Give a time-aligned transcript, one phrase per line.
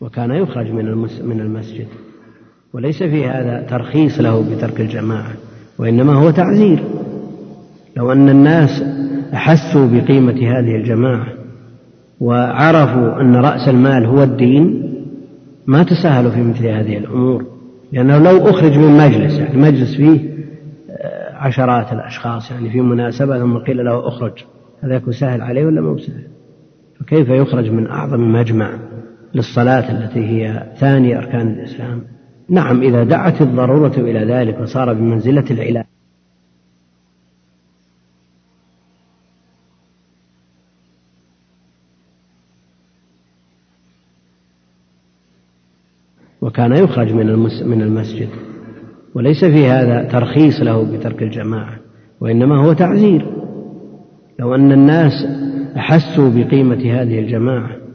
[0.00, 0.84] وكان يخرج من
[1.24, 1.86] من المسجد.
[2.72, 5.32] وليس في هذا ترخيص له بترك الجماعة
[5.78, 6.84] وإنما هو تعزير.
[7.96, 8.82] لو أن الناس
[9.34, 11.26] أحسوا بقيمة هذه الجماعة
[12.20, 14.94] وعرفوا أن رأس المال هو الدين
[15.66, 17.44] ما تساهلوا في مثل هذه الأمور.
[17.92, 20.38] لأنه لو أخرج من مجلس يعني مجلس فيه
[20.90, 24.44] آه، عشرات الأشخاص يعني في مناسبة ثم قيل له أخرج.
[24.80, 26.26] هذا يكون سهل عليه ولا مو سهل
[27.00, 28.70] فكيف يخرج من أعظم مجمع؟
[29.34, 32.02] للصلاة التي هي ثاني أركان الإسلام.
[32.48, 35.84] نعم إذا دعت الضرورة إلى ذلك وصار بمنزلة العلاج.
[46.40, 47.26] وكان يخرج من
[47.66, 48.28] من المسجد.
[49.14, 51.78] وليس في هذا ترخيص له بترك الجماعة
[52.20, 53.26] وإنما هو تعزير.
[54.38, 55.12] لو أن الناس
[55.76, 57.87] أحسوا بقيمة هذه الجماعة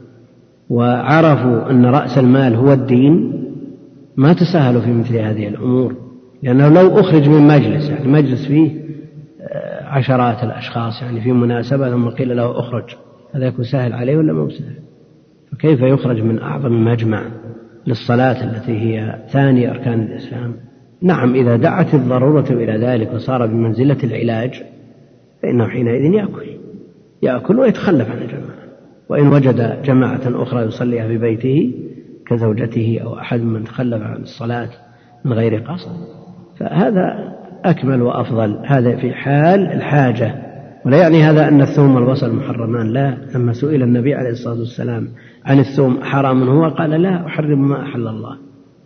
[0.70, 3.44] وعرفوا أن رأس المال هو الدين
[4.16, 5.94] ما تساهلوا في مثل هذه الأمور
[6.42, 8.84] لأنه لو أخرج من مجلس يعني مجلس فيه
[9.40, 12.84] آه، عشرات الأشخاص يعني في مناسبة ثم قيل له أخرج.
[13.34, 14.76] هذا يكون سهل عليه ولا مو سهل؟
[15.52, 17.22] فكيف يخرج من أعظم مجمع
[17.86, 20.54] للصلاة التي هي ثاني أركان الإسلام؟
[21.02, 24.62] نعم إذا دعت الضرورة إلى ذلك وصار بمنزلة العلاج
[25.42, 26.46] فإنه حينئذ يأكل
[27.22, 28.43] يأكل ويتخلف عن الجماعة
[29.08, 31.72] وإن وجد جماعة أخرى يصليها في بيته
[32.26, 34.68] كزوجته أو أحد من تخلف عن الصلاة
[35.24, 35.90] من غير قصد.
[36.58, 38.58] فهذا أكمل وأفضل.
[38.66, 40.34] هذا في حال الحاجة.
[40.86, 42.92] ولا يعني هذا أن الثوم والبصل محرمان.
[42.92, 43.18] لا.
[43.34, 45.08] لما سئل النبي عليه الصلاة والسلام
[45.44, 48.36] عن الثوم حرام هو؟ قال لا أحرم ما أحل الله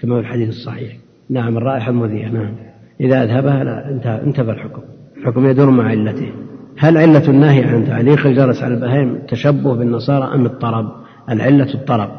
[0.00, 0.96] كما في الحديث الصحيح.
[1.30, 2.54] نعم الرائحة المذية نعم.
[3.00, 4.82] إذا أذهبها لا انتهى, انتهى الحكم.
[5.16, 6.32] الحكم يدور مع علته.
[6.78, 10.92] هل علة النهي عن تعليق الجرس على البهائم تشبه بالنصارى أم الطرب؟
[11.30, 12.10] العلة الطرب.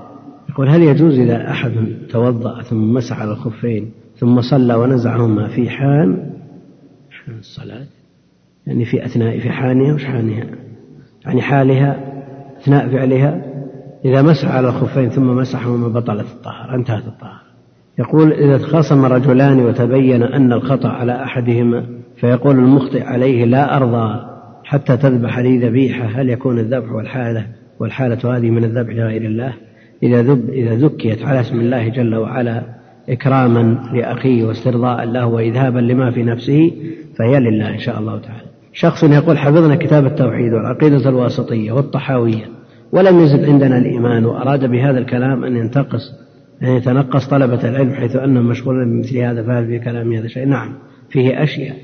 [0.50, 1.72] يقول هل يجوز إذا أحد
[2.09, 6.30] توضأ ثم مسح على الخفين ثم صلى ونزعهما في حال
[7.09, 7.86] حال الصلاة.
[8.68, 10.46] يعني في أثناء في حانها وش حانها؟
[11.26, 12.00] يعني حالها
[12.62, 13.41] أثناء فعلها
[14.06, 17.50] إذا مسح على الخفين ثم مسحهما بطلت الطهارة انتهت الطهارة.
[18.00, 21.86] يقول إذا تخاصم رجلان وتبين أن الخطأ على أحدهما
[22.18, 24.28] فيقول المخطئ عليه لا أرضى.
[24.69, 27.46] حتى تذبح لي ذبيحة هل يكون الذبح والحالة
[27.80, 29.53] والحالة هذه من الذبح لغير الله؟
[30.03, 32.63] إذا ذب إذا ذكيت على اسم الله جل وعلا
[33.09, 36.72] إكراما لأخيه واسترضاء له وإذهابا لما في نفسه
[37.18, 38.44] فهي لله إن شاء الله تعالى.
[38.74, 42.46] شخص يقول حفظنا كتاب التوحيد والعقيدة الواسطية والطحاوية
[42.91, 46.13] ولم يزد عندنا الإيمان وأراد بهذا الكلام أن ينتقص
[46.63, 50.74] أن يتنقص طلبة العلم حيث أنهم مشغولون بمثل هذا فهل في كلام هذا شيء؟ نعم
[51.09, 51.75] فيه أشياء.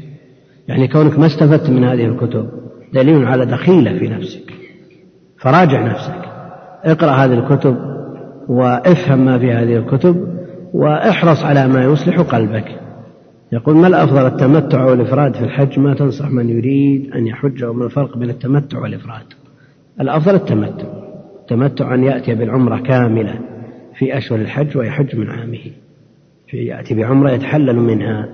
[0.68, 4.53] يعني كونك ما استفدت من هذه الكتب دليل على دخيلة في نفسك.
[5.38, 6.22] فراجع نفسك.
[6.83, 7.78] اقرأ هذه الكتب
[8.47, 10.28] وافهم ما في هذه الكتب
[10.73, 12.79] واحرص على ما يصلح قلبك.
[13.51, 18.17] يقول ما الأفضل التمتع والإفراد في الحج؟ ما تنصح من يريد أن يحج وما الفرق
[18.17, 19.25] بين التمتع والإفراد؟
[20.01, 20.88] الأفضل التمتع.
[21.41, 23.39] التمتع أن يأتي بالعمرة كاملة
[23.97, 25.72] في أشهر الحج ويحج من عامه.
[26.53, 28.29] يأتي بعمرة يتحلل منها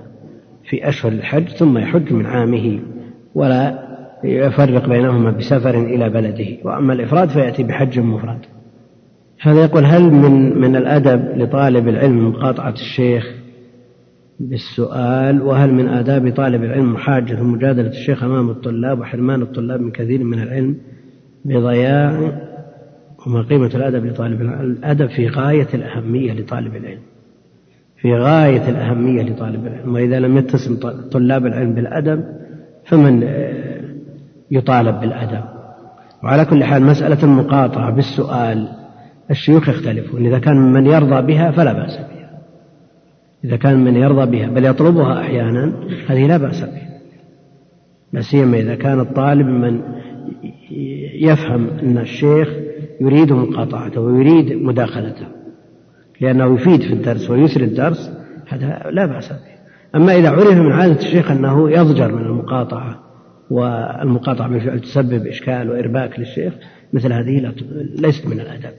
[0.70, 2.80] في أشهر الحج ثم يحج من عامه.
[3.34, 3.81] ولا
[4.24, 8.40] يفرق بينهما بسفر إلى بلده وأما الإفراد فيأتي بحج مفرد.
[9.40, 13.34] هذا يقول هل من من الأدب لطالب العلم مقاطعة الشيخ
[14.40, 20.24] بالسؤال وهل من آداب طالب العلم محاجة ومجادلة الشيخ أمام الطلاب وحرمان الطلاب من كثير
[20.24, 20.76] من العلم
[21.44, 22.32] بضياع
[23.26, 27.02] وما قيمة الأدب لطالب العلم؟ الأدب في غاية الأهمية لطالب العلم.
[27.96, 29.94] في غاية الأهمية لطالب العلم.
[29.94, 30.76] وإذا لم يتسم
[31.12, 32.24] طلاب العلم بالأدب
[32.84, 33.22] فمن
[34.52, 35.44] يطالب بالأدب.
[36.24, 38.68] وعلى كل حال مسألة المقاطعة بالسؤال
[39.30, 40.26] الشيوخ يختلفون.
[40.26, 42.30] إذا كان من يرضى بها فلا بأس بها.
[43.44, 45.72] إذا كان من يرضى بها بل يطلبها أحيانا
[46.08, 46.92] هذه لا بأس بها.
[48.12, 49.80] لا سيما إذا كان الطالب من
[51.14, 52.48] يفهم أن الشيخ
[53.00, 55.26] يريد مقاطعته ويريد مداخلته
[56.20, 58.10] لأنه يفيد في الدرس ويسري الدرس
[58.48, 59.52] هذا لا بأس به.
[59.94, 63.11] أما إذا عرف من عادة الشيخ أنه يضجر من المقاطعة
[63.52, 66.54] والمقاطعة بالفعل تسبب إشكال وإرباك للشيخ
[66.92, 67.54] مثل هذه
[67.98, 68.74] ليست من الأدب.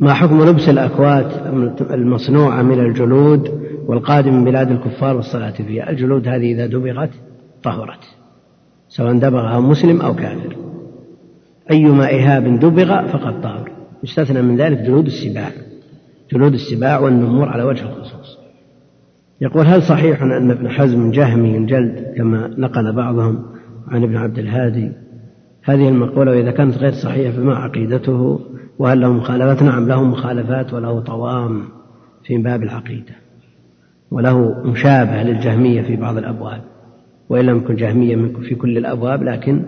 [0.00, 1.32] ما حكم لبس الأكوات
[1.90, 3.50] المصنوعة من الجلود
[3.86, 7.10] والقادم من بلاد الكفار والصلاة فيها؟ الجلود هذه إذا دبغت
[7.62, 8.04] طهرت
[8.88, 10.56] سواء دبغها مسلم أو كافر.
[11.70, 13.70] أيما إهاب دبغ فقد طهر.
[14.04, 15.50] يستثنى من ذلك جلود السباع.
[16.32, 18.25] جلود السباع والنمور على وجه الخصوص.
[19.40, 23.42] يقول هل صحيح أن ابن حزم جهمي الجلد كما نقل بعضهم
[23.88, 24.92] عن ابن عبد الهادي
[25.62, 28.40] هذه المقولة وإذا كانت غير صحيحة فما عقيدته؟
[28.78, 31.62] وهل له مخالفات؟ نعم له مخالفات وله طوام
[32.24, 33.14] في باب العقيدة
[34.10, 36.60] وله مشابه للجهمية في بعض الأبواب
[37.28, 39.62] وإن لم يكن جهمية في كل الأبواب لكن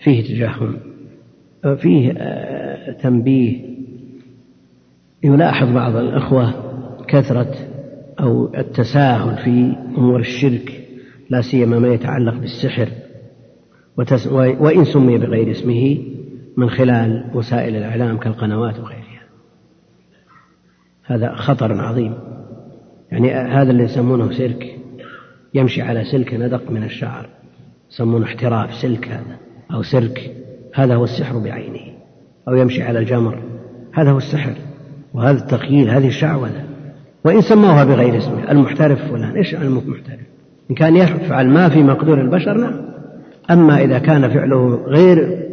[0.00, 0.76] فيه تجهم
[1.76, 3.74] فيه آه، تنبيه.
[5.22, 6.54] يلاحظ بعض الأخوة
[7.08, 7.54] كثرة
[8.20, 10.86] أو التساهل في أمور الشرك
[11.30, 12.88] لا سيما ما يتعلق بالسحر
[14.60, 15.98] وإن سمي بغير اسمه
[16.56, 19.22] من خلال وسائل الإعلام كالقنوات وغيرها.
[21.04, 22.14] هذا خطر عظيم.
[23.12, 24.78] يعني هذا اللي يسمونه سلك
[25.54, 27.28] يمشي على سلك ندق من الشعر
[27.90, 29.36] يسمونه احتراف سلك هذا
[29.74, 30.32] أو سرك.
[30.74, 31.94] هذا هو السحر بعينه
[32.48, 33.42] أو يمشي على الجمر.
[33.92, 34.54] هذا هو السحر.
[35.14, 36.73] وهذا التخييل هذه الشعوذة.
[37.24, 40.20] وإن سموها بغير اسمه المحترف فلان إيش المحترف
[40.70, 42.84] إن كان يفعل ما في مقدور البشر نعم.
[43.50, 45.44] أما إذا كان فعله غير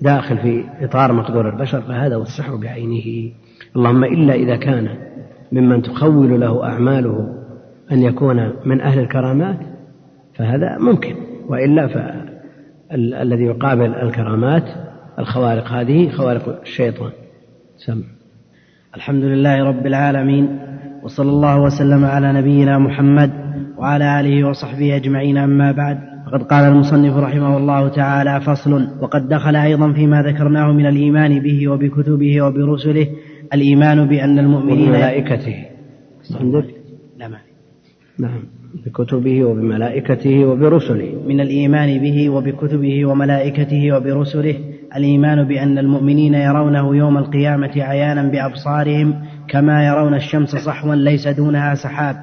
[0.00, 3.32] داخل في إطار مقدور البشر فهذا هو السحر بعينه.
[3.76, 4.88] اللهم إلا إذا كان
[5.52, 7.34] ممن تخول له أعماله
[7.92, 9.58] أن يكون من أهل الكرامات
[10.34, 11.14] فهذا ممكن.
[11.48, 14.64] وإلا فالذي يقابل الكرامات
[15.18, 17.10] الخوارق هذه خوارق الشيطان.
[17.76, 18.02] سم.
[18.96, 20.58] الحمد لله رب العالمين.
[21.02, 23.30] وصلى الله وسلم على نبينا محمد
[23.78, 25.38] وعلى آله وصحبه أجمعين.
[25.38, 28.88] أما بعد فقد قال المصنف رحمه الله تعالى فصل.
[29.00, 33.06] وقد دخل أيضا فيما ذكرناه من الإيمان به وبكتبه وبرسله
[33.54, 35.56] الإيمان بأن المؤمنين وملائكته
[36.40, 36.64] عندك؟
[37.18, 37.38] لا ما
[38.18, 38.42] نعم.
[38.86, 41.22] بكتبه وبملائكته وبرسله.
[41.28, 44.54] من الإيمان به وبكتبه وملائكته وبرسله
[44.96, 49.14] الإيمان بأن المؤمنين يرونه يوم القيامة عيانا بأبصارهم
[49.52, 52.16] كما يرون الشمس صحوا ليس دونها سحاب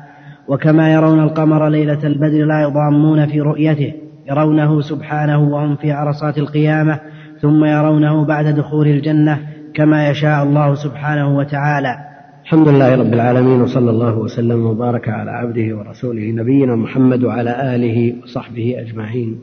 [0.48, 3.94] وكما يرون القمر ليلة البدر لا يضامون في رؤيته
[4.30, 7.00] يرونه سبحانه وهم في عرصات القيامة
[7.42, 9.40] ثم يرونه بعد دخول الجنة
[9.74, 11.96] كما يشاء الله سبحانه وتعالى.
[12.44, 18.14] الحمد لله رب العالمين وصلى الله وسلم وبارك على عبده ورسوله نبينا محمد وعلى آله
[18.24, 19.40] وصحبه أجمعين.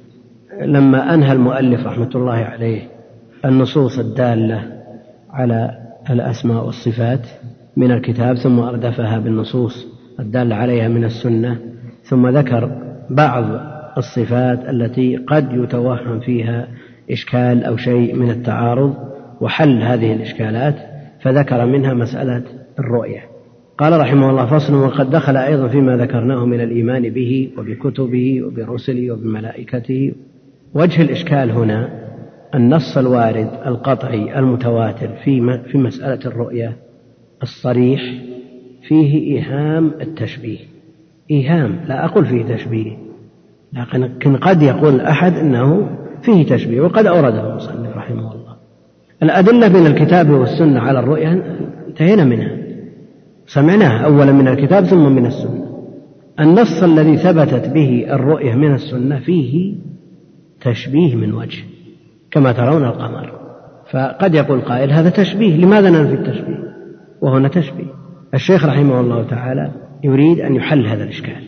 [0.63, 2.83] لما أنهى المؤلف رحمة الله عليه
[3.45, 4.63] النصوص الدالة
[5.31, 5.71] على
[6.11, 7.27] الأسماء والصفات
[7.77, 9.87] من الكتاب ثم أردفها بالنصوص
[10.21, 11.59] الداله عليها من السنة
[12.03, 12.71] ثم ذكر
[13.11, 13.45] بعض
[13.99, 16.69] الصفات التي قد يتوهم فيها
[17.11, 18.95] إشكال أو شيء من التعارض
[19.41, 20.75] وحل هذه الإشكالات
[21.23, 22.43] فذكر منها مسألة
[22.79, 23.21] الرؤية.
[23.79, 30.13] قال رحمه الله فصل وقد دخل أيضا فيما ذكرناه من الإيمان به وبكتبه وبرسله وبملائكته.
[30.75, 31.89] وجه الإشكال هنا
[32.55, 36.86] النص الوارد القطعي المتواتر في في مسألة الرؤية
[37.43, 38.03] الصريح
[38.89, 40.59] فيه إيهام التشبيه.
[41.31, 42.97] إيهام لا أقول فيه تشبيه
[43.73, 45.89] لكن قد يقول أحد أنه
[46.23, 48.57] فيه تشبيه وقد أورده المصنف رحمه الله.
[49.23, 52.57] الأدلة من الكتاب والسنة على الرؤيا انتهينا منها.
[53.47, 55.67] سمعناها أولا من الكتاب ثم من السنة.
[56.41, 59.75] النص الذي ثبتت به الرؤية من السنة فيه
[60.61, 61.63] تشبيه من وجه
[62.31, 63.33] كما ترون القمر.
[63.91, 66.76] فقد يقول قائل هذا تشبيه لماذا ننفي التشبيه؟
[67.23, 67.95] وهنا تشبيه.
[68.35, 69.71] الشيخ رحمه الله تعالى
[70.05, 71.43] يريد أن يحل هذا الإشكال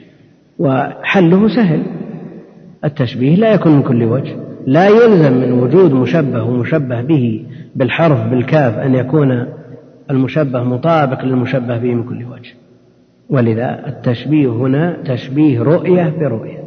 [0.58, 1.82] وحله سهل.
[2.84, 7.46] التشبيه لا يكون من كل وجه لا يلزم من وجود مشبه ومشبه به
[7.76, 9.46] بالحرف بالكاف أن يكون
[10.10, 12.54] المشبه مطابق للمشبه به من كل وجه.
[13.30, 16.64] ولذا التشبيه هنا تشبيه رؤية برؤية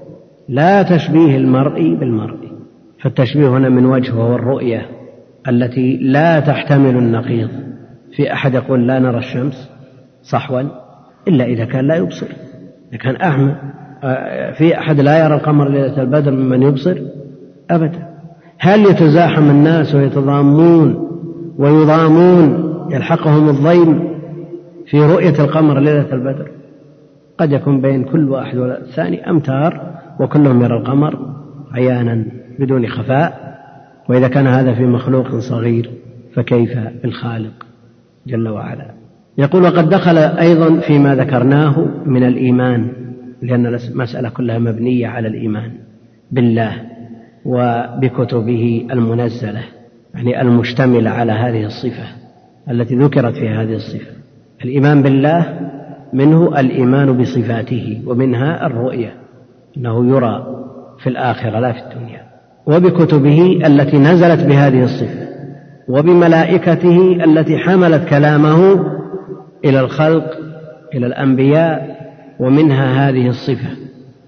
[0.50, 2.52] لا تشبيه المرء بالمرء.
[3.00, 4.86] فالتشبيه هنا من وجه وهو الرؤية
[5.48, 7.50] التي لا تحتمل النقيض.
[8.16, 9.70] في أحد يقول لا نرى الشمس
[10.24, 10.62] صحوا
[11.28, 12.28] إلا إذا كان لا يبصر.
[12.90, 13.56] إذا كان أعمى
[14.54, 16.98] في أحد لا يرى القمر ليلة البدر ممن يبصر؟
[17.70, 18.08] أبدا.
[18.60, 21.08] هل يتزاحم الناس ويتضامون
[21.58, 24.12] ويضامون يلحقهم الضيم
[24.86, 26.52] في رؤية القمر ليلة البدر؟
[27.38, 31.36] قد يكون بين كل واحد والثاني أمتار وكلهم يرى القمر
[31.74, 32.26] عيانا
[32.60, 33.52] بدون خفاء
[34.10, 35.92] وإذا كان هذا في مخلوق صغير
[36.34, 37.71] فكيف بالخالق؟
[38.28, 38.92] جل وعلا.
[39.38, 42.92] يقول وقد دخل أيضا فيما ذكرناه من الإيمان
[43.42, 45.72] لأن المسألة كلها مبنية على الإيمان
[46.32, 46.74] بالله
[47.46, 49.64] وبكتبه المنزلة
[50.14, 52.04] يعني المشتملة على هذه الصفة
[52.70, 54.12] التي ذكرت في هذه الصفة.
[54.64, 55.60] الإيمان بالله
[56.14, 59.14] منه الإيمان بصفاته ومنها الرؤية
[59.78, 60.66] أنه يرى
[61.00, 62.22] في الآخرة لا في الدنيا
[62.66, 65.31] وبكتبه التي نزلت بهذه الصفة.
[65.92, 68.86] وبملائكته التي حملت كلامه
[69.66, 70.26] إلى الخلق
[70.96, 71.98] إلى الأنبياء
[72.40, 73.70] ومنها هذه الصفة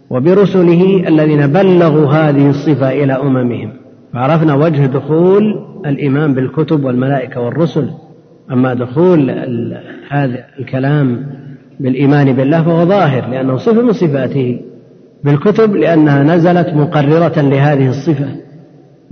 [0.10, 3.74] وبرسله الذين بلغوا هذه الصفة إلى أممهم.
[4.14, 5.44] فعرفنا وجه دخول
[5.86, 7.90] الإيمان بالكتب والملائكة والرسل.
[8.52, 9.32] أما دخول
[10.10, 11.26] هذا الكلام
[11.80, 14.62] بالإيمان بالله فهو ظاهر لأنه صفة من صفاته
[15.24, 18.43] بالكتب لأنها نزلت مقررة لهذه الصفة.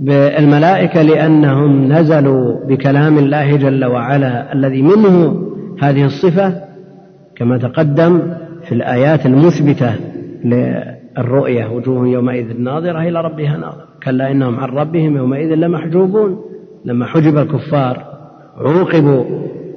[0.02, 5.42] بالملائكة لأنهم نزلوا بكلام الله جل وعلا الذي منه
[5.82, 6.54] هذه الصفة
[7.36, 8.22] كما تقدم
[8.68, 9.94] في الآيات المثبتة
[10.44, 13.88] للرؤية وجوه يومئذ ناظرة إلى ربها ناظرة.
[14.02, 16.40] كلا إنهم عن ربهم يومئذ لمحجوبون
[16.84, 18.04] لما حجب الكفار
[18.56, 19.24] عوقبوا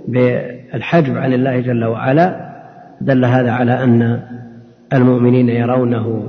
[0.07, 2.55] بالحجب عن الله جل وعلا
[3.01, 4.19] دل هذا على أن
[4.93, 6.23] المؤمنين يرونه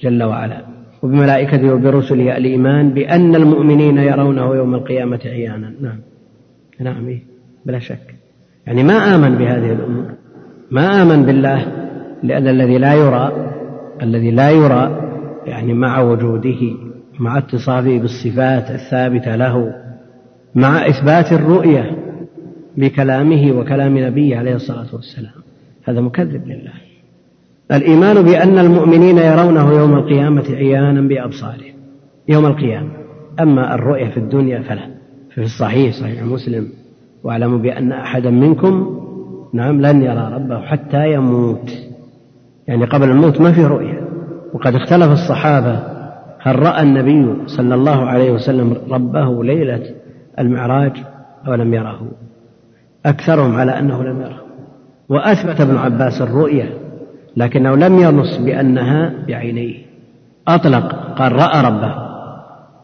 [0.00, 0.71] جل وعلا.
[1.02, 5.72] وبملائكته وبرسله الإيمان بأن المؤمنين يرونه يوم القيامة عيانا.
[5.80, 5.98] نعم.
[6.80, 7.22] نعم إيه؟
[7.66, 8.14] بلا شك.
[8.66, 10.10] يعني ما آمن بهذه الأمور.
[10.70, 11.66] ما آمن بالله
[12.22, 13.32] لأن الذي لا يرى
[14.02, 15.10] الذي لا يرى
[15.46, 16.60] يعني مع وجوده
[17.18, 19.74] مع اتصافه بالصفات الثابتة له
[20.54, 21.96] مع إثبات الرؤية
[22.76, 25.32] بكلامه وكلام نبيه عليه الصلاة والسلام.
[25.84, 26.72] هذا مكذب لله.
[27.72, 31.74] الإيمان بأن المؤمنين يرونه يوم القيامة عيانا بأبصارهم
[32.28, 32.90] يوم القيامة.
[33.40, 34.86] أما الرؤية في الدنيا فلا.
[35.34, 36.68] في الصحيح صحيح مسلم.
[37.24, 39.00] واعلموا بأن أحدا منكم
[39.54, 41.70] نعم لن يرى ربه حتى يموت.
[42.68, 44.08] يعني قبل الموت ما في رؤية
[44.54, 45.80] وقد اختلف الصحابة
[46.38, 49.82] هل رأى النبي صلى الله عليه وسلم ربه ليلة
[50.38, 50.92] المعراج؟
[51.46, 52.10] أو لم يره.
[53.06, 54.42] أكثرهم على أنه لم يره.
[55.08, 56.81] وأثبت ابن عباس الرؤية
[57.36, 59.74] لكنه لم ينص بأنها بعينيه.
[60.48, 61.94] أطلق قال رأى ربه.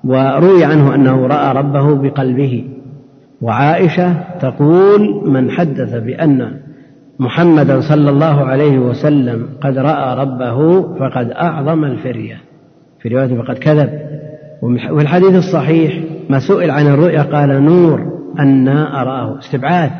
[0.05, 2.64] وروي عنه أنه رأى ربه بقلبه.
[3.43, 6.55] وعائشة تقول من حدث بأن
[7.19, 12.40] محمدا صلى الله عليه وسلم قد رأى ربه فقد أعظم الفرية.
[13.00, 13.90] في رواية فقد كذب.
[14.90, 16.00] والحديث الصحيح
[16.31, 19.93] ما سئل عن الرؤيا قال نور أنا أراه استبعاد.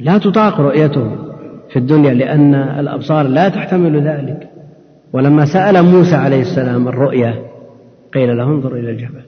[0.00, 1.33] لا تطاق رؤيته.
[1.70, 4.48] في الدنيا لأن الأبصار لا تحتمل ذلك.
[5.12, 7.34] ولما سأل موسى عليه السلام الرؤيا
[8.14, 9.22] قيل له انظر إلى الجبل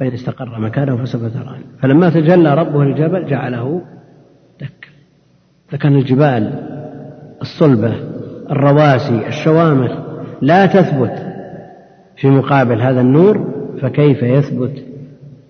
[0.00, 1.64] فإن استقر مكانه فسوف تراني.
[1.82, 3.82] فلما تجلى ربه الجبل جعله
[4.60, 4.88] دكا.
[5.68, 6.52] فكان الجبال
[7.42, 7.94] الصلبة
[8.50, 9.90] الرواسي الشوامخ
[10.42, 11.28] لا تثبت
[12.16, 14.84] في مقابل هذا النور فكيف يثبت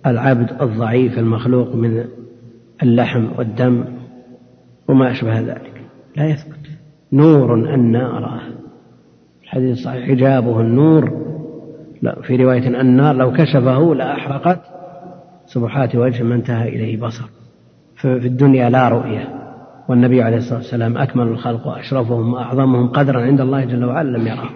[0.07, 2.05] العبد الضعيف المخلوق من
[2.83, 3.85] اللحم والدم
[4.89, 5.78] وما أشبه ذلك؟
[6.19, 6.59] لا يثبت.
[7.13, 8.41] نور أنا أراه.
[9.43, 11.13] الحديث الصحيح حجابه النور.
[12.03, 14.61] لا في رواية النار لو كشفه لأحرقت.
[15.47, 17.25] سبحات وجه ما انتهى إليه بصر.
[17.97, 19.29] في الدنيا لا رؤية.
[19.89, 24.51] والنبي عليه الصلاة والسلام أكمل الخلق وأشرفهم وأعظمهم قدرا عند الله جل وعلا لم يراه.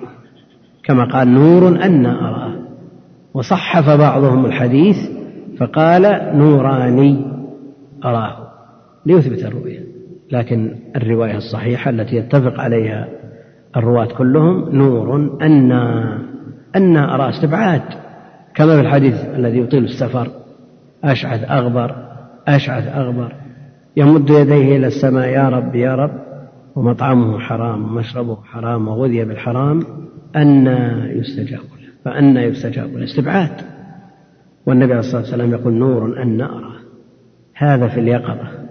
[0.85, 2.55] كما قال نور أنا أراه.
[3.35, 4.97] وصحف بعضهم الحديث
[5.59, 7.25] فقال نوراني
[8.05, 8.37] أراه.
[9.07, 9.92] ليثبت الرؤية.
[10.33, 13.09] لكن الرواية الصحيحة التي يتفق عليها
[13.77, 16.19] الرواة كلهم نور أنا
[16.77, 17.83] أنا أرى استبعاد
[18.55, 20.29] كما في الحديث الذي يطيل السفر
[21.05, 21.95] أشعث أغبر
[22.49, 23.33] أشعث أغبر
[23.97, 26.23] يمد يديه إلى السماء يا رب يا رب
[26.77, 29.83] ومطعمه حرام ومشربه حرام وغذي بالحرام
[30.37, 33.05] أنا يستجاب له فأنا يستجاب له.
[33.05, 33.53] استبعاد.
[34.67, 36.73] والنبي عليه الصلاة والسلام يقول نور أن أرى.
[37.55, 38.62] هذا في اليقظة.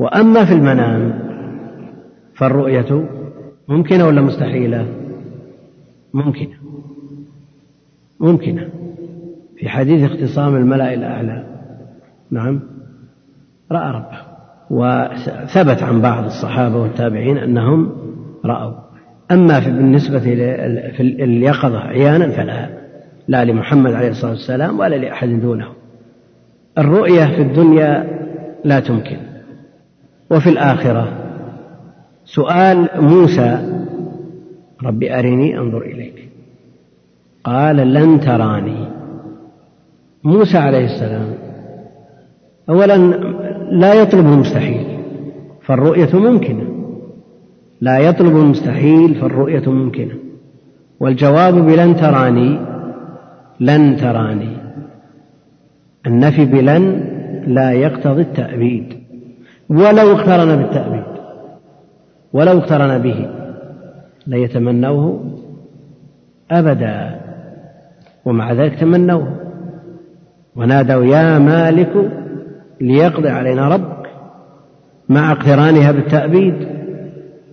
[0.00, 1.12] وأما في المنام
[2.34, 3.08] فالرؤية
[3.68, 4.86] ممكنة ولا مستحيلة؟
[6.14, 6.54] ممكنة.
[8.20, 8.68] ممكنة.
[9.56, 11.46] في حديث اختصام الملأ الأعلى.
[12.30, 12.60] نعم.
[13.72, 14.20] رأى ربه.
[14.70, 17.92] وثبت عن بعض الصحابة والتابعين أنهم
[18.44, 18.74] رأوا.
[19.30, 20.18] أما في بالنسبة
[20.96, 22.68] في اليقظة عيانا فلا.
[23.28, 25.68] لا لمحمد عليه الصلاة والسلام ولا لأحد دونه.
[26.78, 28.20] الرؤية في الدنيا
[28.64, 29.29] لا تمكن.
[30.30, 31.12] وفي الآخرة.
[32.24, 33.58] سؤال موسى
[34.84, 36.28] رب أرني أنظر إليك.
[37.44, 38.88] قال لن تراني.
[40.24, 41.34] موسى عليه السلام
[42.68, 42.96] أولا
[43.70, 44.98] لا يطلب المستحيل
[45.62, 46.64] فالرؤية ممكنة.
[47.80, 50.14] لا يطلب المستحيل فالرؤية ممكنة.
[51.00, 52.58] والجواب بلن تراني
[53.60, 54.56] لن تراني.
[56.06, 57.04] النفي بلن
[57.46, 58.99] لا يقتضي التأبيد.
[59.70, 61.04] ولو اقترن بالتأبيد
[62.32, 63.28] ولو اقترن به
[64.26, 65.24] ليتمنوه
[66.50, 67.20] أبدا.
[68.24, 69.36] ومع ذلك تمنوه.
[70.56, 72.10] ونادوا يا مالك
[72.80, 74.06] ليقضي علينا ربك.
[75.08, 76.68] مع اقترانها بالتأبيد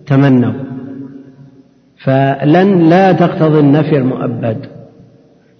[0.06, 0.52] تمنوا.
[2.04, 4.66] فلن لا تقتضي النفي المؤبد.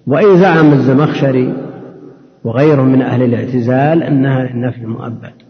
[0.06, 1.54] وإن زعم الزمخشري
[2.44, 5.47] وغيره من أهل الاعتزال أنها للنفي المؤبد.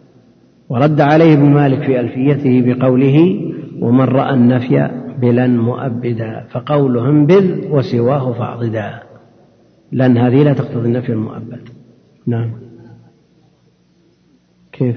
[0.68, 3.40] ورد عليه ابن مالك في ألفيته بقوله
[3.80, 9.02] ومن رأى النفي بلن مؤبدا فقولهم بذ وسواه فاعضدا
[9.92, 11.68] لن هذه لا تقتضي النفي المؤبد.
[12.26, 12.50] نعم.
[14.72, 14.96] كيف؟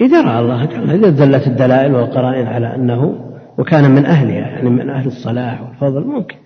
[0.00, 4.90] إذا رأى الله تعالى إذا دلت الدلائل والقرائن على أنه وكان من أهلها يعني من
[4.90, 6.36] أهل الصلاح والفضل ممكن.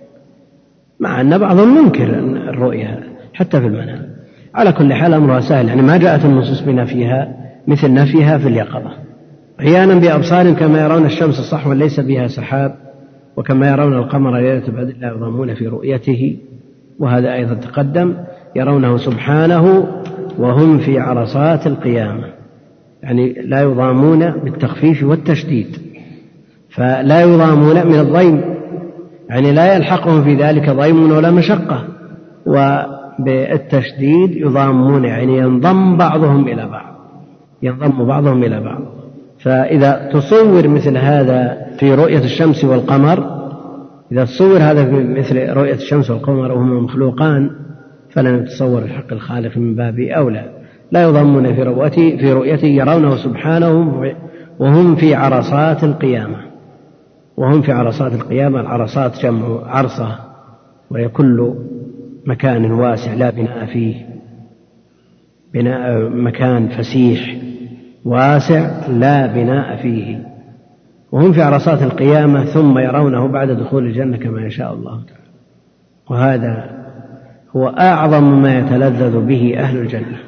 [1.01, 3.03] مع أن بعضهم منكر الرؤية
[3.35, 4.22] حتى في المنام.
[4.55, 5.69] على كل حال أمرها سهل.
[5.69, 8.91] يعني ما جاءت النصوص بنفيها مثل نفيها في اليقظة.
[9.61, 12.75] عيانا بأبصار كما يرون الشمس صحوا ليس بها سحاب
[13.37, 16.37] وكما يرون القمر ليلة بدر لا يضامون في رؤيته.
[16.99, 18.15] وهذا أيضا تقدم
[18.57, 19.87] يرونه سبحانه
[20.39, 22.25] وهم في عرصات القيامة.
[23.03, 25.77] يعني لا يضامون بالتخفيف والتشديد.
[26.71, 28.41] فلا يضامون من الضيم.
[29.31, 31.85] يعني لا يلحقهم في ذلك ضيم ولا مشقة.
[33.21, 36.95] وبالتشديد يضامون يعني ينضم بعضهم إلى بعض
[37.63, 38.81] ينضم بعضهم إلى بعض.
[39.39, 43.43] فإذا تصور مثل هذا في رؤية الشمس والقمر
[44.13, 47.51] إذا تصور هذا في مثل رؤية الشمس والقمر وهما مخلوقان
[48.11, 50.45] فلن يتصور الحق الخالق من باب أولى.
[50.93, 54.03] لا يضمون في رؤيته في رؤيته يرونه سبحانه
[54.59, 56.37] وهم في عرصات القيامة.
[57.37, 60.19] وهم في عرصات القيامة العرصات جمع عرصة
[60.91, 61.55] وهي كل
[62.27, 64.07] مكان واسع لا بناء فيه.
[65.55, 67.37] بناء مكان فسيح
[68.05, 70.33] واسع لا بناء فيه.
[71.13, 75.23] وهم في عرصات القيامة ثم يرونه بعد دخول الجنة كما يشاء الله تعالى.
[76.11, 76.83] وهذا
[77.57, 80.19] هو أعظم ما يتلذذ به أهل الجنة.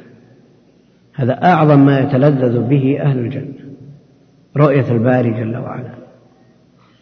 [1.15, 3.65] هذا أعظم ما يتلذذ به أهل الجنة.
[4.57, 5.95] رؤية الباري جل وعلا.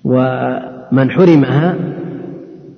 [0.04, 1.76] ومن حرمها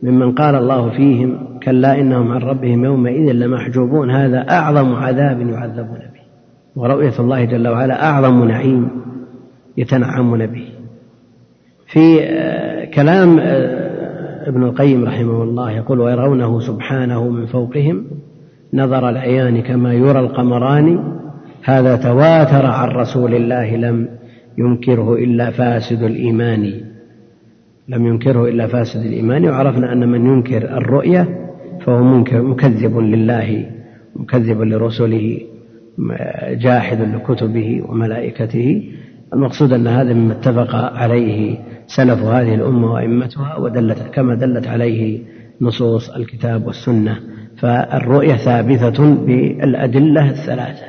[0.03, 4.12] ممن قال الله فيهم كلا إنهم عن ربهم يومئذ لمحجوبون.
[4.12, 6.25] هذا أعظم عذاب يعذبون به.
[6.75, 8.89] ورؤية الله جل وعلا أعظم نعيم
[9.78, 10.67] يتنعمون به.
[11.88, 18.06] في آه، كلام آه، ابن القيم رحمه الله يقول ويرونه سبحانه من فوقهم
[18.73, 20.99] نظر العيان كما يرى القمران.
[21.63, 24.08] هذا تواتر عن رسول الله لم
[24.58, 26.73] ينكره إلا فاسد الإيمان.
[27.89, 29.49] لم ينكره إلا فاسد الإيمان.
[29.49, 31.44] وعرفنا أن من ينكر الرؤية
[31.86, 33.65] فهو منكر مكذب لله
[34.15, 35.39] مكذب لرسله
[36.50, 38.84] جاحد لكتبه وملائكته.
[39.34, 45.19] المقصود أن هذا مما اتفق عليه سلف هذه الأمة وأئمتها ودلت كما دلت عليه
[45.62, 47.19] نصوص الكتاب والسنة.
[47.58, 50.86] فالرؤية ثابتة بالأدلة الثلاثة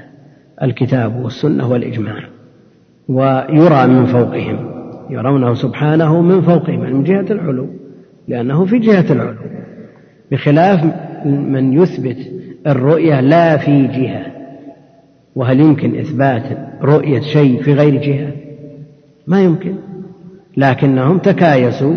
[0.63, 2.23] الكتاب والسنة والإجماع.
[3.09, 4.71] ويرى من فوقهم
[5.11, 7.69] يرونه سبحانه من فوقهم من جهة العلو
[8.29, 9.39] لأنه في جهة العلو.
[10.33, 10.85] بخلاف
[11.27, 12.17] من يثبت
[12.67, 14.27] الرؤية لا في جهة
[15.37, 16.43] وهل يمكن إثبات
[16.83, 18.33] رؤية شيء في غير جهة؟
[19.27, 19.75] ما يمكن.
[20.57, 21.95] لكنهم تكايسوا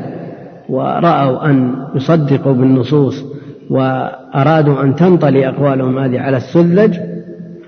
[0.70, 3.26] ورأوا أن يصدقوا بالنصوص
[3.70, 6.98] وأرادوا أن تنطلي أقوالهم هذه على السذج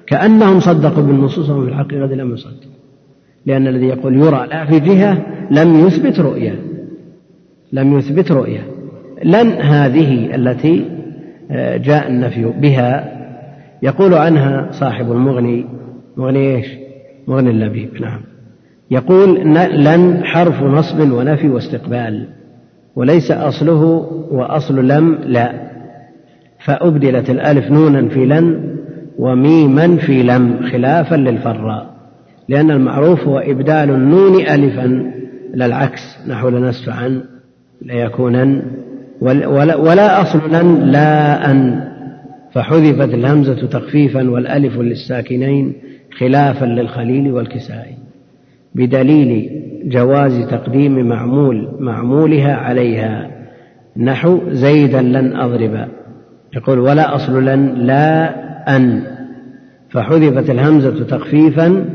[0.08, 2.71] كأنهم صدقوا بالنصوص وهم في الحقيقة لم يصدقوا.
[3.45, 5.17] لأن الذي يقول يرى لا في جهة
[5.52, 6.56] لم يثبت رؤية
[7.74, 8.67] لم يثبت رؤية.
[9.23, 10.86] لن هذه التي
[11.51, 13.21] آه، جاء النفي بها
[13.81, 15.65] يقول عنها صاحب المغني
[16.17, 16.67] مغني إيش؟
[17.27, 18.21] مغني اللبيب نعم
[18.91, 19.39] يقول
[19.84, 22.27] لن حرف نصب ونفي واستقبال
[22.95, 23.84] وليس أصله
[24.31, 25.53] وأصل لم لا
[26.60, 28.75] فأبدلت الألف نونا في لن
[29.17, 31.91] وميما في لم خلافا للفراء
[32.49, 35.12] لأن المعروف هو إبدال النون ألفا
[35.53, 37.23] لا العكس نحو لنسفعا
[37.81, 38.62] ليكونن
[39.21, 41.91] ولا, ولا أصل لن لا أن
[42.51, 45.73] فحذفت الهمزة تخفيفا والألف للساكنين
[46.17, 47.95] خلافا للخليل والكسائي
[48.75, 53.31] بدليل جواز تقديم معمول معمولها عليها.
[53.97, 55.88] نحو زيدا لن أضرب.
[56.55, 58.36] يقول ولا أصل لن لا
[58.75, 59.03] أن
[59.89, 61.86] فحذفت الهمزة تخفيفا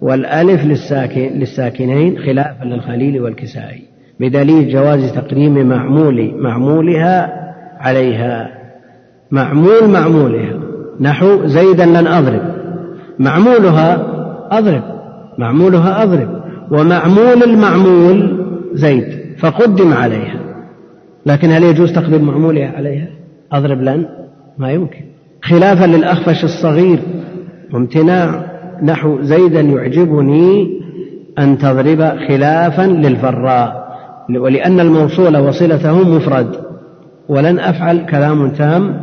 [0.00, 3.87] والألف للساكن للساكنين خلافا للخليل والكسائي.
[4.20, 7.32] بدليل جواز تقديم معمول معمولها
[7.80, 8.48] عليها.
[9.30, 10.60] معمول معمولها.
[11.00, 12.42] نحو زيدا لن أضرب.
[13.18, 14.06] معمولها
[14.58, 14.82] أضرب.
[15.38, 16.42] معمولها أضرب.
[16.70, 19.04] ومعمول المعمول زيد.
[19.38, 20.40] فقدم عليها.
[21.26, 23.08] لكن هل يجوز تقديم معمولها عليها؟
[23.52, 24.06] أضرب لن؟
[24.58, 25.00] ما يمكن.
[25.42, 26.98] خلافا للأخفش الصغير.
[27.74, 28.44] وامتناع
[28.82, 30.80] نحو زيدا يعجبني
[31.38, 33.87] أن تضرب خلافا للفراء.
[34.36, 36.56] ولأن الموصول وصلته مفرد
[37.28, 39.00] ولن أفعل كلام تام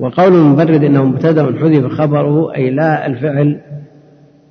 [0.00, 3.60] وقول المبرد إنه مبتدأ حذف خبره أي لا الفعل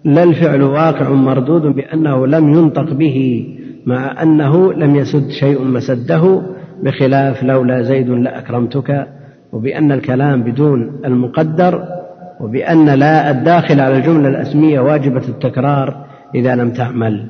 [0.06, 3.48] لا الفعل واقع مردود بأنه لم ينطق به
[3.86, 6.42] مع أنه لم يسد شيء مسده
[6.84, 9.08] بخلاف لولا زيد لأكرمتك
[9.54, 11.84] وبأن الكلام بدون المقدر
[12.40, 17.28] وبأن لا الداخل على الجملة الأسمية واجبة التكرار إذا لم تعمل.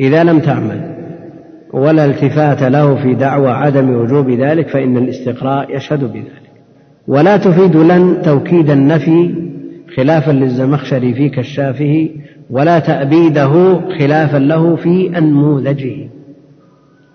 [0.00, 0.93] إذا لم تعمل.
[1.74, 6.44] ولا التفات له في دعوى عدم وجوب ذلك فإن الاستقراء يشهد بذلك.
[7.08, 9.34] ولا تفيد لن توكيد النفي
[9.96, 12.08] خلافا للزمخشري في كشافه
[12.50, 16.08] ولا تأبيده خلافا له في أنموذجه.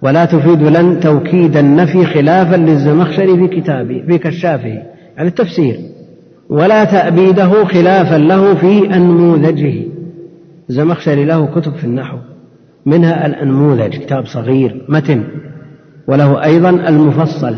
[0.01, 4.83] ولا تفيد لن توكيد النفي خلافا للزمخشري في كتابه في كشافه.
[5.17, 5.75] يعني التفسير.
[6.49, 9.83] ولا تأبيده خلافا له في أنموذجه.
[10.69, 12.17] الزمخشري له كتب في النحو.
[12.89, 15.23] منها الأنموذج كتاب صغير متن.
[16.07, 17.55] وله أيضا المفصل.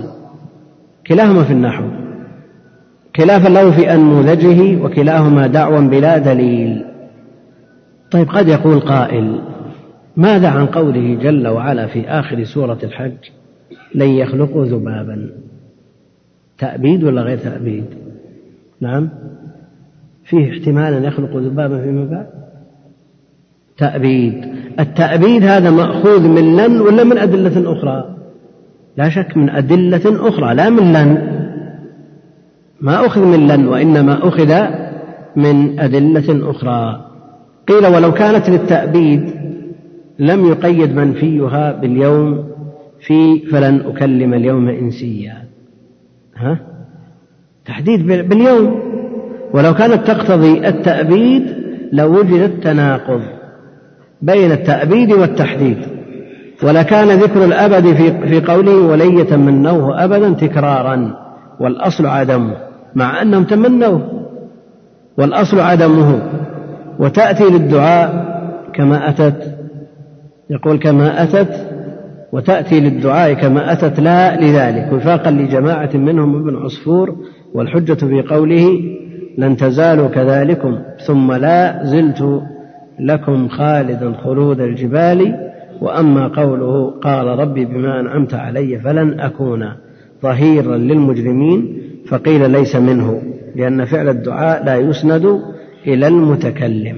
[1.07, 1.83] كلاهما في النحو.
[3.17, 6.85] خلافا له في أنموذجه وكلاهما دعوى بلا دليل.
[8.11, 9.41] طيب قد يقول قائل
[10.17, 13.17] ماذا عن قوله جل وعلا في آخر سورة الحج
[13.95, 15.29] لن يخلقوا ذبابا
[16.57, 17.85] تأبيد ولا غير تأبيد؟
[18.81, 19.09] نعم.
[20.23, 22.40] فيه احتمال أن يخلقوا ذبابا فيما بعد؟
[23.81, 24.45] تأبيد
[24.79, 28.15] التأبيد هذا مأخوذ من لن ولا من أدلة أخرى؟
[28.97, 31.41] لا شك من أدلة أخرى لا من لن.
[32.81, 34.55] ما أخذ من لن وإنما أخذ
[35.35, 37.05] من أدلة أخرى.
[37.67, 39.33] قيل ولو كانت للتأبيد
[40.19, 42.43] لم يقيد منفيها باليوم
[42.99, 45.37] في فلن أكلم اليوم إنسيا.
[46.35, 46.59] ها؟
[47.65, 48.79] تحديد باليوم.
[49.53, 51.43] ولو كانت تقتضي التأبيد
[51.91, 53.40] لوجد التناقض.
[54.21, 55.77] بين التأبيد والتحديد
[56.63, 61.15] ولكان ذكر الأبد في في قوله ولن يتمنوه أبدا تكرارا
[61.59, 62.55] والأصل عدمه
[62.95, 64.01] مع أنهم تمنوه
[65.17, 66.21] والأصل عدمه
[66.99, 68.31] وتأتي للدعاء
[68.73, 69.57] كما أتت
[70.49, 71.67] يقول كما أتت
[72.31, 77.15] وتأتي للدعاء كما أتت لا لذلك وفاقا لجماعة منهم ابن عصفور
[77.53, 78.67] والحجة في قوله
[79.37, 82.41] لن تزالوا كذلكم ثم لا زلت
[83.01, 89.71] لكم خالدا خلود الجبال وأما قوله قال ربي بما أنعمت علي فلن أكون
[90.21, 93.21] ظهيرا للمجرمين فقيل ليس منه
[93.55, 95.41] لأن فعل الدعاء لا يسند
[95.87, 96.97] إلى المتكلم.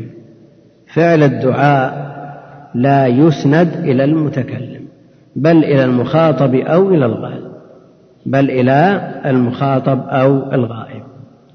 [0.93, 2.13] فعل الدعاء
[2.75, 4.81] لا يسند إلى المتكلم
[5.35, 7.51] بل إلى المخاطب أو إلى الغائب
[8.25, 11.03] بل إلى المخاطب أو الغائب.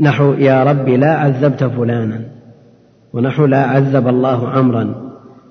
[0.00, 2.37] نحو يا رب لا عذبت فلانا.
[3.12, 4.94] ونحو لا عذب الله عمرا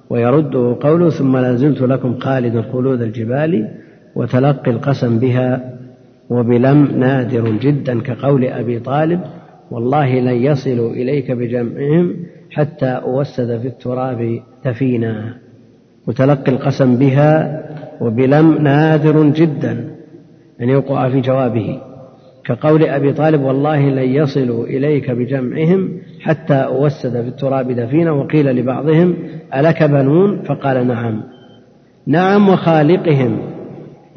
[0.10, 3.70] ويرده قوله ثم لا زلت لكم خالد خلود الجبال
[4.16, 5.78] وتلقي القسم بها
[6.30, 9.22] وبلم نادر جدا كقول أبي طالب
[9.72, 12.16] والله لن يصلوا إليك بجمعهم
[12.52, 15.34] حتى أوسد في التراب تفينا
[16.08, 17.64] وتلقي القسم بها
[18.02, 19.90] وبلم نادر جدا
[20.62, 21.82] أن يوقع في جوابه.
[22.46, 25.90] كقول أبي طالب والله لن يصلوا إليك بجمعهم
[26.28, 29.16] حتى أوسد في التراب دفينا وقيل لبعضهم
[29.56, 31.24] ألك بنون؟ فقال نعم.
[32.08, 33.40] نعم وخالقهم.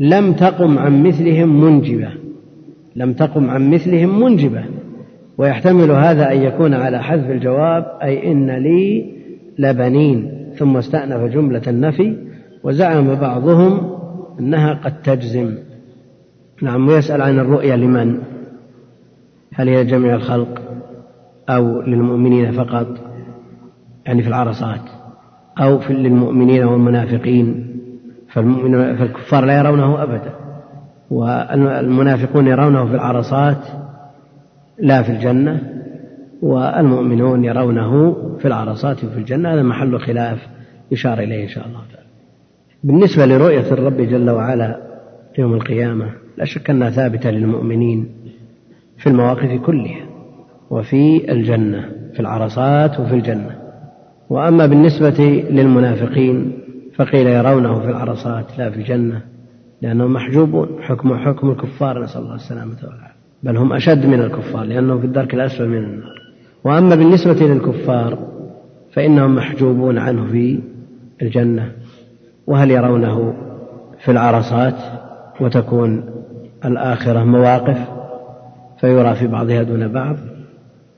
[0.00, 2.08] لم تقم عن مثلهم منجبة.
[2.96, 4.64] لم تقم عن مثلهم منجبة.
[5.38, 9.12] ويحتمل هذا أن يكون على حذف الجواب أي إن لي
[9.58, 10.30] لبنين.
[10.54, 12.16] ثم استأنف جملة النفي
[12.64, 13.96] وزعم بعضهم
[14.40, 15.54] أنها قد تجزم.
[16.62, 18.18] نعم ويسأل عن الرؤيا لمن؟
[19.54, 20.69] هل هي جميع الخلق؟
[21.50, 22.86] أو للمؤمنين فقط
[24.06, 24.80] يعني في العرصات
[25.58, 27.76] أو في للمؤمنين والمنافقين
[28.28, 30.32] فالكفار لا يرونه أبدا
[31.10, 33.64] والمنافقون يرونه في العرصات
[34.78, 35.80] لا في الجنة
[36.42, 39.54] والمؤمنون يرونه في العرصات وفي الجنة.
[39.54, 40.38] هذا محل خلاف
[40.90, 42.08] يشار إليه إن شاء الله تعالى.
[42.84, 44.80] بالنسبة لرؤية الرب جل وعلا
[45.38, 48.08] يوم القيامة لا شك أنها ثابتة للمؤمنين
[48.98, 50.09] في المواقف كلها.
[50.70, 53.56] وفي الجنة في العرصات وفي الجنة.
[54.30, 56.52] وأما بالنسبة للمنافقين
[56.96, 59.22] فقيل يرونه في العرصات لا في الجنة
[59.82, 60.68] لأنهم محجوبون.
[60.80, 63.20] حكم حكم الكفار نسأل الله السلامة والعافية.
[63.42, 66.20] بل هم أشد من الكفار لأنهم في الدرك الأسفل من النار.
[66.64, 68.18] وأما بالنسبة للكفار
[68.92, 70.60] فإنهم محجوبون عنه في
[71.22, 71.72] الجنة.
[72.46, 73.34] وهل يرونه
[74.04, 74.76] في العرصات
[75.40, 76.04] وتكون
[76.64, 77.78] الآخرة مواقف؟
[78.80, 80.16] فيرى في بعضها دون بعض.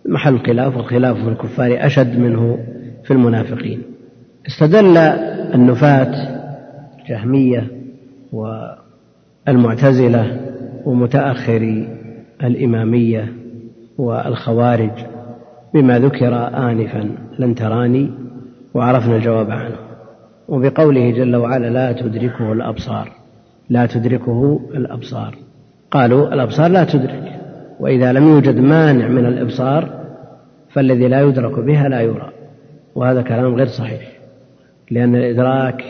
[0.07, 2.59] محل خلاف والخلاف في الكفار أشد منه
[3.05, 3.83] في المنافقين.
[4.47, 4.97] استدل
[5.55, 6.13] النفاة
[7.01, 7.71] الجهمية
[9.49, 10.41] والمعتزلة
[10.85, 11.89] ومتأخري
[12.45, 13.33] الإمامية
[13.99, 14.91] والخوارج
[15.75, 16.35] بما ذكر
[16.71, 18.11] آنفا لن تراني
[18.75, 19.77] وعرفنا الجواب عنه.
[20.49, 23.13] وبقوله جل وعلا لا تدركه الأبصار.
[23.71, 25.35] لا تدركه الأبصار.
[25.91, 27.32] قالوا الأبصار لا تدرك.
[27.83, 29.89] وإذا لم يوجد مانع من الإبصار
[30.71, 32.33] فالذي لا يدرك بها لا يرى.
[32.95, 34.13] وهذا كلام غير صحيح
[34.91, 35.85] لأن الإدراك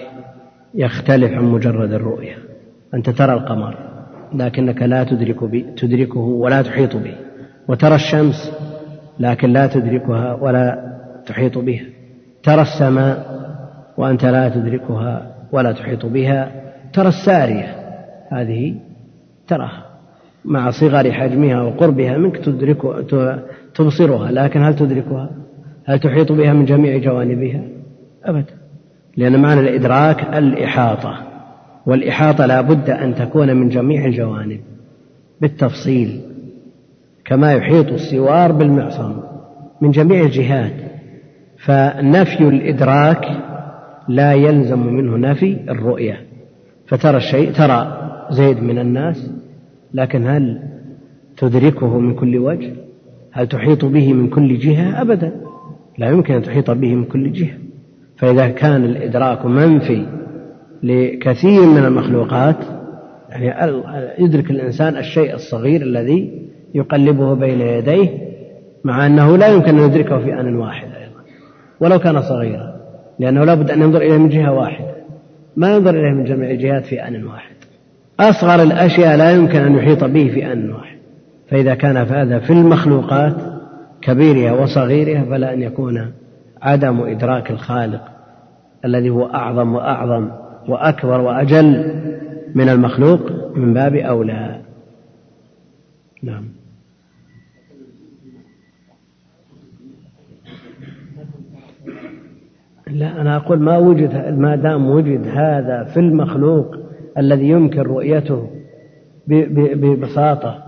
[0.74, 2.37] يختلف عن مجرد الرؤية.
[2.94, 3.76] أنت ترى القمر
[4.35, 7.14] لكنك لا تدرك بي تدركه ولا تحيط به.
[7.68, 8.52] وترى الشمس
[9.20, 10.92] لكن لا تدركها ولا
[11.26, 11.85] تحيط بها.
[12.42, 13.26] ترى السماء
[13.96, 16.52] وأنت لا تدركها ولا تحيط بها.
[16.92, 17.74] ترى السارية
[18.28, 18.74] هذه
[19.48, 19.91] تراها.
[20.44, 22.83] مع صغر حجمها وقربها منك تدرك
[23.74, 25.31] تبصرها لكن هل تدركها؟
[25.85, 27.64] هل تحيط بها من جميع جوانبها؟
[28.24, 28.55] أبدا.
[29.16, 31.18] لأن معنى الإدراك الإحاطة
[31.87, 34.61] والإحاطة لا بد أن تكون من جميع الجوانب
[35.40, 36.20] بالتفصيل
[37.24, 39.20] كما يحيط السوار بالمعصم
[39.81, 40.72] من جميع الجهات.
[41.64, 43.26] فنفي الإدراك
[44.09, 46.20] لا يلزم منه نفي الرؤية.
[46.87, 47.98] فترى الشيء ترى
[48.31, 49.31] زيد من الناس
[49.94, 50.62] لكن هل
[51.37, 52.72] تدركه من كل وجه؟
[53.33, 55.33] هل تحيط به من كل جهة؟ أبدا.
[55.98, 57.55] لا يمكن أن تحيط به من كل جهة.
[58.16, 60.07] فإذا كان الإدراك منفي
[60.83, 62.57] لكثير من المخلوقات
[63.31, 63.83] يعني
[64.18, 68.09] يدرك الإنسان الشيء الصغير الذي يقلبه بين يديه
[68.85, 71.20] مع أنه لا يمكن أن يدركه في آن واحد أيضا.
[71.81, 72.72] ولو كان صغيرا
[73.18, 74.94] لأنه لا بد أن ينظر إليه من جهة واحدة.
[75.57, 77.51] ما ينظر إليه من جميع الجهات في آن واحد.
[78.30, 80.98] أصغر الأشياء لا يمكن أن يحيط به في آن واحد.
[81.50, 83.37] فإذا كان هذا في المخلوقات
[84.02, 86.12] كبيرها وصغيرها فلا أن يكون
[86.62, 88.00] عدم إدراك الخالق
[88.85, 90.30] الذي هو أعظم وأعظم
[90.68, 91.94] وأكبر وأجل
[92.54, 93.20] من المخلوق
[93.56, 94.61] من باب أولى.
[96.22, 96.44] نعم.
[102.87, 106.81] لا أنا أقول ما وجد ما دام وجد هذا في المخلوق
[107.18, 108.51] الذي يمكن رؤيته
[109.27, 110.59] ببساطة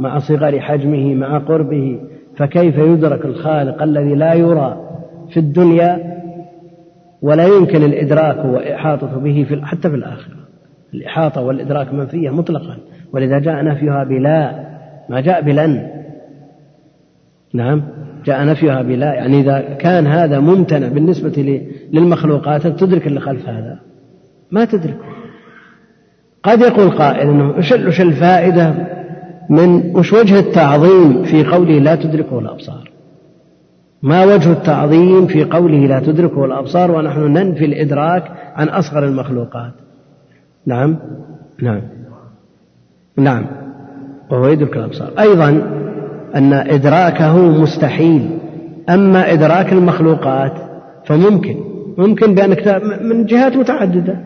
[0.00, 2.00] مع صغر حجمه مع قربه
[2.36, 4.80] فكيف يدرك الخالق الذي لا يرى
[5.30, 6.14] في الدنيا
[7.22, 10.36] ولا يمكن الإدراك وإحاطة به في حتى في الآخرة؟
[10.94, 12.76] الإحاطة والإدراك منفية مطلقا.
[13.12, 14.66] ولذا جاء نفيها بلا
[15.08, 15.90] ما جاء بلن.
[17.54, 17.82] نعم
[18.24, 19.14] جاء نفيها بلا.
[19.14, 23.78] يعني إذا كان هذا ممتنع بالنسبة للمخلوقات تدرك اللي خلف هذا.
[24.50, 25.23] ما تدركه.
[26.44, 27.50] قد يقول قائل إنه
[27.86, 28.74] وش الفائدة
[29.50, 32.90] من وش وجه التعظيم في قوله لا تدركه الأبصار؟
[34.02, 38.24] ما وجه التعظيم في قوله لا تدركه الأبصار ونحن ننفي الإدراك
[38.56, 39.72] عن أصغر المخلوقات؟
[40.66, 40.96] نعم؟
[41.62, 41.80] نعم.
[43.16, 43.46] نعم.
[44.30, 45.10] وهو يدرك الأبصار.
[45.18, 45.48] أيضا
[46.34, 48.38] أن إدراكه مستحيل.
[48.90, 50.52] أما إدراك المخلوقات
[51.04, 51.56] فممكن.
[51.98, 54.16] ممكن بانك من جهات متعددة.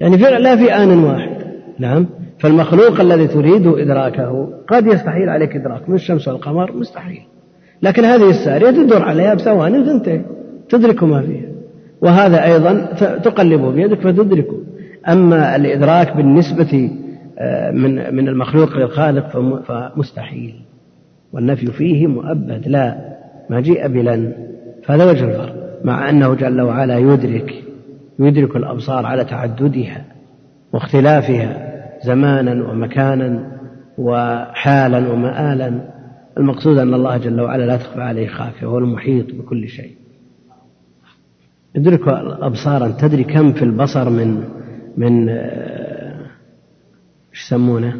[0.00, 1.41] يعني لا في آن واحد.
[1.82, 2.06] نعم.
[2.38, 7.22] فالمخلوق الذي تريد إدراكه قد يستحيل عليك إدراك من الشمس والقمر مستحيل.
[7.82, 10.20] لكن هذه السارية تدور عليها بثواني وتنتهي
[10.68, 11.48] تدرك ما فيها.
[12.00, 12.86] وهذا أيضا
[13.24, 14.60] تقلبه بيدك فتدركه.
[15.08, 16.90] أما الإدراك بالنسبة
[17.38, 19.28] آه، من من المخلوق للخالق
[19.66, 20.54] فمستحيل.
[21.32, 22.96] والنفي فيه مؤبد لا
[23.50, 24.32] ما جيء بلن.
[24.84, 27.54] فهذا وجه الفرق مع أنه جل وعلا يدرك
[28.18, 30.04] يدرك الأبصار على تعددها
[30.72, 31.71] واختلافها.
[32.04, 33.58] زمانا ومكانا
[33.98, 35.92] وحالا ومآلا.
[36.38, 39.96] المقصود أن الله جل وعلا لا تخفى عليه خافية وهو المحيط بكل شيء.
[41.74, 42.08] يدرك
[42.42, 44.44] أبصارا تدري كم في البصر من
[44.96, 46.26] من آه،
[47.32, 47.96] إيش يسمونه؟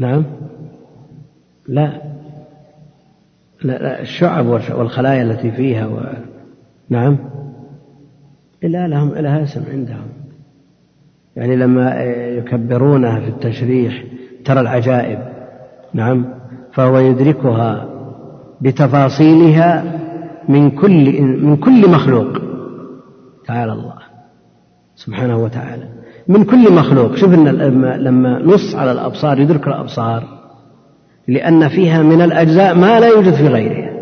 [0.00, 0.24] نعم؟
[1.68, 2.02] لا.
[3.62, 6.00] لا, لا الشعب والخلايا التي فيها و...
[6.88, 7.18] نعم؟
[8.64, 10.08] إلا لهم لها اسم عندهم.
[11.36, 12.02] يعني لما
[12.38, 14.04] يكبرونها في التشريح
[14.44, 15.18] ترى العجائب.
[15.94, 16.24] نعم.
[16.72, 17.88] فهو يدركها
[18.60, 19.84] بتفاصيلها
[20.48, 22.28] من كل من كل مخلوق.
[23.46, 23.94] تعالى الله
[24.96, 25.88] سبحانه وتعالى.
[26.28, 27.14] من كل مخلوق.
[27.14, 27.48] شوف إن
[27.98, 30.24] لما نص على الأبصار يدرك الأبصار.
[31.28, 33.96] لأن فيها من الأجزاء ما لا يوجد في غيرها.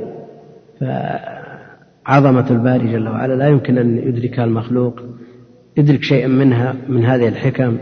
[0.80, 5.00] فعظمة الباري جل وعلا لا يمكن أن يدركها المخلوق.
[5.76, 7.78] يدرك شيئا منها من هذه الحكم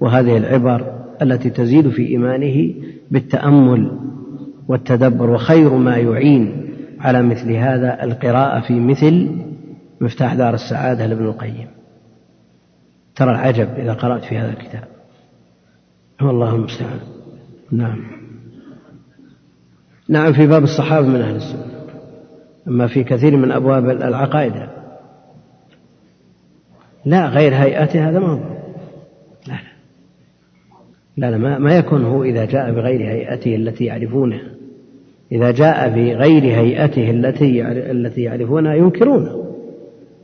[0.00, 2.74] وهذه العبر التي تزيد في إيمانه
[3.10, 3.98] بالتأمل
[4.68, 9.28] والتدبر وخير ما يعين على مثل هذا القراءة في مثل
[10.00, 11.66] مفتاح دار السعادة لابن القيم.
[13.16, 14.84] ترى العجب إذا قرأت في هذا الكتاب.
[16.22, 16.98] والله المستعان.
[17.72, 18.04] نعم.
[20.08, 21.66] نعم في باب الصحابة من أهل السنة.
[22.68, 24.52] أما في كثير من أبواب العقائد.
[27.06, 28.40] لا غير هيئته هذا ما هو.
[29.48, 31.30] لا لا.
[31.30, 34.56] لا, لا ما يكون هو إذا جاء بغير هيئته التي يعرفونها
[35.32, 39.44] إذا جاء بغير هيئته التي التي يعرفونها ينكرونه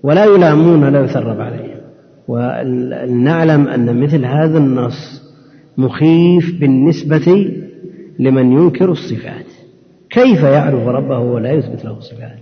[0.03, 1.81] ولا يلامون ولا يثرب عليهم
[2.29, 5.23] ولنعلم أن مثل هذا النص
[5.79, 7.53] مخيف بالنسبة
[8.19, 9.47] لمن ينكر الصفات.
[10.11, 12.39] كيف يعرف ربه ولا يثبت له الصفات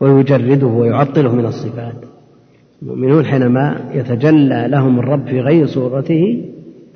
[0.00, 2.13] ويجرده ويعطله من الصفات؟
[2.82, 6.44] المؤمنون حينما يتجلى لهم الرب في غير صورته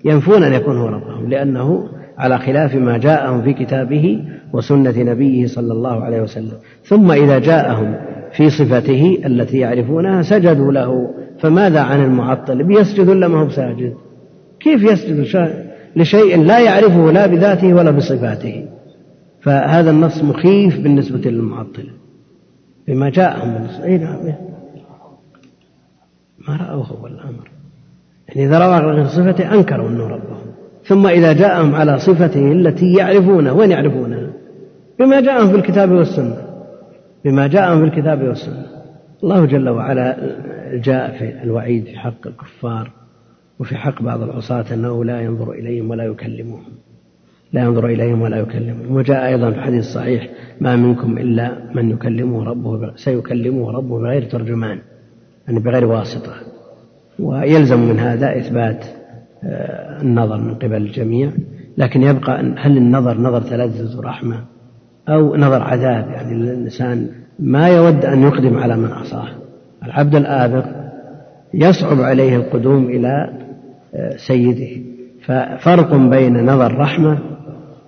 [0.04, 1.88] ينفون أن يكون هو ربهم لأنه
[2.18, 6.52] على خلاف ما جاءهم في كتابه وسنة نبيه صلى الله عليه وسلم.
[6.84, 7.94] ثم إذا جاءهم
[8.32, 13.94] في صفته التي يعرفونها سجدوا له فماذا عن المعطل؟ بيسجد ولا ما هو بساجد؟
[14.60, 15.50] كيف يسجد؟
[15.96, 18.64] لشيء لا يعرفه لا بذاته ولا بصفاته.
[19.40, 21.88] فهذا النص مخيف بالنسبة للمعطل.
[22.88, 24.47] بما جاءهم من أي نعم.
[26.48, 27.50] ما رأوه هو الأمر.
[28.28, 30.46] يعني إذا رأوا غير صفته أنكروا أنه ربهم.
[30.84, 34.30] ثم إذا جاءهم على صفته التي يعرفونها وين يعرفونها
[34.98, 36.36] بما جاءهم في الكتاب والسنة.
[37.24, 38.66] بما جاءهم في الكتاب والسنة.
[39.22, 40.16] الله جل وعلا
[40.74, 42.90] جاء في الوعيد في حق الكفار
[43.58, 46.62] وفي حق بعض العصاة أنه لا ينظر إليهم ولا يكلمهم.
[47.52, 48.96] لا ينظر إليهم ولا يكلمهم.
[48.96, 50.28] وجاء أيضا في الحديث الصحيح
[50.60, 54.78] ما منكم إلا من يكلمه ربه سيكلمه ربه بغير ترجمان.
[55.48, 56.32] يعني بغير واسطة.
[57.18, 58.84] ويلزم من هذا إثبات
[59.44, 61.30] آه، النظر من قبل الجميع.
[61.78, 64.40] لكن يبقى هل النظر نظر تلذذ ورحمة
[65.08, 67.08] أو نظر عذاب؟ يعني الإنسان
[67.38, 69.28] ما يود أن يقدم على من عصاه
[69.84, 70.64] العبد الآبق
[71.54, 73.30] يصعب عليه القدوم إلى
[73.94, 74.82] آه، سيده.
[75.24, 77.18] ففرق بين نظر رحمة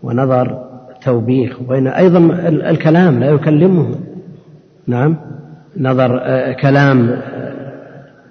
[0.02, 0.70] ونظر
[1.02, 2.18] توبيخ وبين أيضا
[2.48, 3.94] الكلام لا يكلمه.
[4.86, 5.16] نعم.
[5.78, 7.10] نظر آه، كلام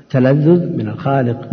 [0.10, 1.50] تلذذ من الخالق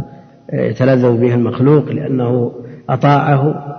[0.52, 2.52] يتلذذ به المخلوق لأنه
[2.88, 3.76] أطاعه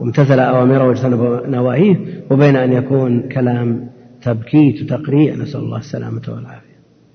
[0.00, 1.96] وامتثل أوامره واجتنب نواهيه
[2.30, 3.88] وبين أن يكون كلام
[4.22, 5.34] تبكيت وتقريع.
[5.34, 6.72] نسأل الله السلامة والعافية.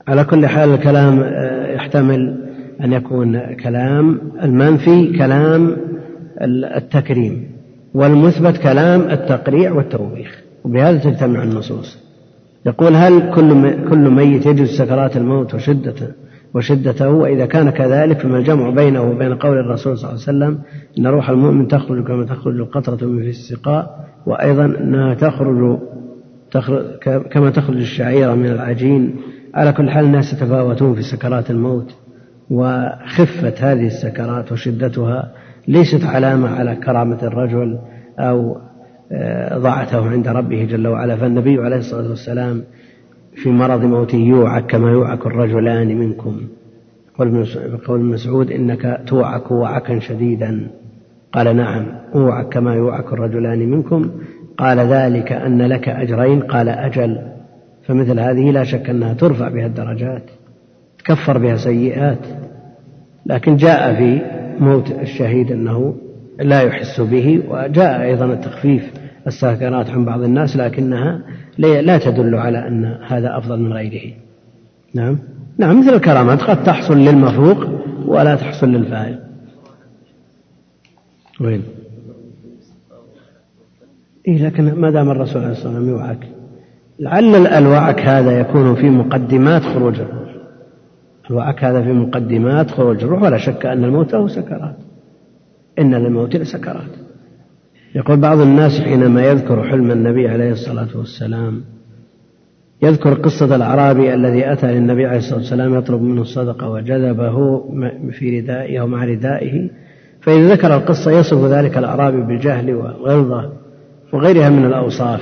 [0.08, 2.50] على كل حال الكلام آه، يحتمل
[2.84, 5.78] أن يكون كلام المنفي كلام
[6.78, 7.48] التكريم
[7.93, 10.41] والمثبت كلام التقريع والتوبيخ.
[10.63, 11.98] وبهذا تجتمع النصوص.
[12.65, 16.08] يقول هل كل كل ميت يجد سكرات الموت وشدته
[16.58, 20.60] وشدته وإذا كان كذلك فما الجمع بينه وبين قول الرسول صلى الله عليه وسلم
[21.00, 25.80] إن روح المؤمن تخرج كما تخرج القطرة من في السقاء وأيضا أنها تخرج,
[26.52, 26.84] تخرج
[27.32, 29.15] كما تخرج الشعيرة من العجين.
[29.54, 31.96] على كل حال الناس يتفاوتون في سكرات الموت
[32.50, 35.32] وخفة هذه السكرات وشدتها
[35.67, 37.80] ليست علامة على كرامة الرجل
[38.20, 38.58] أو
[39.12, 41.15] آه، ضعته عند ربه جل وعلا.
[41.15, 42.63] فالنبي عليه الصلاة والسلام
[43.43, 46.41] في مرض موته يوعك كما يوعك الرجلان منكم.
[47.88, 50.67] قول مسعود إنك توعك وعكا شديدا.
[51.34, 54.12] قال نعم أوعك كما يوعك الرجلان منكم.
[54.58, 56.41] قال ذلك أن لك أجرين.
[56.41, 57.17] قال أجل
[57.84, 60.23] فمثل هذه لا شك أنها ترفع بها الدرجات
[61.00, 62.26] تكفر بها سيئات.
[63.26, 64.21] لكن جاء في
[64.60, 65.95] موت الشهيد أنه
[66.39, 68.91] لا يحس به وجاء أيضا التخفيف
[69.28, 71.21] السكرات عن بعض الناس لكنها
[71.58, 74.13] لا تدل على أن هذا أفضل من غيره.
[74.93, 75.17] نعم.
[75.58, 76.41] نعم مثل الكرامات.
[76.41, 77.67] قد تحصل للمفروق
[78.06, 79.20] ولا تحصل للفائق
[81.41, 81.63] وين؟
[84.28, 86.28] إيه لكن ما دام الرسول عليه الصلاة والسلام يوعك
[87.00, 90.30] لعل الوعك هذا يكون في مقدمات خروج الروح.
[91.30, 93.22] الوعك هذا في مقدمات خروج الروح.
[93.22, 94.76] ولا شك أن الموت له سكرات.
[95.80, 97.07] إن للموت لسكرات.
[97.98, 101.62] يقول بعض الناس حينما يذكر حلم النبي عليه الصلاة والسلام
[102.82, 107.63] يذكر قصة الأعرابي الذي أتى للنبي عليه الصلاة والسلام يطلب منه الصدقة وجذبه
[108.12, 109.69] في ردائه أو مع ردائه
[110.21, 113.50] فإذا ذكر القصة يصف ذلك الأعرابي بالجهل والغلظة
[114.13, 115.21] وغيرها من الأوصاف.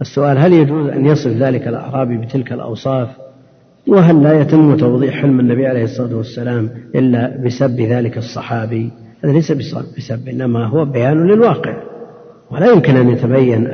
[0.00, 3.08] السؤال هل يجوز أن يصف ذلك الأعرابي بتلك الأوصاف؟
[3.86, 8.90] وهل لا يتم توضيح حلم النبي عليه الصلاة والسلام إلا بسب ذلك الصحابي؟
[9.24, 9.52] هذا ليس
[9.98, 11.95] بسب إنما هو بيان للواقع.
[12.50, 13.66] ولا يمكن أن يتبين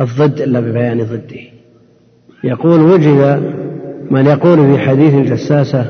[0.00, 1.40] الضد إلا ببيان ضده.
[2.44, 3.42] يقول وجد
[4.10, 5.86] من يقول في حديث الجساسة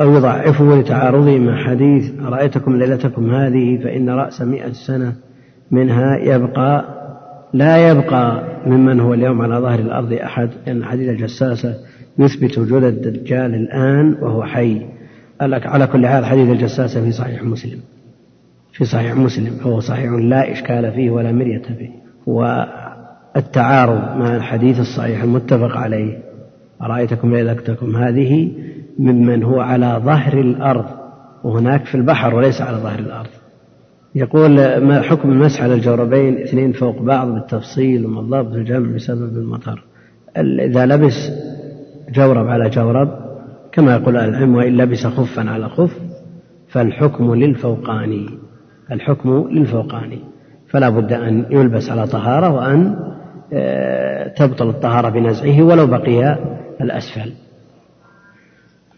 [0.00, 5.12] أو يضعفه لتعارضه مع حديث أرأيتكم ليلتكم هذه فإن رأس مئة سنة
[5.70, 6.84] منها يبقى
[7.52, 11.74] لا يبقى ممن هو اليوم على ظهر الأرض أحد لأن حديث الجساسة
[12.18, 14.82] يثبت وجود الدجال الآن وهو حي.
[15.40, 17.78] على كل حال حديث الجساسة في صحيح مسلم.
[18.78, 21.90] في صحيح مسلم فهو صحيح لا إشكال فيه ولا مرية فيه.
[23.36, 26.18] التعارض مع الحديث الصحيح المتفق عليه
[26.82, 28.52] أرأيتكم ليلتكم هذه
[28.98, 30.84] ممن هو على ظهر الأرض
[31.44, 33.28] وهناك في البحر وليس على ظهر الأرض.
[34.14, 39.84] يقول ما حكم المسح على الجوربين؟ اثنين فوق بعض بالتفصيل وما الضبط الجمع بسبب المطر.
[40.36, 41.30] إذا لبس
[42.14, 43.08] جورب على جورب
[43.72, 45.98] كما يقول العلم وإن لبس خفا على خف
[46.68, 48.47] فالحكم للفوقاني.
[48.92, 50.18] الحكم للفوقاني
[50.70, 52.96] فلا بد أن يلبس على طهارة وأن
[53.52, 56.38] آه، تبطل الطهارة بنزعه ولو بقي
[56.80, 57.32] الأسفل.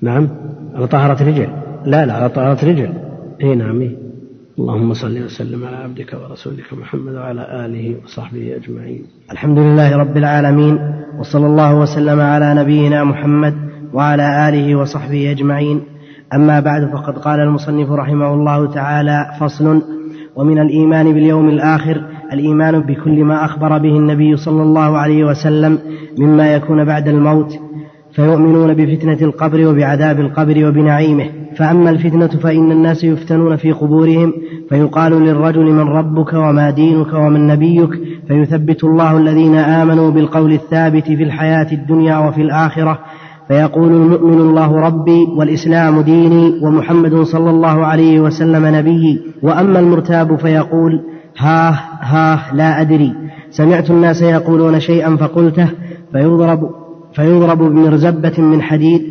[0.03, 0.29] نعم؟
[0.75, 1.49] على طهارة رجل
[1.85, 2.93] لا لا على طهارة رجل
[3.43, 3.97] اي نعم إيه.
[4.59, 9.03] اللهم صل وسلم على عبدك ورسولك محمد وعلى آله وصحبه أجمعين.
[9.33, 10.79] الحمد لله رب العالمين
[11.19, 13.55] وصلى الله وسلم على نبينا محمد
[13.93, 15.83] وعلى آله وصحبه أجمعين.
[16.35, 19.83] أما بعد فقد قال المصنف رحمه الله تعالى فصل
[20.37, 25.79] ومن الإيمان باليوم الآخر الإيمان بكل ما أخبر به النبي صلى الله عليه وسلم
[26.19, 27.59] مما يكون بعد الموت
[28.13, 31.25] فيؤمنون بفتنة القبر وبعذاب القبر وبنعيمه.
[31.57, 34.33] فأما الفتنة فإن الناس يفتنون في قبورهم
[34.69, 37.91] فيقال للرجل من ربك وما دينك ومن نبيك؟
[38.29, 42.99] فيثبت الله الذين آمنوا بالقول الثابت في الحياة الدنيا وفي الآخرة
[43.51, 51.01] فيقول المؤمن الله ربي والإسلام ديني ومحمد صلى الله عليه وسلم نبيي وأما المرتاب فيقول
[51.39, 51.71] ها
[52.01, 53.13] ها لا أدري.
[53.51, 55.69] سمعت الناس يقولون شيئا فقلته
[56.13, 56.61] فيضرب
[57.13, 59.03] فيضرب بمرزبة من حديد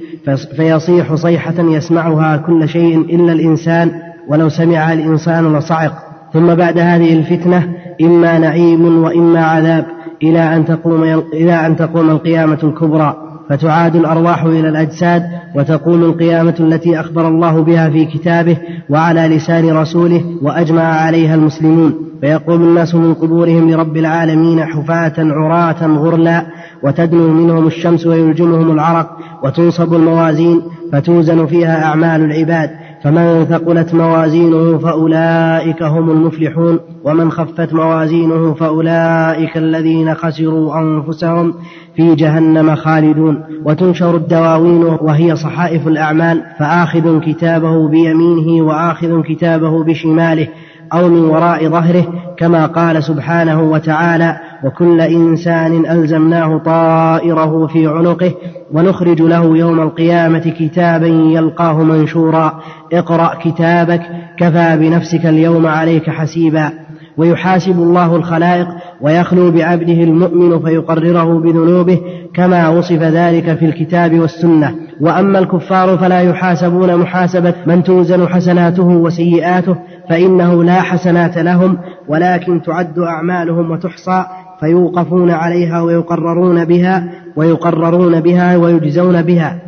[0.56, 3.92] فيصيح صيحة يسمعها كل شيء إلا الإنسان
[4.30, 5.94] ولو سمع الإنسان لصعق.
[6.34, 7.68] ثم بعد هذه الفتنة
[8.02, 9.86] إما نعيم وإما عذاب
[10.24, 13.29] إلى أن تقوم إلى أن تقوم القيامة الكبرى.
[13.50, 15.24] فتعاد الأرواح إلى الأجساد
[15.56, 18.58] وتقوم القيامة التي أخبر الله بها في كتابه
[18.90, 21.94] وعلى لسان رسوله وأجمع عليها المسلمون.
[22.22, 26.46] فيقوم الناس من قبورهم لرب العالمين حفاة عراة غرلا
[26.84, 32.70] وتدنو منهم الشمس ويلجمهم العرق وتنصب الموازين فتوزن فيها أعمال العباد.
[33.04, 41.54] فمن ثقلت موازينه فأولئك هم المفلحون ومن خفت موازينه فأولئك الذين خسروا أنفسهم
[41.96, 43.44] في جهنم خالدون.
[43.66, 50.48] وتنشر الدواوين وهي صحائف الأعمال فآخذ كتابه بيمينه وآخذ كتابه بشماله
[50.94, 52.06] أو من وراء ظهره
[52.38, 58.34] كما قال سبحانه وتعالى وكل إنسان ألزمناه طائره في عنقه
[58.74, 62.60] ونخرج له يوم القيامة كتابا يلقاه منشورا.
[62.94, 64.02] اقرأ كتابك
[64.38, 66.72] كفى بنفسك اليوم عليك حسيبا.
[67.18, 68.68] ويحاسب الله الخلائق
[69.02, 72.00] ويخلو بعبده المؤمن فيقرره بذنوبه
[72.34, 74.76] كما وصف ذلك في الكتاب والسنة.
[75.02, 79.76] وأما الكفار فلا يحاسبون محاسبة من توزن حسناته وسيئاته
[80.10, 84.26] فإنه لا حسنات لهم ولكن تعد أعمالهم وتحصى.
[84.60, 89.62] فيوقفون عليها ويقررون بها ويقررون بها ويجزون بها.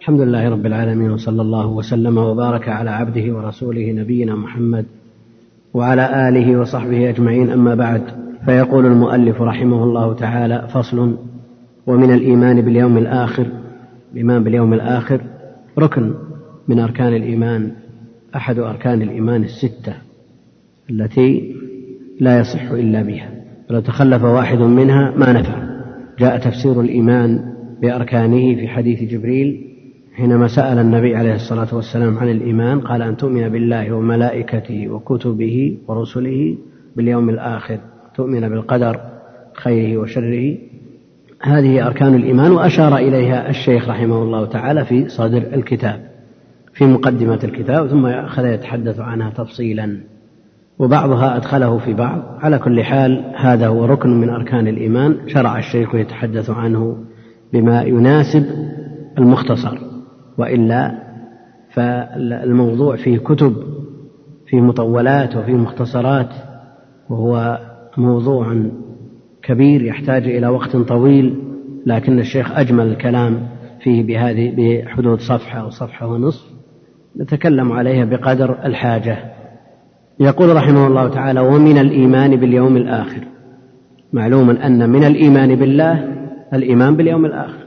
[0.00, 4.86] الحمد لله رب العالمين وصلى الله وسلم وبارك على عبده ورسوله نبينا محمد
[5.74, 8.02] وعلى آله وصحبه أجمعين أما بعد.
[8.44, 11.16] فيقول المؤلف رحمه الله تعالى فصل
[11.86, 13.46] ومن الإيمان باليوم الآخر
[14.12, 15.20] الإيمان باليوم الآخر
[15.78, 16.14] ركن
[16.68, 17.72] من أركان الإيمان
[18.36, 19.94] أحد أركان الإيمان الستة
[20.90, 21.56] التي
[22.20, 23.39] لا يصح إلا بها.
[23.70, 25.54] فلو تخلف واحد منها ما نفع.
[26.18, 29.66] جاء تفسير الإيمان بأركانه في حديث جبريل
[30.14, 36.56] حينما سأل النبي عليه الصلاة والسلام عن الإيمان قال أن تؤمن بالله وملائكته وكتبه ورسله
[36.96, 37.78] باليوم الآخر
[38.14, 39.00] تؤمن بالقدر
[39.54, 40.56] خيره وشره.
[41.42, 46.00] هذه أركان الإيمان وأشار إليها الشيخ رحمه الله تعالى في صدر الكتاب
[46.72, 50.00] في مقدمة الكتاب ثم أخذ يتحدث عنها تفصيلا.
[50.80, 52.22] وبعضها أدخله في بعض.
[52.38, 55.16] على كل حال هذا هو ركن من أركان الإيمان.
[55.26, 56.96] شرع الشيخ يتحدث عنه
[57.52, 58.44] بما يناسب
[59.18, 59.78] المختصر.
[60.38, 60.92] وإلا
[61.70, 63.56] فالموضوع فيه كتب
[64.46, 66.28] فيه مطولات وفيه مختصرات
[67.10, 67.58] وهو
[67.96, 68.56] موضوع
[69.42, 71.42] كبير يحتاج إلى وقت طويل
[71.86, 73.48] لكن الشيخ أجمل الكلام
[73.80, 76.50] فيه بهذه بحدود صفحة أو صفحة ونصف.
[77.20, 79.39] نتكلم عليها بقدر الحاجة.
[80.20, 83.24] يقول رحمه الله تعالى ومن الإيمان باليوم الآخر.
[84.12, 86.04] معلوم أن من الإيمان بالله
[86.54, 87.66] الإيمان باليوم الآخر.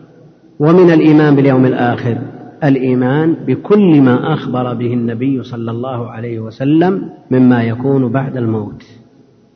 [0.59, 2.17] ومن الإيمان باليوم الآخر
[2.63, 8.83] الإيمان بكل ما أخبر به النبي صلى الله عليه وسلم مما يكون بعد الموت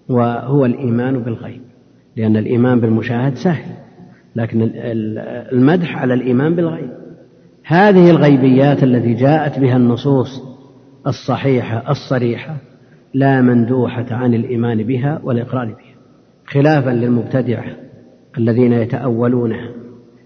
[0.09, 1.61] وهو الإيمان بالغيب.
[2.15, 3.65] لأن الإيمان بالمشاهد سهل
[4.35, 4.71] لكن
[5.51, 6.89] المدح على الإيمان بالغيب.
[7.65, 10.41] هذه الغيبيات التي جاءت بها النصوص
[11.07, 12.57] الصحيحة الصريحة
[13.13, 15.97] لا مندوحة عن الإيمان بها والإقرار بها
[16.45, 17.65] خلافا للمبتدعة
[18.37, 19.69] الذين يتأولونها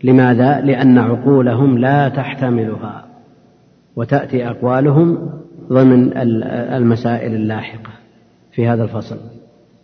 [0.03, 3.05] لماذا؟ لأن عقولهم لا تحتملها
[3.95, 5.29] وتأتي أقوالهم
[5.69, 6.11] ضمن
[6.77, 7.91] المسائل اللاحقة
[8.51, 9.17] في هذا الفصل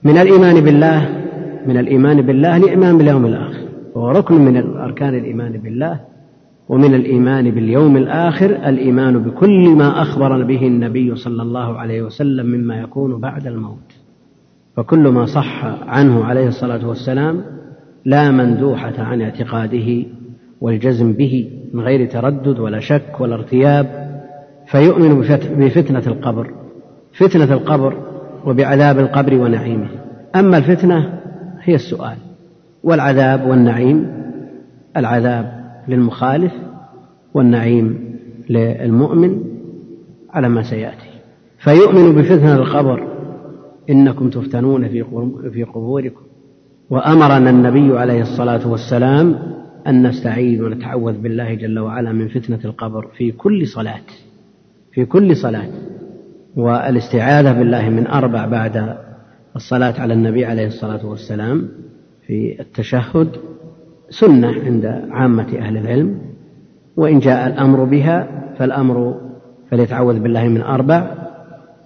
[0.04, 1.10] من الإيمان بالله
[1.68, 6.00] من الإيمان بالله الإيمان باليوم الآخر وهو ركن من أركان الإيمان بالله
[6.70, 12.82] ومن الإيمان باليوم الآخر الإيمان بكل ما أخبر به النبي صلى الله عليه وسلم مما
[12.82, 13.94] يكون بعد الموت.
[14.76, 17.42] فكل ما صح عنه عليه الصلاة والسلام
[18.06, 20.06] لا مندوحة عن اعتقاده
[20.62, 24.08] والجزم به من غير تردد ولا شك ولا ارتياب.
[24.66, 25.22] فيؤمن
[25.58, 26.52] بفتنة القبر
[27.14, 27.98] فتنة القبر
[28.46, 29.90] وبعذاب القبر ونعيمه.
[30.36, 31.20] أما الفتنة
[31.64, 32.18] هي السؤال
[32.84, 34.08] والعذاب والنعيم
[34.98, 35.57] العذاب
[35.88, 36.54] للمخالف
[37.34, 38.18] والنعيم
[38.50, 39.44] للمؤمن
[40.30, 41.10] على ما سيأتي.
[41.60, 43.08] فيؤمن بفتنة القبر
[43.90, 44.88] إنكم تفتنون
[45.54, 46.22] في قبوركم.
[46.90, 49.36] وأمرنا النبي عليه الصلاة والسلام
[49.88, 54.02] أن نستعيذ ونتعوذ بالله جل وعلا من فتنة القبر في كل صلاة
[54.92, 55.70] في كل صلاة.
[56.56, 58.98] والاستعاذة بالله من أربع بعد
[59.56, 61.70] الصلاة على النبي عليه الصلاة والسلام
[62.28, 63.28] في التشهد
[64.10, 66.18] سنة عند عامة أهل العلم
[66.98, 68.28] وإن جاء الأمر بها
[68.58, 69.16] فالأمر
[69.72, 71.12] فليتعوذ بالله من أربع.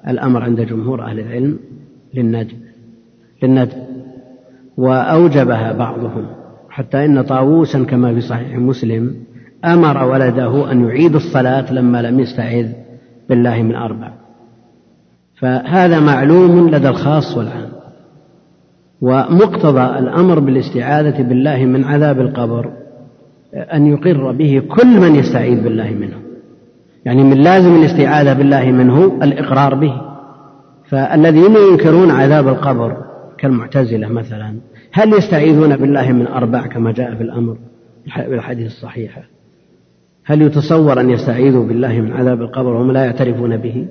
[0.08, 1.60] الأمر عند جمهور أهل العلم
[2.14, 2.58] للندب
[3.44, 3.78] للندب
[4.78, 6.26] وأوجبها بعضهم.
[6.70, 9.16] حتى إن طاووسا كما في صحيح مسلم
[9.66, 12.68] أمر ولده أن يعيد الصلاة لما لم يستعذ
[13.30, 14.12] بالله من أربع.
[15.40, 17.81] فهذا معلوم لدى الخاص والعام.
[19.02, 22.72] ومقتضى الأمر بالاستعاذة بالله من عذاب القبر
[23.54, 26.18] أن يقر به كل من يستعيذ بالله منه.
[27.06, 30.12] يعني من لازم الاستعاذة بالله منه الإقرار به.
[30.92, 32.98] فالذين ينكرون عذاب القبر
[33.38, 34.56] كالمعتزلة مثلا
[34.92, 37.58] هل يستعيذون بالله من أربع كما جاء في الأمر
[38.18, 39.22] بالحديث الصحيحة
[40.24, 43.88] هل يتصور أن يستعيذوا بالله من عذاب القبر وهم لا يعترفون به؟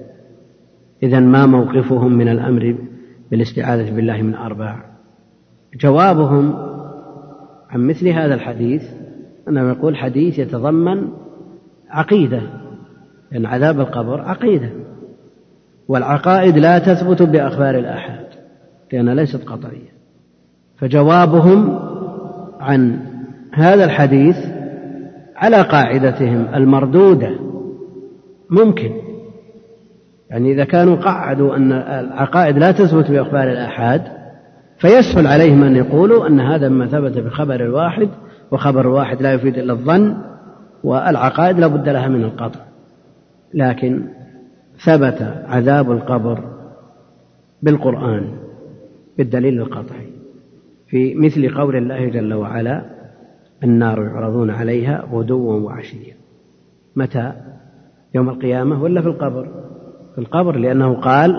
[1.02, 2.76] إذا ما موقفهم من الأمر
[3.30, 4.89] بالاستعاذة بالله من أربع؟
[5.74, 6.54] جوابهم
[7.70, 8.82] عن مثل هذا الحديث
[9.48, 11.08] أنه يقول حديث يتضمن
[11.90, 12.42] عقيدة
[13.32, 14.70] لأن عذاب القبر عقيدة
[15.88, 18.26] والعقائد لا تثبت بأخبار الآحاد
[18.92, 19.90] لأنها ليست قطعية.
[20.76, 21.78] فجوابهم
[22.60, 23.00] عن
[23.52, 24.36] هذا الحديث
[25.36, 27.30] على قاعدتهم المردودة.
[28.50, 28.90] ممكن.
[30.30, 34.19] يعني إذا كانوا قعدوا أن العقائد لا تثبت بأخبار الآحاد
[34.80, 38.08] فيسهل عليهم أن يقولوا أن هذا ما ثبت بخبر الواحد
[38.50, 40.16] وخبر الواحد لا يفيد إلا الظن
[40.84, 42.60] والعقائد لا بد لها من القطع.
[43.54, 44.04] لكن
[44.84, 46.44] ثبت عذاب القبر
[47.62, 48.36] بالقرآن
[49.18, 50.06] بالدليل القطعي.
[50.88, 52.84] في مثل قول الله جل وعلا
[53.64, 56.14] النار يعرضون عليها غدوا وعشيا.
[56.96, 57.32] متى؟
[58.14, 59.48] يوم القيامة ولا في القبر؟
[60.14, 61.36] في القبر لأنه قال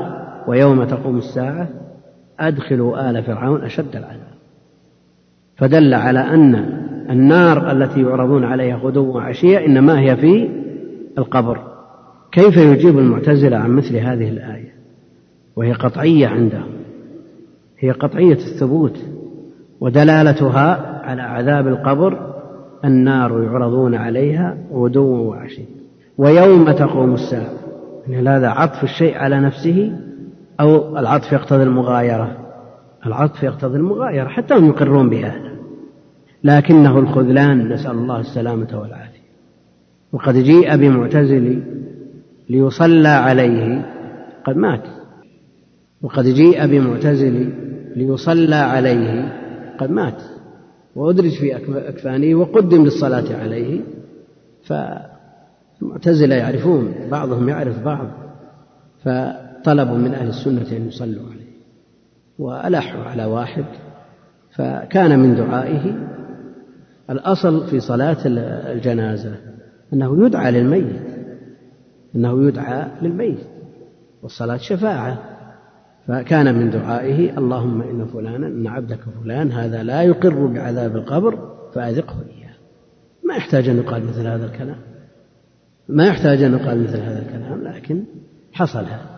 [0.47, 1.80] ويوم تقوم الساعة
[2.47, 4.31] أدخلوا آل فرعون أشد العذاب.
[5.57, 6.55] فدل على أن
[7.09, 10.49] النار التي يعرضون عليها غدوا وعشيا إنما هي في
[11.17, 11.59] القبر.
[12.31, 14.73] كيف يجيب المعتزلة عن مثل هذه الآية؟
[15.55, 16.71] وهي قطعية عندهم.
[17.79, 18.99] هي قطعية الثبوت
[19.79, 22.31] ودلالتها على عذاب القبر
[22.85, 25.65] النار يعرضون عليها غدوا وعشيا
[26.17, 27.53] ويوم تقوم الساعة.
[28.07, 29.91] يعني هذا عطف الشيء على نفسه
[30.59, 32.37] أو العطف يقتضي المغايرة.
[33.05, 35.51] العطف يقتضي المغايرة حتى هم يقرون بهذا
[36.43, 39.21] لكنه الخذلان نسأل الله السلامة والعافية.
[40.11, 41.63] وقد جيء بمعتزل
[42.49, 43.85] ليصلى عليه
[44.43, 44.83] قد مات.
[46.01, 47.53] وقد جيء بمعتزل
[47.95, 49.33] ليصلى عليه
[49.79, 50.21] قد مات.
[50.95, 51.55] وأدرج في
[51.89, 53.81] أكفانه وقدم للصلاة عليه.
[54.63, 58.07] فالمعتزلة يعرفون بعضهم يعرف بعض.
[59.61, 61.51] فطلبوا من أهل السنة أن يصلوا عليه.
[62.39, 63.65] وألحوا على واحد
[64.55, 65.95] فكان من دعائه
[67.09, 69.35] الأصل في صلاة الجنازة
[69.93, 71.01] أنه يدعى للميت
[72.15, 73.39] أنه يدعى للميت
[74.23, 75.17] والصلاة شفاعة.
[76.07, 82.15] فكان من دعائه اللهم إن فلانا إن عبدك فلان هذا لا يقر بعذاب القبر فأذقه
[82.29, 82.55] إياه.
[83.23, 84.77] ما يحتاج أن يقال مثل هذا الكلام.
[85.89, 88.03] ما يحتاج أن يقال مثل هذا الكلام لكن
[88.53, 89.10] حصل هذا.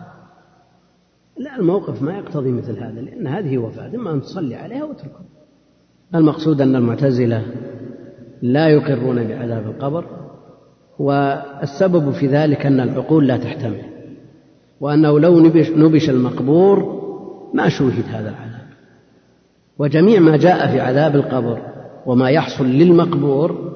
[1.38, 5.20] لا الموقف ما يقتضي مثل هذا لأن هذه وفاة إما أن تصلي عليها واتركه
[6.14, 7.42] المقصود أن المعتزلة
[8.42, 10.04] لا يقرون بعذاب القبر
[10.98, 13.82] والسبب في ذلك أن العقول لا تحتمل
[14.80, 17.04] وأنه لو نبش, نبش المقبور
[17.54, 18.66] ما شوهد هذا العذاب.
[19.78, 21.62] وجميع ما جاء في عذاب القبر
[22.06, 23.74] وما يحصل للمقبور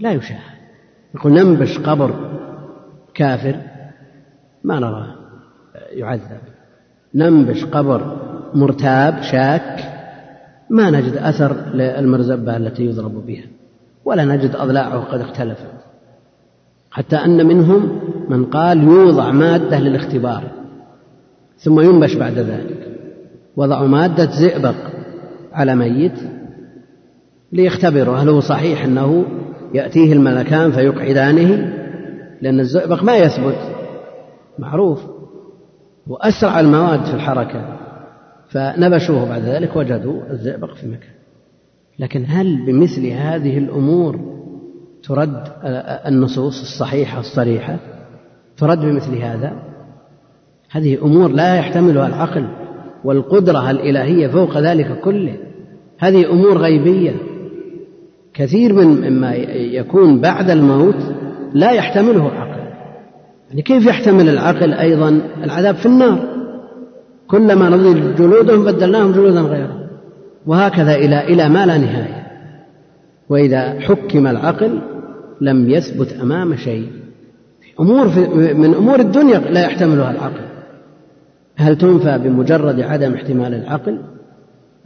[0.00, 0.58] لا يشاهد.
[1.14, 2.40] يقول ننبش قبر
[3.14, 3.56] كافر
[4.64, 5.14] ما نراه
[5.90, 6.40] يعذب.
[7.14, 8.16] ننبش قبر
[8.54, 9.98] مرتاب شاك
[10.70, 13.44] ما نجد أثر للمرزبة التي يضرب بها
[14.04, 15.66] ولا نجد أضلاعه قد اختلفت
[16.90, 20.42] حتى أن منهم من قال يوضع مادة للاختبار
[21.58, 22.88] ثم ينبش بعد ذلك.
[23.56, 24.74] وضعوا مادة زئبق
[25.52, 26.20] على ميت
[27.52, 29.24] ليختبروا هل هو صحيح أنه
[29.74, 31.72] يأتيه الملكان فيقعدانه
[32.42, 33.58] لأن الزئبق ما يثبت
[34.58, 35.17] معروف.
[36.08, 37.78] وأسرع المواد في الحركة
[38.48, 41.18] فنبشوه بعد ذلك وجدوا الزئبق في مكان
[41.98, 44.38] لكن هل بمثل هذه الأمور
[45.02, 45.42] ترد
[46.06, 47.76] النصوص الصحيحة الصريحة؟
[48.56, 49.52] ترد بمثل هذا؟
[50.70, 52.48] هذه أمور لا يحتملها العقل
[53.04, 55.36] والقدرة الإلهية فوق ذلك كله.
[55.98, 57.12] هذه أمور غيبية.
[58.34, 61.14] كثير من مما يكون بعد الموت
[61.52, 62.47] لا يحتمله عقل
[63.50, 66.18] يعني كيف يحتمل العقل أيضا العذاب في النار؟
[67.28, 69.88] كلما نضج جلودهم بدلناهم جلودا غيرها
[70.46, 72.26] وهكذا إلى إلى ما لا نهاية.
[73.28, 74.80] وإذا حكم العقل
[75.40, 76.88] لم يثبت أمام شيء.
[77.80, 78.20] أمور في
[78.54, 80.48] من أمور الدنيا لا يحتملها العقل.
[81.56, 84.00] هل تنفى بمجرد عدم احتمال العقل؟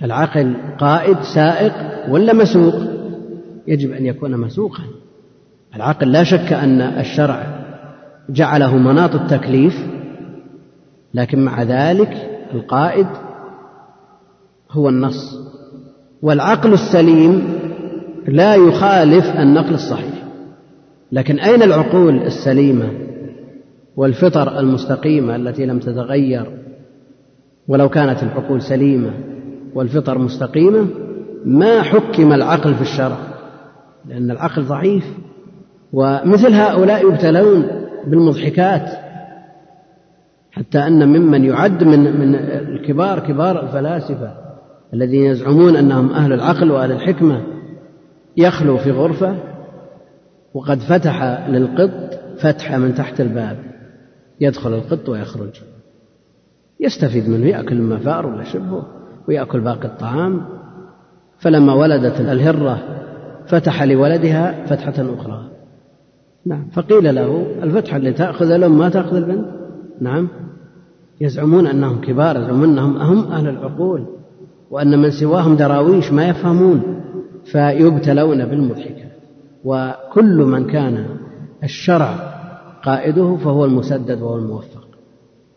[0.03, 1.73] العقل قائد سائق
[2.09, 2.75] ولا مسوق؟
[3.67, 4.83] يجب أن يكون مسوقا.
[5.77, 7.62] العقل لا شك أن الشرع
[8.31, 9.87] جعله مناط التكليف
[11.15, 13.07] لكن مع ذلك القائد
[14.71, 15.39] هو النص.
[16.23, 17.59] والعقل السليم
[18.29, 20.25] لا يخالف النقل الصحيح.
[21.13, 22.91] لكن أين العقول السليمة
[23.97, 26.59] والفطر المستقيمة التي لم تتغير؟
[27.69, 29.11] ولو كانت العقول سليمة
[29.75, 30.87] والفطر مستقيمة
[31.45, 33.19] ما حكم العقل في الشرع؟
[34.09, 35.05] لأن العقل ضعيف.
[35.93, 38.89] ومثل هؤلاء يبتلون بالمضحكات
[40.53, 44.35] حتى أن ممن يعد من من الكبار كبار الفلاسفة
[44.95, 47.43] الذين يزعمون أنهم أهل العقل وأهل الحكمة
[48.37, 49.37] يخلو في غرفة
[50.55, 53.57] وقد فتح للقط فتحة من تحت الباب
[54.41, 55.61] يدخل القط ويخرج.
[56.81, 58.87] يستفيد منه يأكل ما فار ولا شبهه
[59.29, 60.43] ويأكل باقي الطعام.
[61.39, 62.79] فلما ولدت الهرة
[63.47, 65.52] فتح لولدها فتحة أخرى.
[66.47, 66.65] نعم.
[66.73, 69.45] فقيل له الفتحة اللي تأخذ الأم ما تأخذ البنت؟
[70.01, 70.29] نعم.
[71.21, 74.05] يزعمون أنهم كبار يزعمون أنهم هم أهل العقول
[74.71, 76.83] وأن من سواهم دراويش ما يفهمون
[77.45, 79.03] فيبتلون بالمضحكة.
[79.65, 81.07] وكل من كان
[81.65, 82.15] الشرع
[82.85, 84.87] قائده فهو المسدد وهو الموفق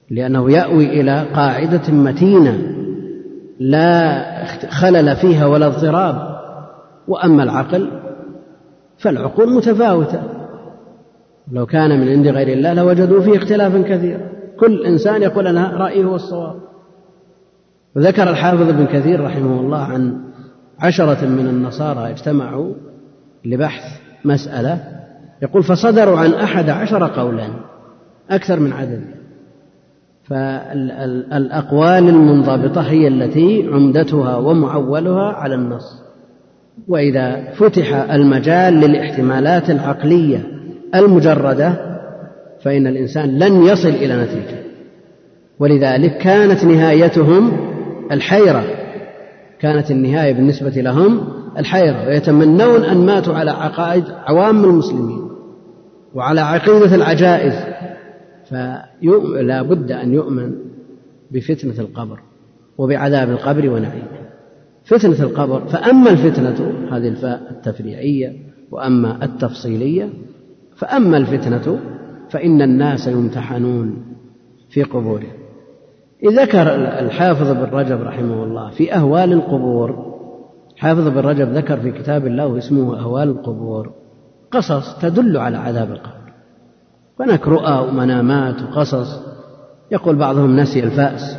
[0.10, 2.76] لأنه يأوي إلى قاعدة متينة
[3.60, 6.36] لا خلل فيها ولا اضطراب.
[7.08, 7.88] وأما العقل
[8.98, 10.35] فالعقول متفاوتة.
[11.52, 14.30] لو كان من عند غير الله لوجدوا فيه اختلافا كثيرا.
[14.60, 16.56] كل إنسان يقول أنا رأيي هو الصواب.
[17.96, 20.18] وذكر الحافظ ابن كثير رحمه الله عن
[20.80, 22.74] عشرة من النصارى اجتمعوا
[23.46, 24.84] لبحث مسألة.
[25.42, 27.48] يقول فصدروا عن أحد عشر قولا
[28.30, 29.02] أكثر من عدد.
[30.24, 36.04] فالأقوال المنضبطة هي التي عمدتها ومعولها على النص.
[36.88, 40.55] وإذا فتح المجال للاحتمالات العقلية
[40.96, 41.74] المجردة
[42.62, 44.66] فإن الإنسان لن يصل إلى نتيجة.
[45.60, 47.52] ولذلك كانت نهايتهم
[48.12, 48.64] الحيرة.
[49.60, 51.28] كانت النهاية بالنسبة لهم
[51.58, 55.30] الحيرة ويتمنون أن ماتوا على عقائد عوام المسلمين
[56.14, 57.54] وعلى عقيدة العجائز.
[58.50, 60.52] فلا بد أن يؤمن
[61.32, 62.20] بفتنة القبر
[62.78, 64.26] وبعذاب القبر ونعيمه
[64.86, 68.34] فتنة القبر فأما الفتنة هذه الفاء التفريعية
[68.72, 70.10] وأما التفصيلية
[70.76, 71.80] فأما الفتنة
[72.30, 74.04] فإن الناس يمتحنون
[74.70, 75.34] في قبورهم.
[76.26, 80.16] ذكر الحافظ بن رجب رحمه الله في أهوال القبور
[80.78, 83.92] حافظ بن رجب ذكر في كتاب الله اسمه أهوال القبور
[84.52, 86.34] قصص تدل على عذاب القبر.
[87.20, 89.22] هناك رؤى ومنامات وقصص
[89.92, 91.38] يقول بعضهم نسي الفأس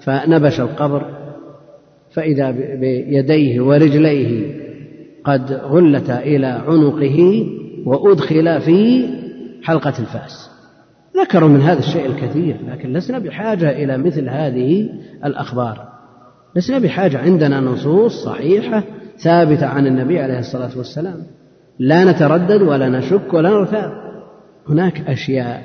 [0.00, 1.06] فنبش القبر
[2.10, 4.60] فإذا بيديه ورجليه
[5.24, 7.46] قد غلتا إلى عنقه
[7.86, 9.08] وأدخل في
[9.62, 10.50] حلقة الفأس.
[11.22, 14.88] ذكروا من هذا الشيء الكثير لكن لسنا بحاجة إلى مثل هذه
[15.24, 15.88] الأخبار.
[16.56, 18.82] لسنا بحاجة عندنا نصوص صحيحة
[19.18, 21.22] ثابتة عن النبي عليه الصلاة والسلام.
[21.78, 23.92] لا نتردد ولا نشك ولا نرتاب.
[24.68, 25.62] هناك أشياء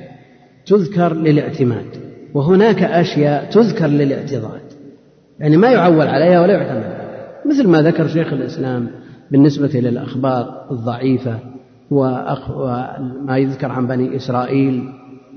[0.66, 1.86] تذكر للاعتماد
[2.34, 4.62] وهناك أشياء تذكر للاعتضاد.
[5.40, 6.96] يعني ما يعول عليها ولا يعتمد
[7.46, 8.88] مثل ما ذكر شيخ الإسلام
[9.32, 11.40] بالنسبة للأخبار الضعيفة
[11.92, 14.84] وما يذكر عن بني إسرائيل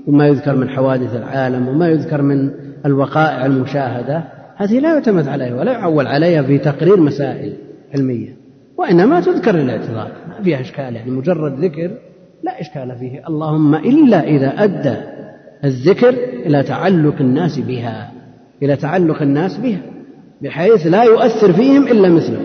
[0.07, 2.51] وما يذكر من حوادث العالم وما يذكر من
[2.85, 4.23] الوقائع المشاهدة
[4.55, 7.53] هذه لا يعتمد عليها ولا يعول عليها في تقرير مسائل
[7.95, 8.35] علمية
[8.77, 11.91] وإنما تذكر للاعتراض ما فيها إشكال يعني مجرد ذكر
[12.43, 13.27] لا إشكال فيه.
[13.27, 14.95] اللهم إلا إذا أدى
[15.63, 16.09] الذكر
[16.45, 18.11] إلى تعلق الناس بها
[18.63, 19.81] إلى تعلق الناس بها
[20.41, 22.39] بحيث لا يؤثر فيهم إلا مثله.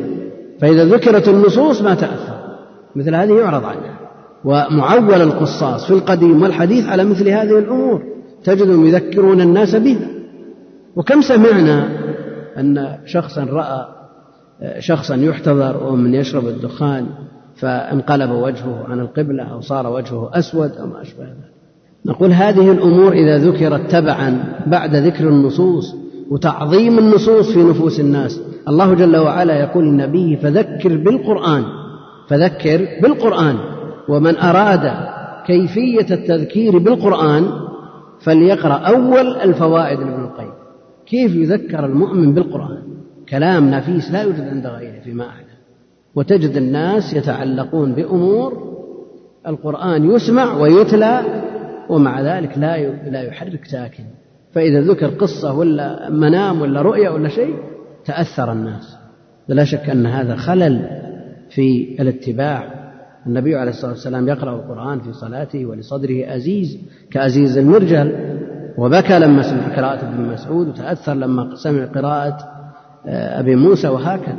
[0.61, 2.34] فإذا ذكرت النصوص ما تأثر.
[2.97, 3.99] مثل هذه يعرض عنها.
[4.45, 8.03] ومعول القصاص في القديم والحديث على مثل هذه الأمور.
[8.45, 10.09] تجدهم يذكرون الناس بها.
[10.97, 11.89] وكم سمعنا
[12.59, 13.87] أن شخصا رأى
[14.79, 17.07] شخصا يحتضر ومن يشرب الدخان
[17.57, 21.55] فانقلب وجهه عن القبلة أو صار وجهه أسود أو ما أشبه ذلك.
[22.07, 25.95] نقول هذه الأمور إذا ذكرت تبعا بعد ذكر النصوص
[26.31, 31.65] وتعظيم النصوص في نفوس الناس الله جل وعلا يقول لنبيه فذكر بالقرآن.
[32.29, 33.57] فذكر بالقرآن.
[34.09, 34.93] ومن أراد
[35.47, 37.51] كيفية التذكير بالقرآن
[38.21, 40.53] فليقرأ أول الفوائد لابن القيم
[41.07, 42.83] كيف يذكر المؤمن بالقرآن؟
[43.29, 45.45] كلام نفيس لا يوجد عند غيره فيما أعلم.
[46.15, 48.75] وتجد الناس يتعلقون بأمور
[49.47, 51.23] القرآن يسمع ويتلى
[51.89, 52.77] ومع ذلك لا
[53.11, 54.05] لا يحرك ساكن.
[54.53, 57.55] فإذا ذكر قصة ولا منام ولا رؤيا ولا شيء
[58.05, 58.97] تأثر الناس.
[59.49, 61.05] لا شك أن هذا خلل
[61.55, 62.85] في الاتباع.
[63.27, 66.79] النبي عليه الصلاة والسلام يقرأ القرآن في صلاته ولصدره أزيز
[67.11, 68.13] كأزيز المرجل.
[68.79, 72.39] وبكى لما سمع قراءة ابن مسعود وتأثر لما سمع قراءة
[73.07, 73.89] آه، أبي موسى.
[73.89, 74.39] وهكذا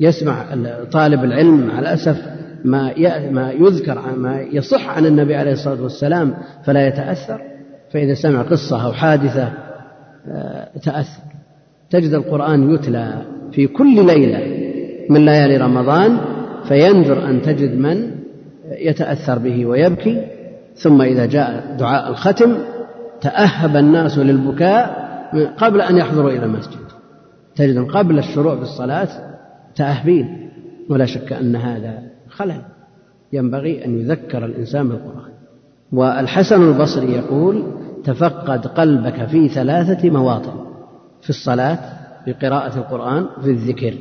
[0.00, 0.44] يسمع
[0.92, 2.22] طالب العلم مع الأسف
[2.64, 2.94] ما
[3.30, 6.34] ما يذكر ما يصح عن النبي عليه الصلاة والسلام
[6.64, 7.40] فلا يتأثر.
[7.92, 9.52] فإذا سمع قصة أو حادثة
[10.28, 11.22] آه، تأثر.
[11.90, 14.64] تجد القرآن يتلى في كل ليلة
[15.10, 16.33] من ليالي رمضان
[16.68, 18.10] فينذر أن تجد من
[18.70, 20.26] يتأثر به ويبكي.
[20.74, 22.54] ثم إذا جاء دعاء الختم
[23.20, 25.04] تأهب الناس للبكاء
[25.58, 26.78] قبل أن يحضروا إلى المسجد.
[27.56, 29.08] تجد قبل الشروع في الصلاة
[29.74, 30.50] تأهبين.
[30.90, 32.62] ولا شك أن هذا خلل.
[33.32, 35.32] ينبغي أن يذكر الإنسان بالقرآن.
[35.92, 37.62] والحسن البصري يقول
[38.04, 40.64] تفقد قلبك في ثلاثة مواطن
[41.22, 41.78] في الصلاة
[42.24, 43.94] في قراءة القرآن في الذكر.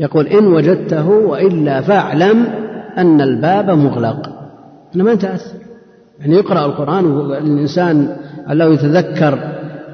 [0.00, 2.46] يقول إن وجدته وإلا فاعلم
[2.98, 4.28] أن الباب مغلق.
[4.94, 5.58] أنا ما نتأثر
[6.20, 8.16] يعني يقرأ القرآن والإنسان
[8.48, 9.38] لو يتذكر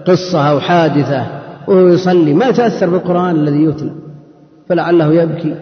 [0.06, 1.26] قصة أو حادثة
[1.68, 3.92] وهو يصلي ما يتأثر بالقرآن الذي يتلى.
[4.68, 5.54] فلعله يبكي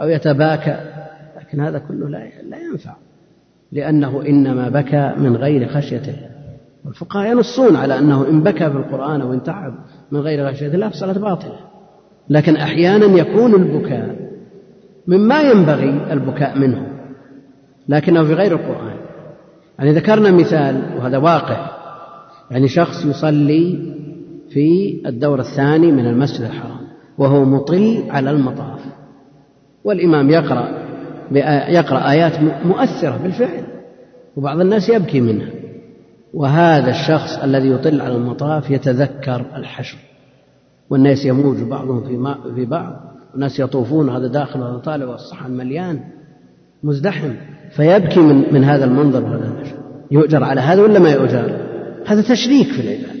[0.00, 0.76] أو يتباكى.
[1.40, 2.18] لكن هذا كله لا
[2.48, 2.94] لا ينفع.
[3.72, 6.28] لأنه إنما بكى من غير خشية الله
[6.84, 9.74] والفقهاء ينصون على أنه إن بكى في القرآن أو انتعب
[10.12, 11.67] من غير خشية الله فالصلاة باطلة.
[12.30, 14.16] لكن أحيانا يكون البكاء
[15.06, 16.86] مما ينبغي البكاء منه
[17.88, 18.96] لكنه في غير القرآن.
[19.78, 21.70] يعني ذكرنا مثال وهذا واقع.
[22.50, 23.94] يعني شخص يصلي
[24.50, 26.80] في الدور الثاني من المسجد الحرام
[27.18, 28.80] وهو مطل على المطاف.
[29.84, 30.68] والإمام يقرأ
[31.68, 32.32] يقرأ آيات
[32.64, 33.64] مؤثرة بالفعل
[34.36, 35.50] وبعض الناس يبكي منها.
[36.34, 39.98] وهذا الشخص الذي يطل على المطاف يتذكر الحشر.
[40.90, 43.08] والناس يموج بعضهم في, في بعض.
[43.32, 46.00] والناس يطوفون هذا داخل وهذا طالع والصحن مليان
[46.82, 47.32] مزدحم.
[47.70, 49.78] فيبكي من, من هذا المنظر وهذا المشهد
[50.10, 51.56] يؤجر على هذا ولا ما يؤجر؟
[52.06, 53.18] هذا تشريك في العبادة.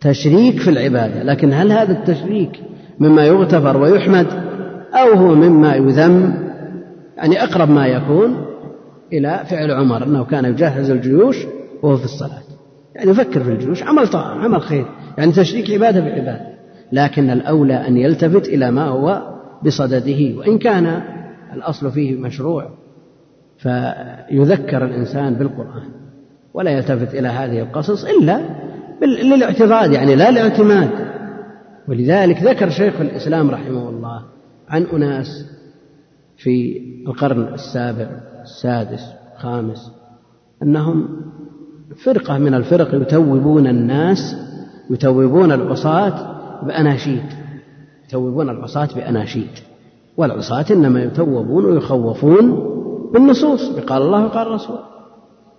[0.00, 1.22] تشريك في العبادة.
[1.22, 2.60] لكن هل هذا التشريك
[3.00, 4.26] مما يغتفر ويحمد
[4.94, 6.48] أو هو مما يذم؟
[7.16, 8.44] يعني أقرب ما يكون
[9.12, 11.36] إلى فعل عمر أنه كان يجهز الجيوش
[11.82, 12.42] وهو في الصلاة.
[12.94, 14.86] يعني يفكر في الجيوش عمل طاعة عمل خير.
[15.18, 16.57] يعني تشريك عبادة بعبادة
[16.92, 19.22] لكن الأولى أن يلتفت إلى ما هو
[19.64, 21.02] بصدده وإن كان
[21.54, 22.70] الأصل فيه مشروع
[23.58, 25.88] فيذكر الإنسان بالقرآن
[26.54, 28.40] ولا يلتفت إلى هذه القصص إلا
[29.22, 30.90] للاعتضاد يعني لا الاعتماد.
[31.88, 34.22] ولذلك ذكر شيخ الإسلام رحمه الله
[34.68, 35.46] عن أناس
[36.36, 38.08] في القرن السابع
[38.42, 39.92] السادس الخامس
[40.62, 41.08] أنهم
[42.04, 44.36] فرقة من الفرق يتوبون الناس
[44.90, 47.22] يتوبون العصاة بأناشيد
[48.08, 49.50] يتوبون العصاة بأناشيد
[50.16, 52.68] والعصاة إنما يتوبون ويخوفون
[53.12, 53.70] بالنصوص.
[53.70, 54.78] قال الله وقال الرسول.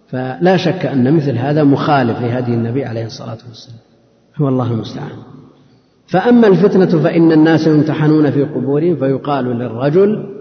[0.07, 3.79] فلا شك أن مثل هذا مخالف لهدي النبي عليه الصلاة والسلام.
[4.37, 5.17] هو الله المستعان.
[6.07, 10.35] فأما الفتنة فإن الناس يمتحنون في قبورهم فيقال للرجل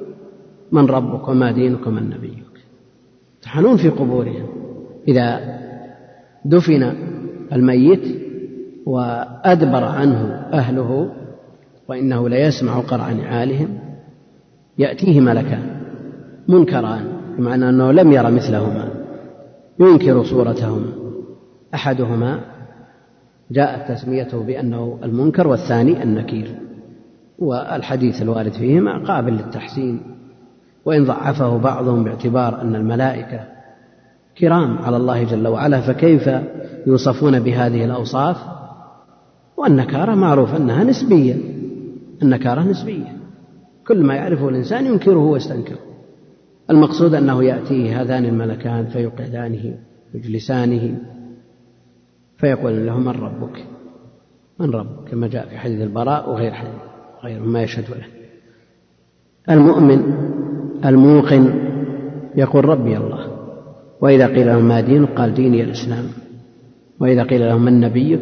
[0.73, 2.45] من ربك وما دينك ومن نبيك
[3.37, 4.47] يمتحنون في قبورهم.
[5.09, 5.59] إذا
[6.45, 6.93] دفن
[7.53, 8.28] الميت
[8.89, 11.11] وأدبر عنه أهله
[11.89, 13.79] وإنه ليسمع قرع نعالهم
[14.79, 15.81] يأتيه ملكان
[16.49, 17.05] منكران
[17.39, 18.89] بمعنى أنه لم ير مثلهما
[19.81, 20.87] ينكر صورتهما
[21.75, 22.41] أحدهما
[23.51, 26.55] جاءت تسميته بأنه المنكر والثاني النكير
[27.39, 30.01] والحديث الوارد فيهما قابل للتحسين.
[30.85, 33.41] وإن ضعفه بعضهم باعتبار أن الملائكة
[34.39, 36.31] كرام على الله جل وعلا فكيف
[36.87, 38.58] يوصفون بهذه الأوصاف؟
[39.59, 41.35] والنكارة معروف أنها نسبية.
[42.23, 43.17] النكارة نسبية.
[43.87, 45.79] كل ما يعرفه الإنسان ينكره ويستنكره.
[46.71, 49.79] المقصود أنه يأتيه هذان الملكان فيقعدانه
[50.15, 50.99] يجلسانه.
[52.37, 53.65] فيقول له من ربك؟
[54.61, 56.73] من ربك؟ كما جاء في حديث البراء وغير حديث
[57.25, 58.07] غيره ما يشهد له.
[59.55, 60.01] المؤمن
[60.85, 61.69] الموقن
[62.37, 63.39] يقول ربي الله.
[64.01, 66.05] وإذا قيل له ما دينك؟ قال ديني الإسلام.
[67.01, 68.21] وإذا قيل له من نبيك؟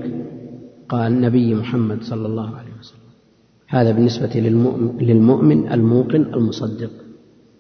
[0.89, 3.01] قال نبي محمد صلى الله عليه وسلم.
[3.69, 4.41] هذا بالنسبة
[5.01, 6.91] للمؤمن, الموقن المصدق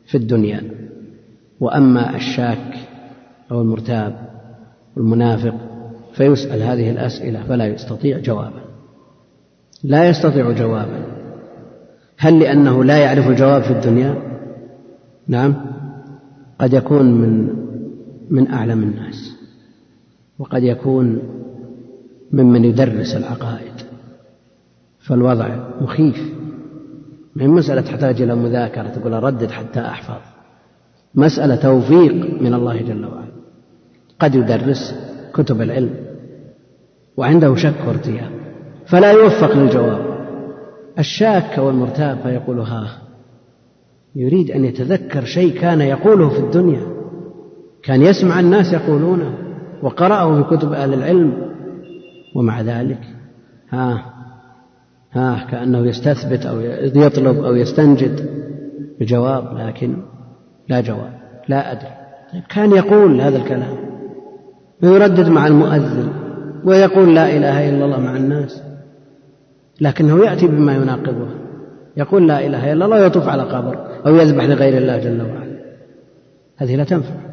[0.06, 0.62] في الدنيا.
[1.60, 2.74] وأما الشاك
[3.50, 4.28] أو المرتاب
[4.96, 5.54] والمنافق
[6.14, 8.62] فيسأل هذه الأسئلة فلا يستطيع جوابا.
[9.84, 11.06] لا يستطيع جوابا.
[12.18, 14.22] هل لأنه لا يعرف الجواب في الدنيا؟
[15.28, 15.54] نعم.
[16.58, 17.48] قد يكون من
[18.30, 19.36] من أعلم الناس.
[20.38, 21.18] وقد يكون
[22.32, 23.72] ممن يدرس العقائد.
[24.98, 25.48] فالوضع
[25.80, 26.32] مخيف.
[27.36, 30.22] من مسألة تحتاج إلى مذاكرة تقول أردد حتى أحفظ.
[31.14, 33.32] مسألة توفيق من الله جل وعلا.
[34.20, 34.94] قد يدرس
[35.34, 35.94] كتب العلم.
[37.16, 38.30] وعنده شك وارتياب
[38.86, 40.16] فلا يوفق للجواب.
[40.98, 42.98] الشاك والمرتاب فيقول ها
[44.16, 46.86] يريد أن يتذكر شيء كان يقوله في الدنيا.
[47.82, 49.38] كان يسمع الناس يقولونه.
[49.82, 51.55] وقرأه في كتب أهل العلم.
[52.36, 53.00] ومع ذلك
[53.70, 54.04] ها
[55.12, 56.60] ها كأنه يستثبت أو
[56.94, 58.30] يطلب أو يستنجد
[59.00, 59.96] بجواب لكن
[60.68, 61.12] لا جواب
[61.48, 61.90] لا أدري.
[62.32, 63.76] طيب كان يقول هذا الكلام
[64.82, 66.08] ويردد مع المؤذن
[66.64, 68.62] ويقول لا إله إلا الله مع الناس
[69.80, 71.28] لكنه يأتي بما يناقضه
[71.96, 75.56] يقول لا إله إلا الله ويطوف على قبر أو يذبح لغير الله جل وعلا.
[76.56, 77.25] هذه لا تنفع.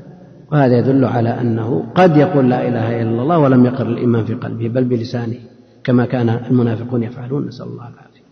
[0.54, 4.68] وهذا يدل على أنه قد يقول لا إله إلا الله ولم يقر الإيمان في قلبه
[4.68, 5.36] بل بلسانه
[5.84, 8.24] كما كان المنافقون يفعلون نسأل الله العافية.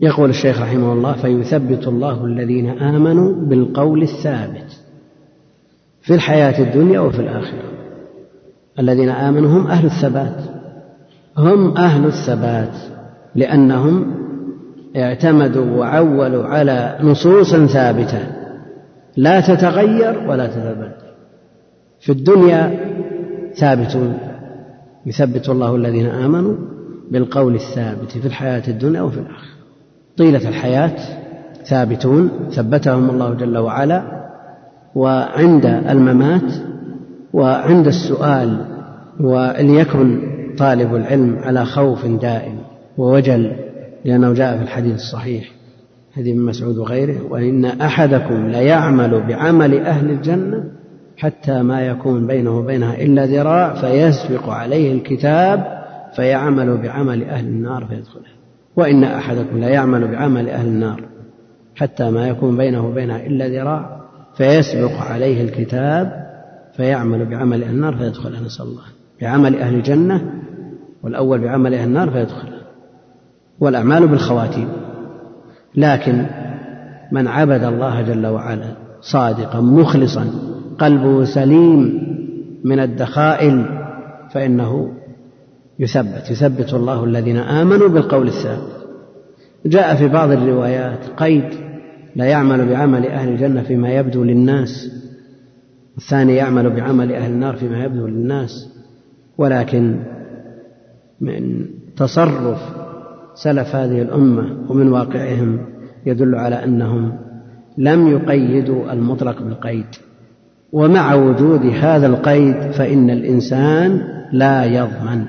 [0.00, 4.80] يقول الشيخ رحمه الله فيثبت الله الذين آمنوا بالقول الثابت
[6.02, 7.70] في الحياة الدنيا وفي الآخرة.
[8.78, 10.40] الذين آمنوا هم أهل الثبات.
[11.38, 12.76] هم أهل الثبات
[13.34, 14.14] لأنهم
[14.96, 18.20] اعتمدوا وعولوا على نصوص ثابتة.
[19.16, 21.05] لا تتغير ولا تتبدل.
[22.06, 22.74] في الدنيا
[23.54, 24.18] ثابتون
[25.06, 26.54] يثبت الله الذين آمنوا
[27.10, 29.56] بالقول الثابت في الحياة الدنيا وفي الآخرة.
[30.16, 30.96] طيلة الحياة
[31.64, 34.02] ثابتون ثبتهم الله جل وعلا
[34.94, 36.52] وعند الممات
[37.32, 38.64] وعند السؤال
[39.20, 40.20] وليكن
[40.58, 42.58] طالب العلم على خوف دائم
[42.98, 43.52] ووجل
[44.04, 45.52] لأنه جاء في الحديث الصحيح
[46.16, 50.75] حديث ابن مسعود وغيره وإن أحدكم ليعمل بعمل أهل الجنة
[51.16, 55.82] حتى ما يكون بينه وبينها إلا ذراع فيسبق عليه الكتاب
[56.16, 58.36] فيعمل بعمل أهل النار فيدخلها
[58.76, 61.02] وإن أحدكم ليعمل بعمل أهل النار
[61.74, 64.00] حتى ما يكون بينه وبينها إلا ذراع
[64.36, 66.26] فيسبق عليه الكتاب
[66.76, 68.82] فيعمل بعمل أهل النار فيدخلها نسأل الله.
[69.20, 70.32] بعمل أهل الجنة
[71.02, 72.62] والأول بعمل أهل النار فيدخلها
[73.60, 74.68] والأعمال بالخواتيم.
[75.74, 76.26] لكن
[77.12, 80.26] من عبد الله جل وعلا صادقا مخلصا
[80.78, 82.02] قلبه سليم
[82.64, 83.64] من الدخائل
[84.32, 84.92] فإنه
[85.78, 88.76] يثبت يثبت الله الذين آمنوا بالقول الثابت.
[89.66, 91.44] جاء في بعض الروايات قيد
[92.16, 94.90] لا يعمل بعمل أهل الجنة فيما يبدو للناس
[95.96, 98.68] الثاني يعمل بعمل أهل النار فيما يبدو للناس
[99.38, 99.96] ولكن
[101.20, 101.66] من
[101.96, 102.58] تصرف
[103.34, 105.58] سلف هذه الأمة ومن واقعهم
[106.06, 107.18] يدل على أنهم
[107.78, 109.86] لم يقيدوا المطلق بالقيد.
[110.72, 114.02] ومع وجود هذا القيد فإن الإنسان
[114.32, 115.24] لا يضمن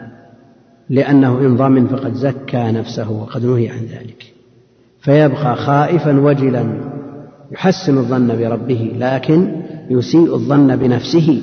[0.89, 4.33] لأنه إن ضمن فقد زكى نفسه وقد نهي عن ذلك.
[4.99, 6.65] فيبقى خائفا وجلا
[7.51, 11.41] يحسن الظن بربه لكن يسيء الظن بنفسه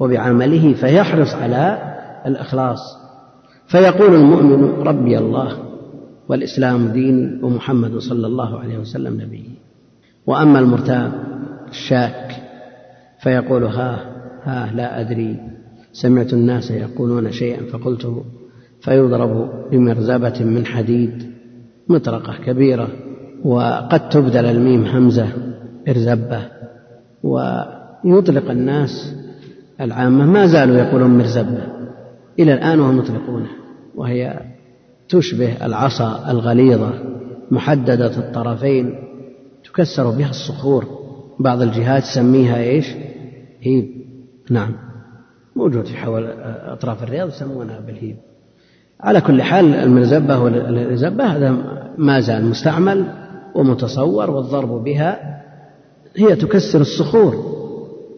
[0.00, 1.78] وبعمله فيحرص على
[2.26, 3.04] الإخلاص.
[3.66, 5.58] فيقول المؤمن ربي الله
[6.28, 9.50] والإسلام ديني ومحمد صلى الله عليه وسلم نبيي
[10.26, 11.12] وأما المرتاب
[11.70, 12.23] الشاك
[13.24, 14.04] فيقول ها
[14.42, 15.36] ها لا أدري.
[15.92, 18.24] سمعت الناس يقولون شيئا فقلته
[18.80, 21.32] فيضرب بمرزبة من حديد
[21.88, 22.88] مطرقة كبيرة
[23.44, 25.28] وقد تبدل الميم همزة
[25.88, 26.40] إرزبة
[27.22, 29.14] ويطلق الناس
[29.80, 31.62] العامة ما زالوا يقولون مرزبة.
[32.38, 33.50] إلى الآن وهم يطلقونه
[33.94, 34.40] وهي
[35.08, 36.92] تشبه العصا الغليظة
[37.50, 38.94] محددة الطرفين
[39.64, 40.84] تكسر بها الصخور.
[41.40, 42.86] بعض الجهات تسميها إيش؟
[43.64, 43.88] هيب
[44.50, 44.72] نعم.
[45.56, 46.26] موجود في حول
[46.66, 48.16] أطراف الرياض يسمونها بالهيب.
[49.00, 51.56] على كل حال المرزبة والرزبة هذا
[51.98, 53.04] ما زال مستعمل
[53.54, 55.40] ومتصور والضرب بها
[56.16, 57.54] هي تكسر الصخور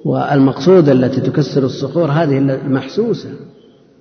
[0.04, 3.30] والمقصود التي تكسر الصخور هذه المحسوسة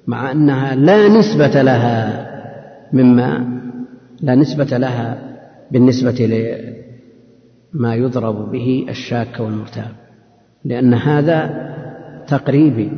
[0.07, 2.27] مع أنها لا نسبة لها
[2.93, 3.59] مما
[4.21, 5.35] لا نسبة لها
[5.71, 6.25] بالنسبة
[7.73, 10.04] لما يضرب به الشاك والمرتاب.
[10.65, 11.65] لأن هذا
[12.27, 12.91] تقريبي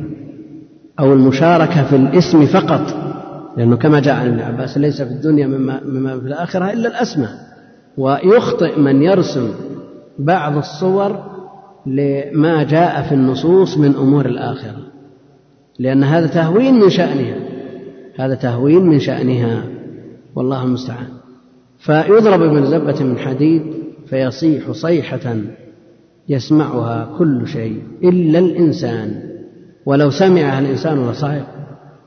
[1.00, 3.08] أو المشاركة في الاسم فقط
[3.56, 7.30] لأنه كما جاء عن ابن عباس ليس في الدنيا مما, مما في الآخرة إلا الأسماء.
[7.96, 9.50] ويخطئ من يرسم
[10.18, 11.24] بعض الصور
[11.86, 14.82] لما جاء في النصوص من أمور الآخرة.
[15.78, 17.36] لأن هذا تهوين من شأنها.
[18.18, 19.62] هذا تهوين من شأنها.
[20.36, 21.08] والله المستعان.
[21.78, 23.62] فيضرب بمرزبة من حديد
[24.06, 25.36] فيصيح صيحة
[26.28, 29.22] يسمعها كل شيء إلا الإنسان.
[29.86, 31.46] ولو سمعها الإنسان لصعق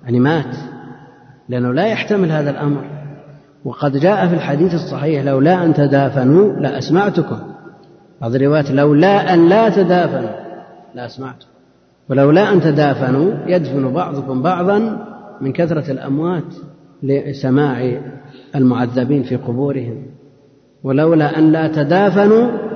[0.04, 0.56] يعني مات.
[1.50, 2.84] لأنه لا يحتمل هذا الأمر.
[3.66, 7.38] وقد جاء في الحديث الصحيح لولا أن تدافنوا لأسمعتكم.
[8.22, 10.30] بعض الروايات لولا أن لا تدافنوا
[10.96, 11.52] لأسمعتكم.
[12.10, 15.08] ولولا أن تدافنوا يدفن بعضكم بعضا
[15.42, 16.56] من كثرة الأموات
[17.04, 18.02] لسماع
[18.56, 20.06] المعذبين في قبورهم.
[20.84, 22.71] ولولا أن لا تدافنوا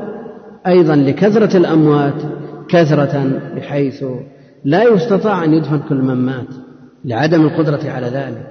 [0.68, 2.22] أيضا لكثرة الأموات
[2.70, 4.04] كثرة بحيث
[4.64, 6.48] لا يستطاع أن يدفن كل من مات
[7.06, 8.48] لعدم القدرة على ذلك.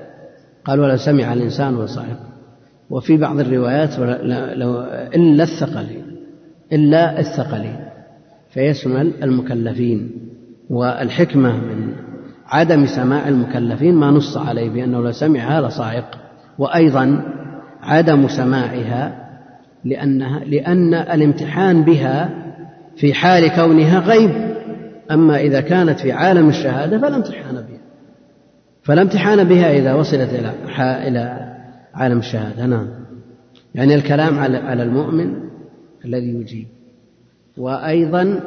[0.64, 2.18] قال ولو سمع الإنسان وصعق
[2.90, 3.90] وفي بعض الروايات
[5.14, 6.04] إلا الثقلين
[6.72, 7.76] إلا الثقلين
[8.50, 10.10] فيشمل المكلفين.
[10.70, 11.92] والحكمة من
[12.46, 16.10] عدم سماع المكلفين ما نص عليه بأنه لو سمعها لصاعق
[16.58, 17.22] وأيضا
[17.82, 19.23] عدم سماعها
[19.84, 22.30] لأنها لأن الامتحان بها
[22.96, 24.30] في حال كونها غيب.
[25.10, 27.80] أما إذا كانت في عالم الشهادة فلا امتحان بها.
[28.82, 30.52] فلا امتحان بها إذا وصلت إلى
[31.08, 31.54] إلى
[31.94, 32.66] عالم الشهادة.
[32.66, 32.86] نعم.
[33.74, 35.34] يعني الكلام على المؤمن
[36.04, 36.66] الذي يجيب.
[37.56, 38.40] وأيضا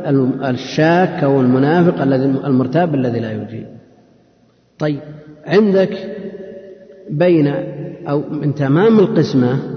[0.50, 3.68] الشاك أو المنافق الذي المرتاب الذي لا يجيب.
[4.80, 5.00] طيب
[5.46, 5.98] عندك
[7.10, 7.54] بين
[8.08, 9.77] أو من تمام القسمة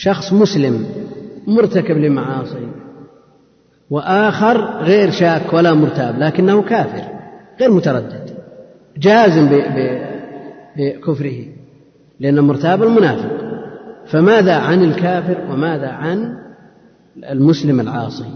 [0.00, 0.86] شخص مسلم
[1.46, 2.68] مرتكب لمعاصي
[3.90, 7.02] وآخر غير شاك ولا مرتاب لكنه كافر
[7.60, 8.30] غير متردد
[8.98, 9.48] جازم
[10.76, 11.44] بكفره
[12.20, 13.30] لأن مرتاب المنافق.
[14.06, 16.34] فماذا عن الكافر وماذا عن
[17.30, 18.30] المسلم العاصي؟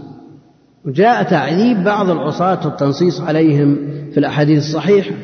[0.85, 3.77] وجاء تعذيب بعض العصاة والتنصيص عليهم
[4.11, 5.15] في الأحاديث الصحيحة.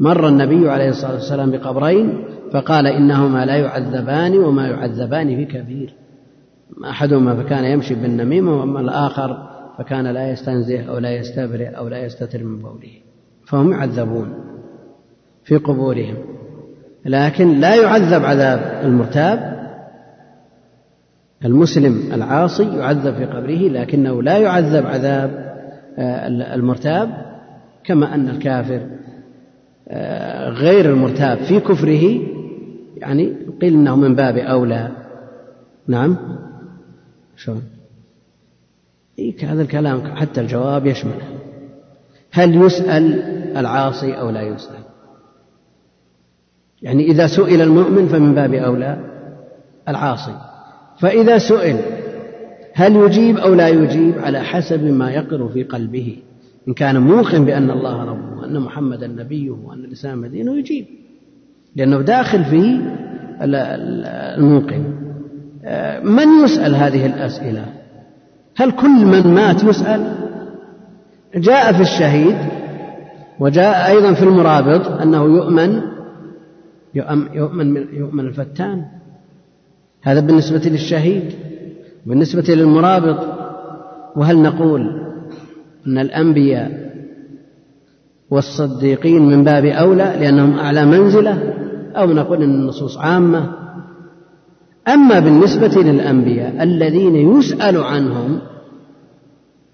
[0.00, 2.24] مر النبي عليه الصلاة والسلام بقبرين
[2.54, 5.94] فقال إنهما لا يعذبان وما يعذبان بكبير
[6.84, 12.44] أحدهما فكان يمشي بالنميمة وأما الآخر فكان لا يستنزه أو لا يستبرئ أو لا يستتر
[12.44, 12.92] من بوله.
[13.46, 14.34] فهم يعذبون
[15.44, 16.16] في قبورهم.
[17.04, 19.54] لكن لا يعذب عذاب المرتاب.
[21.44, 25.54] المسلم العاصي يعذب في قبره لكنه لا يعذب عذاب
[25.98, 27.10] آه، المرتاب.
[27.84, 28.80] كما أن الكافر
[29.88, 32.33] آه، غير المرتاب في كفره
[33.04, 34.90] يعني قيل إنه من باب أولى.
[35.88, 36.16] نعم؟
[37.36, 37.62] شلون؟
[39.18, 41.38] إيه هذا الكلام حتى الجواب يشمله
[42.30, 43.22] هل يسأل
[43.56, 44.84] العاصي أو لا يسأل؟
[46.82, 48.98] يعني إذا سئل المؤمن فمن باب أولى
[49.88, 50.36] العاصي.
[50.98, 51.80] فإذا سئل
[52.72, 56.16] هل يجيب أو لا يجيب على حسب ما يقر في قلبه.
[56.68, 61.03] إن كان موقن بأن الله ربه وأن محمدا نبيه وأن الإسلام دينه يجيب.
[61.76, 62.80] لأنه داخل في
[63.42, 64.84] الموقن
[66.04, 67.64] من يسأل هذه الأسئلة؟
[68.56, 70.14] هل كل من مات يسأل؟
[71.34, 72.36] جاء في الشهيد
[73.40, 75.80] وجاء أيضا في المرابط أنه يؤمن
[76.94, 78.84] يؤمن يؤمن الفتان.
[80.02, 81.32] هذا بالنسبة للشهيد
[82.06, 83.18] بالنسبة للمرابط.
[84.16, 85.00] وهل نقول
[85.86, 86.84] أن الأنبياء
[88.30, 91.54] والصديقين من باب أولى لأنهم أعلى منزلة؟
[91.96, 93.52] أو نقول أن النصوص عامة.
[94.88, 98.38] أما بالنسبة للأنبياء الذين يسأل عنهم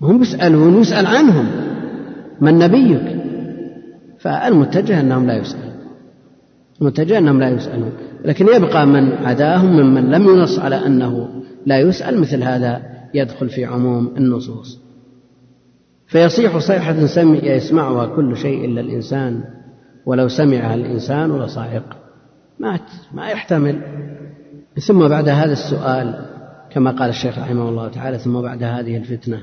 [0.03, 1.47] هم يسألون يسأل عنهم.
[2.41, 3.21] من نبيك؟
[4.19, 5.75] فالمتجه أنهم لا يسألون.
[6.81, 7.93] المتجه أنهم لا يسألون.
[8.25, 11.29] لكن يبقى من عداهم ممن لم ينص على أنه
[11.67, 12.83] لا يسأل مثل هذا
[13.15, 14.81] يدخل في عموم النصوص.
[16.07, 19.45] فيصيح صيحة سمع يسمعها كل شيء إلا الإنسان
[20.07, 22.00] ولو سمعها الإنسان لصاعق
[22.61, 23.81] مات ما يحتمل.
[24.87, 26.27] ثم بعد هذا السؤال
[26.71, 29.43] كما قال الشيخ رحمه الله تعالى ثم بعد هذه الفتنة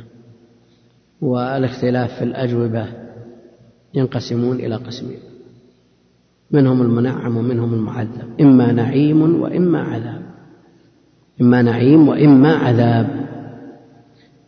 [1.22, 2.86] والاختلاف في الأجوبة
[3.94, 5.20] ينقسمون إلى قسمين.
[6.52, 10.22] منهم المنعم ومنهم المعذب إما نعيم وإما عذاب.
[11.42, 13.28] إما نعيم وإما عذاب.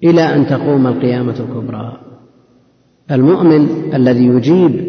[0.03, 2.01] إلى أن تقوم القيامة الكبرى.
[3.11, 4.88] المؤمن الذي يجيب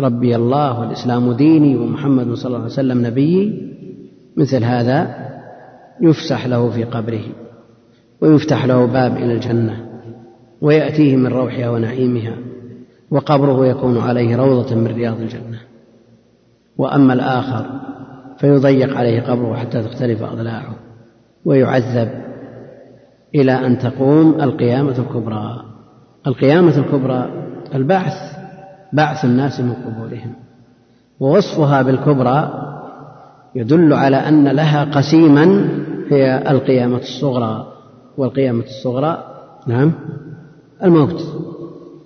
[0.00, 3.70] ربي الله والإسلام ديني ومحمد صلى الله عليه وسلم نبيي
[4.36, 5.28] مثل هذا
[6.00, 7.24] يفسح له في قبره
[8.20, 9.86] ويفتح له باب إلى الجنة
[10.60, 12.34] ويأتيه من روحها ونعيمها
[13.10, 15.60] وقبره يكون عليه روضة من رياض الجنة.
[16.78, 17.66] وأما الآخر
[18.38, 20.74] فيضيق عليه قبره حتى تختلف أضلاعه
[21.44, 22.10] ويعذب
[23.34, 25.64] إلى أن تقوم القيامة الكبرى.
[26.26, 27.30] القيامة الكبرى
[27.74, 28.39] البعث
[28.92, 30.32] بعث الناس من قبورهم.
[31.20, 32.66] ووصفها بالكبرى
[33.54, 35.68] يدل على أن لها قسيما
[36.10, 37.66] هي القيامة الصغرى.
[38.18, 39.24] والقيامة الصغرى
[39.66, 39.92] نعم
[40.82, 41.22] الموت.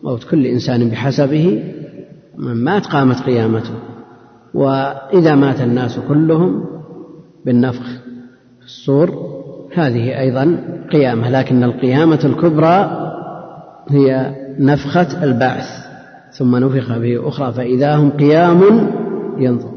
[0.03, 1.73] موت كل إنسان بحسبه
[2.39, 3.75] من مات قامت قيامته.
[4.55, 6.65] وإذا مات الناس كلهم
[7.45, 7.87] بالنفخ
[8.61, 9.35] في الصور
[9.75, 10.59] هذه أيضا
[10.93, 11.31] قيامة.
[11.31, 13.11] لكن القيامة الكبرى
[13.91, 15.84] هي نفخة البعث.
[16.35, 18.91] ثم نفخ به أخرى فإذا هم قيام
[19.39, 19.75] ينظر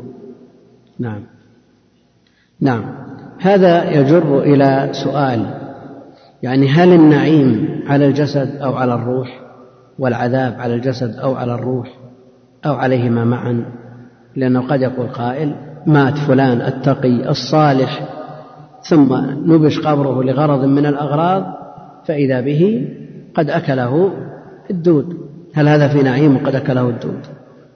[1.00, 1.24] نعم.
[2.62, 2.84] نعم.
[3.40, 5.46] هذا يجر إلى سؤال
[6.44, 9.42] يعني هل النعيم على الجسد أو على الروح
[10.00, 11.88] والعذاب على الجسد أو على الروح
[12.66, 13.66] أو عليهما معا؟
[14.36, 15.56] لأنه قد يقول قائل
[15.86, 18.10] مات فلان التقي الصالح
[18.82, 21.44] ثم نبش قبره لغرض من الأغراض
[22.06, 22.90] فإذا به
[23.36, 24.12] قد أكله
[24.72, 25.27] الدود.
[25.58, 27.20] هل هذا في نعيم قد أكله الدود؟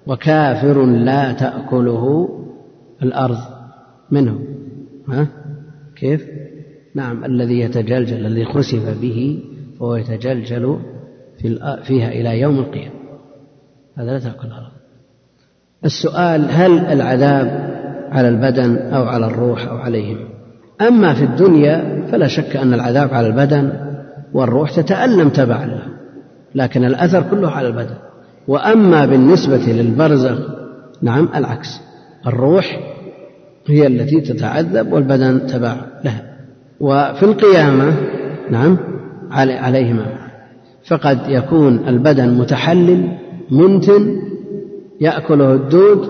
[0.07, 2.29] وكافر لا تأكله
[3.03, 3.37] الأرض
[4.11, 4.39] منه.
[5.09, 5.27] ها؟
[5.95, 6.25] كيف؟
[6.95, 9.43] نعم الذي يتجلجل الذي خسف به
[9.79, 10.79] فهو يتجلجل
[11.37, 12.95] في فيها إلى يوم القيامة.
[13.97, 14.71] هذا لا تأكل الأرض.
[15.85, 17.47] السؤال هل العذاب
[18.11, 20.17] على البدن أو على الروح أو عليهم؟
[20.81, 23.73] أما في الدنيا فلا شك أن العذاب على البدن
[24.33, 25.90] والروح تتألم تبعا له.
[26.55, 27.95] لكن الأثر كله على البدن.
[28.47, 30.37] وأما بالنسبة للبرزخ
[31.01, 31.81] نعم العكس.
[32.27, 32.79] الروح
[33.67, 35.75] هي التي تتعذب والبدن تبع
[36.05, 36.23] لها.
[36.79, 37.93] وفي القيامة
[38.51, 38.77] نعم
[39.31, 40.05] عليهما.
[40.87, 43.17] فقد يكون البدن متحلل
[43.51, 44.21] منتن
[45.01, 46.09] يأكله الدود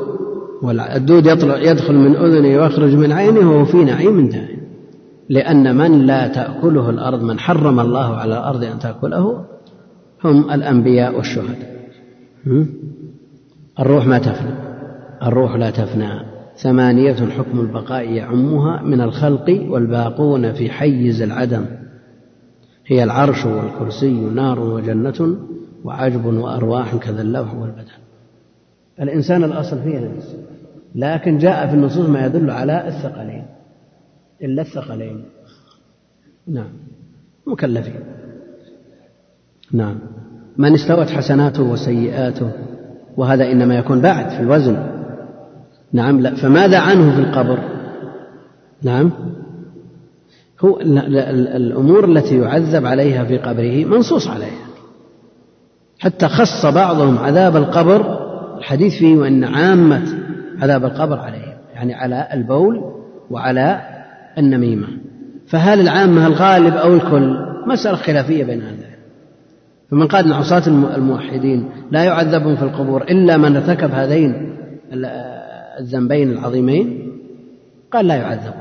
[0.61, 1.25] والدود
[1.61, 4.61] يدخل من أذنه ويخرج من عينه وهو في نعيم دائم.
[5.29, 9.45] لأن من لا تأكله الأرض من حرم الله على الأرض أن تأكله
[10.23, 11.81] هم الأنبياء والشهداء.
[13.79, 14.53] الروح ما تفنى.
[15.23, 16.09] الروح لا تفنى.
[16.57, 21.65] ثمانية حكم البقاء يعمها من الخلق والباقون في حيز العدم.
[22.87, 25.37] هي العرش والكرسي نار وجنة
[25.83, 27.85] وعجب وأرواح كذا اللوح والبدن.
[29.01, 30.35] الإنسان الأصل فيه نفس
[30.95, 33.45] لكن جاء في النصوص ما يدل على الثقلين.
[34.41, 35.25] إلا الثقلين.
[36.47, 36.73] نعم.
[37.47, 37.99] مكلفين.
[39.73, 39.95] نعم.
[40.57, 42.51] من استوت حسناته وسيئاته
[43.17, 44.77] وهذا إنما يكون بعد في الوزن.
[45.93, 47.59] نعم لا فماذا عنه في القبر؟
[48.83, 49.11] نعم.
[50.61, 54.67] هو الأمور التي يعذب عليها في قبره منصوص عليها.
[55.99, 58.19] حتى خص بعضهم عذاب القبر
[58.57, 60.17] الحديث فيه وأن عامة
[60.61, 62.81] عذاب القبر عليهم يعني على البول
[63.29, 63.81] وعلى
[64.37, 64.87] النميمة.
[65.47, 67.37] فهل العامة الغالب أو الكل؟
[67.67, 68.80] مسألة خلافية بين أهل
[69.91, 74.57] فمن قال أن عصاة الموحدين لا يعذبون في القبور إلا من ارتكب هذين
[75.79, 77.11] الذنبين العظيمين
[77.91, 78.53] قال لا يعذب.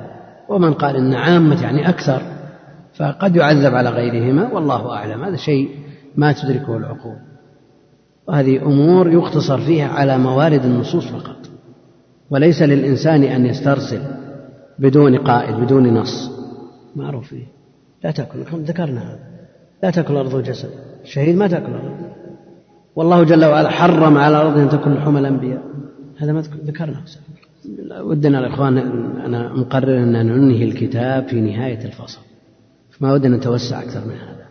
[0.48, 2.22] ومن قال إن عامة يعني أكثر
[2.94, 5.24] فقد يعذب على غيرهما والله أعلم.
[5.24, 5.68] هذا شيء
[6.16, 7.16] ما تدركه العقول.
[8.28, 11.36] وهذه أمور يقتصر فيها على موارد النصوص فقط.
[12.30, 14.00] وليس للإنسان أن يسترسل
[14.78, 16.30] بدون قائد بدون نص.
[16.96, 17.46] معروف فيه.
[18.04, 18.38] لا تأكل.
[18.54, 19.18] ذكرنا هذا.
[19.82, 22.10] لا تأكل الأرض الجسد الشهيد ما تأكل الأرض.
[22.96, 25.62] والله جل وعلا حرم على الأرض أن تأكل لحوم الأنبياء.
[26.18, 27.02] هذا ما ذكرناه
[28.00, 28.78] ودنا الإخوان
[29.24, 32.20] أنا مقرر أن ننهي الكتاب في نهاية الفصل.
[33.00, 34.46] ما ودنا نتوسع أكثر من هذا.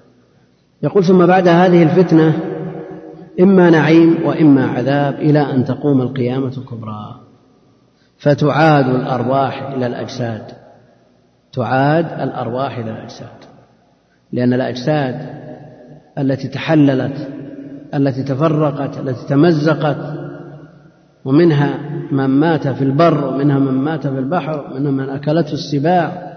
[0.83, 2.39] يقول ثم بعد هذه الفتنة
[3.39, 7.15] إما نعيم وإما عذاب إلى أن تقوم القيامة الكبرى.
[8.17, 10.43] فتعاد الأرواح إلى الأجساد.
[11.53, 13.39] تعاد الأرواح إلى الأجساد.
[14.31, 15.39] لأن الأجساد
[16.17, 17.27] التي تحللت
[17.93, 20.19] التي تفرقت التي تمزقت
[21.25, 21.79] ومنها
[22.11, 26.29] من مات في البر ومنها من مات في البحر ومنها من أكلته السباع.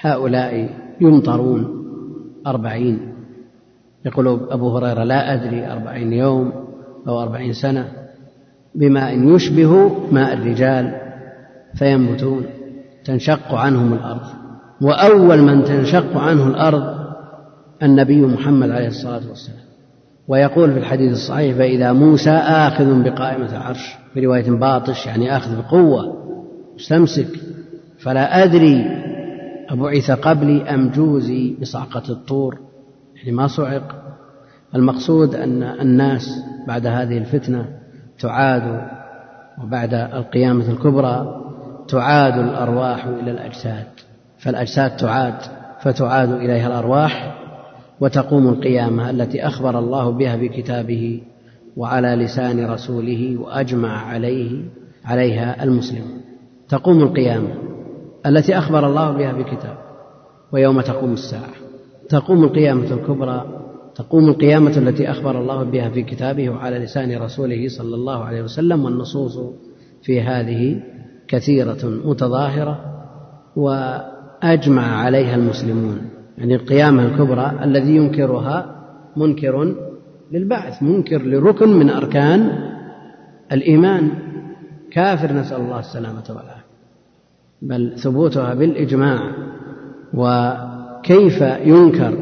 [0.00, 0.68] هؤلاء
[1.00, 1.84] يمطرون
[2.46, 3.14] أربعين.
[4.06, 6.52] يقول أبو هريرة لا أدري أربعين يوم
[7.08, 7.88] أو أربعين سنة.
[8.74, 10.94] بماء يشبه ماء الرجال
[11.74, 12.42] فينبتون
[13.04, 14.26] تنشق عنهم الأرض.
[14.82, 17.03] وأول من تنشق عنه الأرض
[17.82, 19.64] النبي محمد عليه الصلاة والسلام.
[20.28, 26.24] ويقول في الحديث الصحيح فإذا موسى آخذ بقائمة العرش في رواية باطش يعني آخذ بقوة
[26.76, 27.28] مستمسك
[27.98, 28.84] فلا أدري
[29.68, 32.58] أبعث قبلي أم جوزي بصعقة الطور.
[33.16, 34.04] يعني ما صعق.
[34.74, 37.66] المقصود أن الناس بعد هذه الفتنة
[38.18, 38.88] تعاد
[39.64, 41.40] وبعد القيامة الكبرى
[41.88, 43.86] تعاد الأرواح إلى الأجساد.
[44.38, 45.34] فالأجساد تعاد
[45.80, 47.43] فتعاد إليها الأرواح
[48.00, 51.22] وتقوم القيامة التي أخبر الله بها في كتابه
[51.76, 54.62] وعلى لسان رسوله وأجمع عليه
[55.04, 56.20] عليها المسلمون
[56.68, 57.54] تقوم القيامة
[58.26, 59.84] التي أخبر الله بها في كتابه
[60.52, 61.54] ويوم تقوم الساعة.
[62.08, 63.60] تقوم القيامة الكبرى
[63.94, 68.84] تقوم القيامة التي أخبر الله بها في كتابه وعلى لسان رسوله صلى الله عليه وسلم
[68.84, 69.38] والنصوص
[70.02, 70.82] في هذه
[71.28, 72.80] كثيرة متظاهرة
[73.56, 76.13] وأجمع عليها المسلمون.
[76.38, 78.84] يعني القيامة الكبرى الذي ينكرها
[79.16, 79.74] منكر
[80.32, 82.52] للبعث منكر لركن من أركان
[83.52, 84.10] الإيمان.
[84.90, 86.64] كافر نسأل الله السلامة والعافية.
[87.62, 89.20] بل ثبوتها بالإجماع.
[90.14, 92.18] وكيف ينكر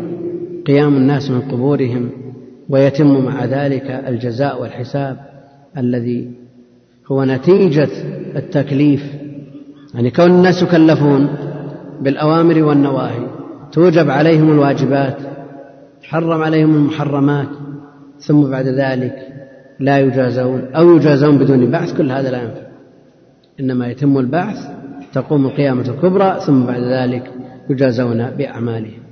[0.67, 2.11] قيام الناس من قبورهم
[2.69, 5.17] ويتم مع ذلك الجزاء والحساب
[5.77, 6.31] الذي
[7.07, 7.89] هو نتيجة
[8.37, 9.03] التكليف؟
[9.95, 11.29] يعني كون الناس يكلفون
[12.01, 13.42] بالأوامر والنواهي.
[13.73, 15.17] توجب عليهم الواجبات
[16.03, 17.49] تحرم عليهم المحرمات
[18.19, 19.15] ثم بعد ذلك
[19.81, 22.67] لا يجازون أو يجازون بدون بعث كل هذا لا ينفع.
[23.61, 24.57] إنما يتم البعث
[25.13, 27.31] تقوم القيامة الكبرى ثم بعد ذلك
[27.71, 29.03] يجازون بأعمالهم.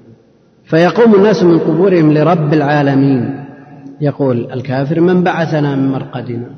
[0.65, 3.45] فيقوم الناس من قبورهم لرب العالمين.
[4.01, 6.51] يقول الكافر من بعثنا من مرقدنا؟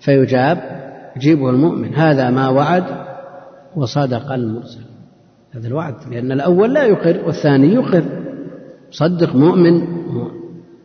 [0.00, 0.58] فيجاب
[1.16, 1.94] يجيبه المؤمن.
[1.94, 2.84] هذا ما وعد
[3.76, 4.87] وصدق المرسل.
[5.52, 5.94] هذا الوعد.
[6.10, 8.02] لأن الأول لا يقر والثاني يقر.
[8.90, 9.82] صدق مؤمن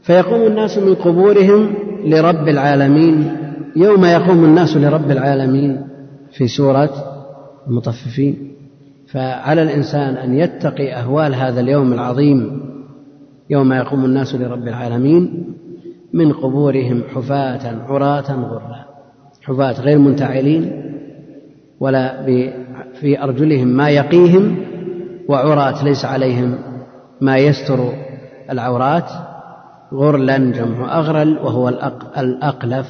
[0.02, 1.74] فيقوم الناس من قبورهم
[2.06, 3.38] لرب العالمين.
[3.76, 5.82] يوم يقوم الناس لرب العالمين
[6.32, 6.90] في سورة
[7.68, 8.52] المطففين.
[9.12, 12.62] فعلى الإنسان أن يتقي أهوال هذا اليوم العظيم.
[13.50, 15.54] يوم يقوم الناس لرب العالمين
[16.14, 18.86] من قبورهم حفاة عراة غرلا
[19.42, 20.94] حفاة غير منتعلين
[21.80, 22.26] ولا
[23.04, 24.58] في أرجلهم ما يقيهم
[25.30, 26.56] وعراة ليس عليهم
[27.22, 27.94] ما يستر
[28.52, 29.10] العورات.
[29.94, 31.70] غرلا جمع أغرل وهو
[32.18, 32.88] الأقلف.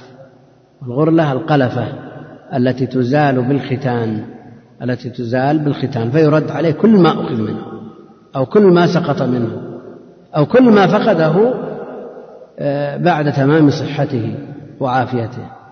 [0.87, 1.87] الغرلة القلفة
[2.55, 4.23] التي تزال بالختان
[4.81, 7.65] التي تزال بالختان فيرد عليه كل ما أخذ منه
[8.35, 9.61] أو كل ما سقط منه
[10.35, 11.53] أو كل ما فقده
[12.59, 14.35] آه، بعد تمام صحته
[14.79, 15.62] وعافيته.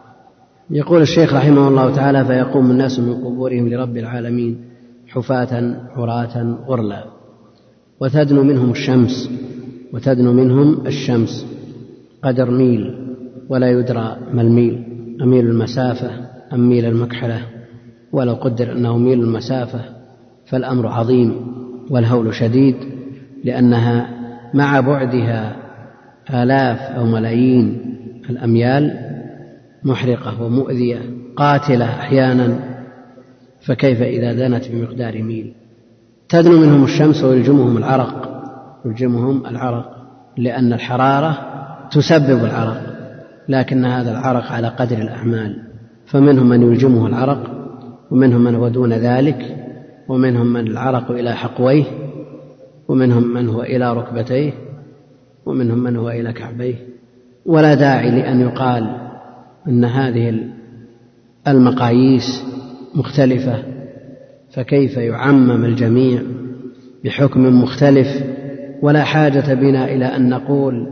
[0.73, 4.57] يقول الشيخ رحمه الله تعالى فيقوم الناس من قبورهم لرب العالمين
[5.07, 7.05] حفاة عراة غرلا
[7.99, 9.29] وتدنو منهم الشمس
[9.93, 11.45] وتدنو منهم الشمس
[12.23, 13.07] قدر ميل
[13.49, 14.83] ولا يدرى ما الميل
[15.21, 16.11] أميل المسافة
[16.53, 17.41] أم ميل المكحلة؟
[18.11, 19.81] ولو قدر أنه ميل المسافة
[20.45, 21.33] فالأمر عظيم
[21.89, 22.75] والهول شديد
[23.43, 24.09] لأنها
[24.53, 25.55] مع بعدها
[26.33, 27.77] آلاف أو ملايين
[28.29, 29.00] الأميال
[29.83, 30.99] محرقة ومؤذية
[31.35, 32.59] قاتلة أحيانا
[33.61, 35.53] فكيف إذا دنت بمقدار ميل؟
[36.29, 38.41] تدنو منهم الشمس ويلجمهم العرق.
[38.85, 39.91] يلجمهم العرق
[40.37, 41.37] لأن الحرارة
[41.91, 42.81] تسبب العرق
[43.49, 45.61] لكن هذا العرق على قدر الأعمال.
[46.05, 47.51] فمنهم من يلجمه العرق
[48.11, 49.57] ومنهم من هو دون ذلك
[50.07, 51.83] ومنهم من العرق إلى حقويه
[52.87, 54.53] ومنهم من هو إلى ركبتيه
[55.45, 56.75] ومنهم من هو إلى كعبيه.
[57.45, 59.10] ولا داعي لأن يقال
[59.67, 60.49] أن هذه
[61.47, 62.43] المقاييس
[62.95, 63.63] مختلفة
[64.53, 66.21] فكيف يعمم الجميع
[67.03, 68.07] بحكم مختلف؟
[68.81, 70.91] ولا حاجة بنا إلى أن نقول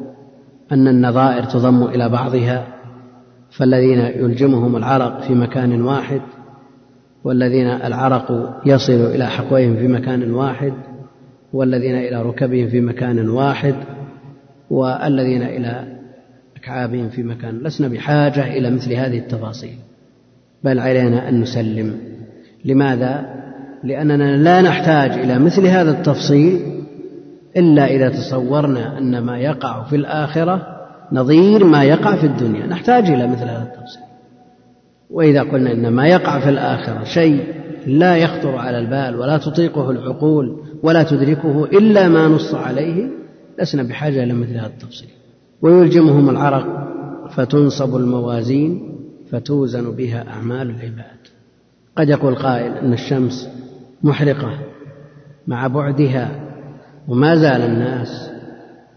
[0.72, 2.68] أن النظائر تضم إلى بعضها
[3.52, 6.22] فالذين يلجمهم العرق في مكان واحد
[7.24, 10.74] والذين العرق يصل إلى حقويهم في مكان واحد
[11.54, 13.76] والذين إلى ركبهم في مكان واحد
[14.70, 15.99] والذين إلى
[16.60, 17.60] أكعابهم في مكان.
[17.64, 19.76] لسنا بحاجة إلى مثل هذه التفاصيل.
[20.64, 21.98] بل علينا أن نسلم.
[22.66, 23.26] لماذا؟
[23.84, 26.60] لأننا لا نحتاج إلى مثل هذا التفصيل
[27.58, 30.68] إلا إذا تصورنا أن ما يقع في الآخرة
[31.12, 32.68] نظير ما يقع في الدنيا.
[32.68, 34.04] نحتاج إلى مثل هذا التفصيل.
[35.10, 37.44] وإذا قلنا إن ما يقع في الآخرة شيء
[37.88, 43.10] لا يخطر على البال ولا تطيقه العقول ولا تدركه إلا ما نص عليه
[43.60, 45.10] لسنا بحاجة إلى مثل هذا التفصيل.
[45.62, 46.66] ويلجمهم العرق
[47.30, 48.96] فتنصب الموازين
[49.32, 51.20] فتوزن بها أعمال العباد.
[51.98, 53.50] قد يقول قائل أن الشمس
[54.04, 54.60] محرقة
[55.48, 56.30] مع بعدها
[57.08, 58.30] وما زال الناس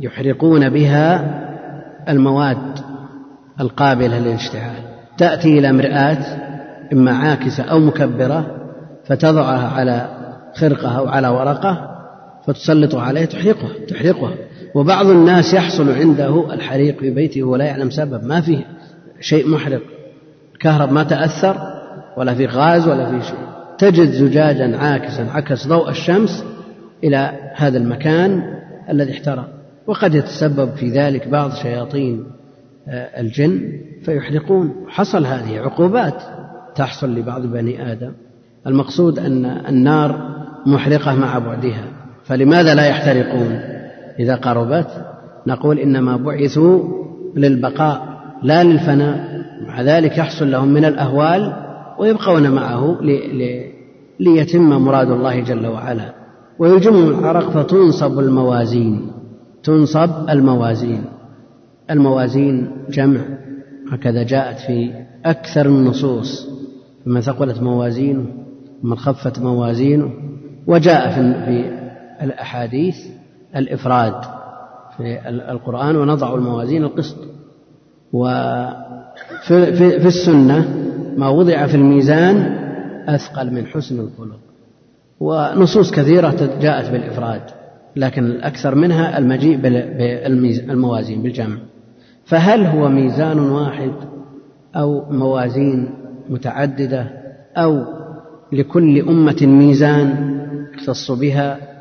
[0.01, 1.39] يحرقون بها
[2.09, 2.79] المواد
[3.61, 4.83] القابلة للاشتعال.
[5.19, 6.19] تأتي إلى مرآة
[6.93, 8.57] إما عاكسة أو مكبرة
[9.05, 10.09] فتضعها على
[10.55, 11.89] خرقه أو على ورقة
[12.47, 14.35] فتسلط عليه تحرقه تحرقه
[14.74, 18.66] وبعض الناس يحصل عنده الحريق في بيته ولا يعلم سبب ما فيه
[19.20, 19.82] شيء محرق.
[20.55, 21.57] الكهرب ما تأثر
[22.16, 23.39] ولا في غاز ولا في شيء.
[23.78, 26.44] تجد زجاجا عاكسا عكس ضوء الشمس
[27.05, 28.43] إلى هذا المكان
[28.90, 29.49] الذي احترق.
[29.86, 32.24] وقد يتسبب في ذلك بعض شياطين
[32.89, 34.74] آه، الجن فيحرقون.
[34.89, 36.23] حصل هذه عقوبات
[36.74, 38.12] تحصل لبعض بني آدم.
[38.66, 40.36] المقصود أن النار
[40.66, 41.85] محرقة مع بعدها.
[42.24, 43.72] فلماذا لا يحترقون؟
[44.19, 45.07] إذا قربت
[45.47, 46.83] نقول إنما بعثوا
[47.37, 49.43] للبقاء لا للفناء.
[49.67, 51.53] مع ذلك يحصل لهم من الأهوال
[51.99, 52.99] ويبقون معه
[54.21, 56.15] ليتم مراد الله جل وعلا.
[56.59, 59.13] ويلجمهم العرق فتنصب الموازين
[59.63, 61.05] تنصب الموازين.
[61.91, 63.21] الموازين جمع.
[63.93, 64.91] هكذا جاءت في
[65.25, 66.49] أكثر النصوص.
[67.05, 68.27] فمن ثقلت موازينه
[68.85, 70.11] ومن خفت موازينه.
[70.67, 71.65] وجاء في
[72.25, 72.97] الأحاديث
[73.57, 74.15] الإفراد
[74.97, 77.16] في القرآن ونضع الموازين القسط.
[78.12, 80.69] وفي في السنة
[81.16, 82.37] ما وضع في الميزان
[83.09, 84.39] أثقل من حسن الخلق.
[85.20, 87.43] ونصوص كثيرة جاءت بالإفراد
[87.97, 91.57] لكن الأكثر منها المجيء بالموازين بالجمع.
[92.24, 93.93] فهل هو ميزان واحد
[94.77, 95.91] أو موازين
[96.29, 97.07] متعددة
[97.57, 97.85] أو
[98.53, 100.39] لكل أمة ميزان
[100.74, 101.72] يختص بها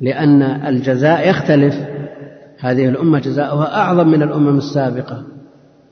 [0.00, 1.74] لأن الجزاء يختلف.
[2.60, 5.24] هذه الأمة جزاؤها أعظم من الأمم السابقة.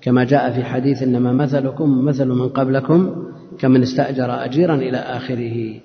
[0.01, 3.11] كما جاء في حديث إنما مثلكم مثل من قبلكم
[3.59, 5.81] كمن استأجر أجيرا إلى آخره.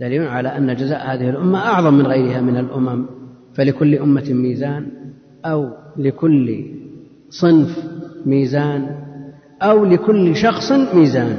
[0.00, 3.06] دليل على أن جزاء هذه الأمة أعظم من غيرها من الأمم.
[3.54, 4.86] فلكل أمة ميزان
[5.44, 6.64] أو لكل
[7.30, 7.78] صنف
[8.26, 8.86] ميزان
[9.62, 11.36] أو لكل شخص ميزان.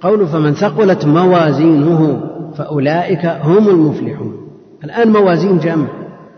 [0.00, 2.20] قول فمن ثقلت موازينه
[2.56, 4.45] فأولئك هم المفلحون.
[4.86, 5.86] الآن موازين جمع.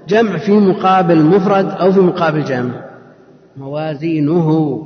[0.09, 2.85] جمع في مقابل مفرد أو في مقابل جمع.
[3.57, 4.79] موازينه.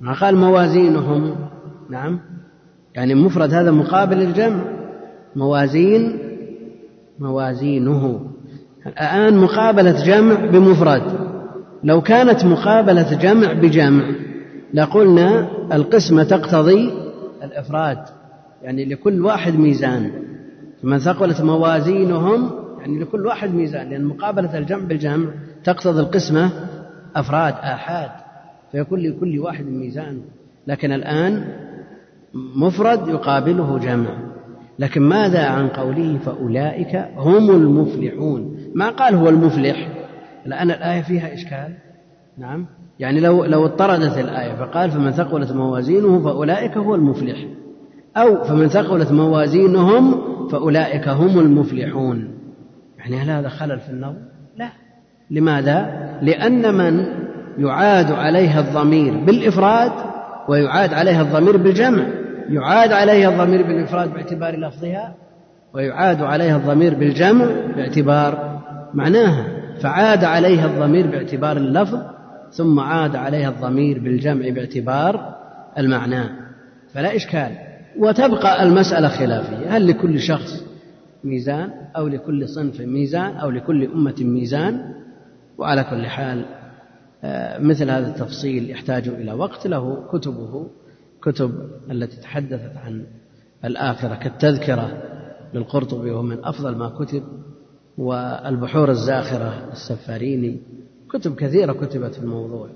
[0.00, 1.34] ما قال موازينهم؟
[1.90, 2.20] نعم.
[2.94, 4.60] يعني مفرد هذا مقابل الجمع.
[5.36, 6.18] موازين.
[7.18, 8.20] موازينه.
[8.86, 11.02] الآن مقابلة جمع بمفرد.
[11.84, 14.04] لو كانت مقابلة جمع بجمع
[14.74, 16.90] لقلنا القسمة تقتضي
[17.42, 17.98] الإفراد.
[18.62, 20.10] يعني لكل واحد ميزان.
[20.82, 25.30] فمن ثقلت موازينهم يعني لكل واحد ميزان لأن مقابلة الجمع بالجمع
[25.64, 26.50] تقتضي القسمة
[27.16, 28.10] أفراد آحاد
[28.72, 30.20] فيكون لكل واحد ميزان.
[30.66, 31.44] لكن الآن
[32.56, 34.10] مفرد يقابله جمع.
[34.78, 39.88] لكن ماذا عن قوله فأولئك هم المفلحون؟ ما قال هو المفلح؟
[40.46, 41.74] الآن الآية فيها إشكال.
[42.38, 42.66] نعم.
[42.98, 47.46] يعني لو لو اضطردت الآية فقال فمن ثقلت موازينه فأولئك هو المفلح.
[48.16, 52.33] أو فمن ثقلت موازينهم فأولئك هم المفلحون.
[53.04, 54.18] يعني هل هذا خلل في النظر؟
[54.56, 54.68] لا.
[55.30, 57.06] لماذا؟ لأن من
[57.58, 59.92] يعاد عليها الضمير بالإفراد
[60.48, 62.06] ويعاد عليها الضمير بالجمع.
[62.48, 65.14] يعاد عليها الضمير بالإفراد باعتبار لفظها
[65.74, 68.60] ويعاد عليها الضمير بالجمع باعتبار
[68.94, 69.46] معناها.
[69.80, 71.98] فعاد عليها الضمير باعتبار اللفظ
[72.50, 75.34] ثم عاد عليها الضمير بالجمع باعتبار
[75.78, 76.24] المعنى.
[76.94, 77.50] فلا إشكال.
[77.98, 79.76] وتبقى المسألة خلافية.
[79.76, 80.63] هل لكل شخص
[81.24, 84.94] ميزان أو لكل صنف ميزان أو لكل أمة ميزان
[85.58, 86.44] وعلى كل حال
[87.24, 89.66] آه، مثل هذا التفصيل يحتاج إلى وقت.
[89.66, 90.66] له كتبه
[91.22, 93.06] كتب التي تحدثت عن
[93.64, 95.02] الآخرة كالتذكرة
[95.54, 97.22] للقرطبي وهو من أفضل ما كتب
[97.98, 100.60] والبحور الزاخرة السفاريني.
[101.10, 102.68] كتب كثيرة كتبت في الموضوع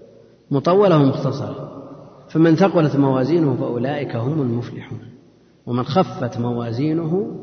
[0.51, 1.79] مطولة ومختصرة.
[2.29, 5.01] فمن ثقلت موازينه فأولئك هم المفلحون
[5.67, 7.37] ومن خفت موازينه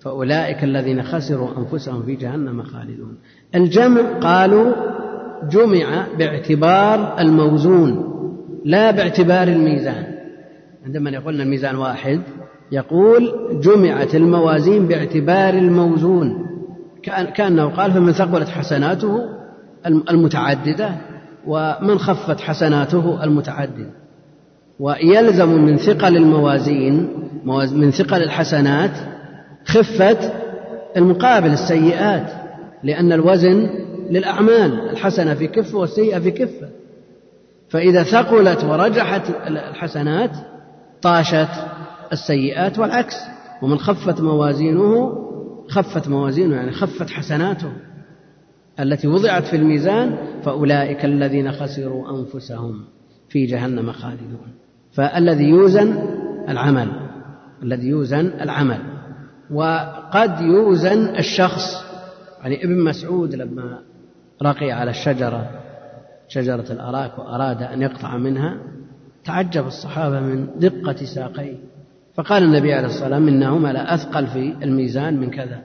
[0.00, 3.18] فأولئك الذين خسروا أنفسهم في جهنم خالدون.
[3.54, 4.72] الجمع قالوا
[5.50, 8.04] جمع باعتبار الموزون
[8.64, 10.04] لا باعتبار الميزان.
[10.86, 12.20] عندما يقولنا الميزان واحد
[12.72, 16.46] يقول جمعت الموازين باعتبار الموزون.
[17.34, 19.18] كأنه قال فمن ثقلت حسناته
[19.86, 20.90] المتعددة
[21.46, 23.90] ومن خفت حسناته المتعددة.
[24.80, 27.08] ويلزم من ثقل الموازين
[27.72, 29.17] من ثقل الحسنات
[29.68, 30.32] خفة
[30.96, 32.32] المقابل السيئات
[32.82, 33.70] لأن الوزن
[34.10, 36.68] للأعمال الحسنة في كفة والسيئة في كفة.
[37.68, 40.30] فإذا ثقلت ورجحت الحسنات
[41.02, 41.48] طاشت
[42.12, 43.14] السيئات والعكس.
[43.62, 45.12] ومن خفت موازينه
[45.68, 47.72] خفت موازينه يعني خفت حسناته
[48.80, 52.84] التي وضعت في الميزان فأولئك الذين خسروا أنفسهم
[53.28, 54.48] في جهنم خالدون.
[54.92, 55.98] فالذي يوزن
[56.48, 56.88] العمل
[57.62, 58.80] الذي يوزن العمل.
[59.50, 61.84] وقد يوزن الشخص
[62.42, 63.78] يعني ابن مسعود لما
[64.42, 65.50] رقي على الشجرة
[66.28, 68.56] شجرة الأراك وأراد أن يقطع منها
[69.24, 71.56] تعجب الصحابة من دقة ساقيه.
[72.14, 75.60] فقال النبي عليه الصلاة والسلام إنهما لأثقل في الميزان من كذا.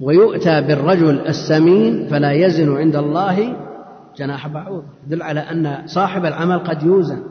[0.00, 3.56] ويؤتى بالرجل السمين فلا يزن عند الله
[4.18, 4.84] جناح بعوض.
[5.06, 7.22] يدل على أن صاحب العمل قد يوزن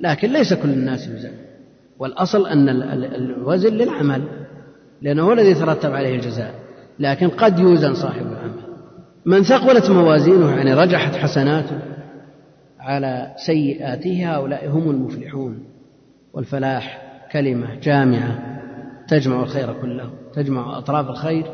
[0.00, 1.32] لكن ليس كل الناس يوزن.
[1.98, 2.68] والأصل أن
[3.14, 4.22] الوزن للعمل.
[5.02, 6.54] لأنه هو الذي يترتب عليه الجزاء.
[6.98, 8.60] لكن قد يوزن صاحب العمل.
[9.26, 11.78] من ثقلت موازينه يعني رجحت حسناته
[12.80, 15.64] على سيئاته هؤلاء هم المفلحون.
[16.32, 17.02] والفلاح
[17.32, 18.38] كلمة جامعة
[19.08, 21.46] تجمع الخير كله تجمع أطراف الخير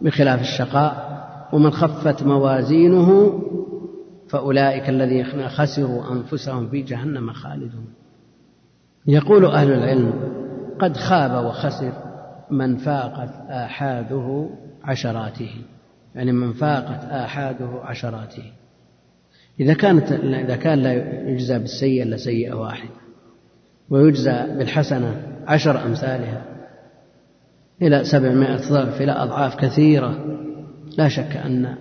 [0.00, 1.14] بخلاف الشقاء.
[1.52, 3.40] ومن خفت موازينه
[4.28, 7.86] فأولئك الذين خسروا أنفسهم في جهنم خالدون.
[9.06, 10.12] يقول أهل العلم
[10.78, 11.92] قد خاب وخسر
[12.54, 14.50] من فاقت آحاده
[14.84, 15.50] عشراته.
[16.14, 18.42] يعني من فاقت آحاده عشراته.
[19.60, 20.92] إذا كانت إذا كان لا
[21.28, 22.90] يجزى بالسيئة إلا سيئة واحدة.
[23.90, 26.42] ويجزى بالحسنة عشر أمثالها.
[27.82, 30.18] إلى سبعمائة ضعف إلى أضعاف كثيرة.
[30.98, 31.76] لا شك أن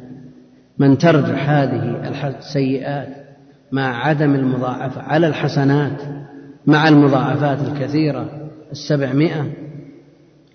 [0.78, 3.24] من ترجح هذه السيئات
[3.72, 6.02] مع عدم المضاعفة على الحسنات
[6.66, 9.63] مع المضاعفات الكثيرة السبعمائة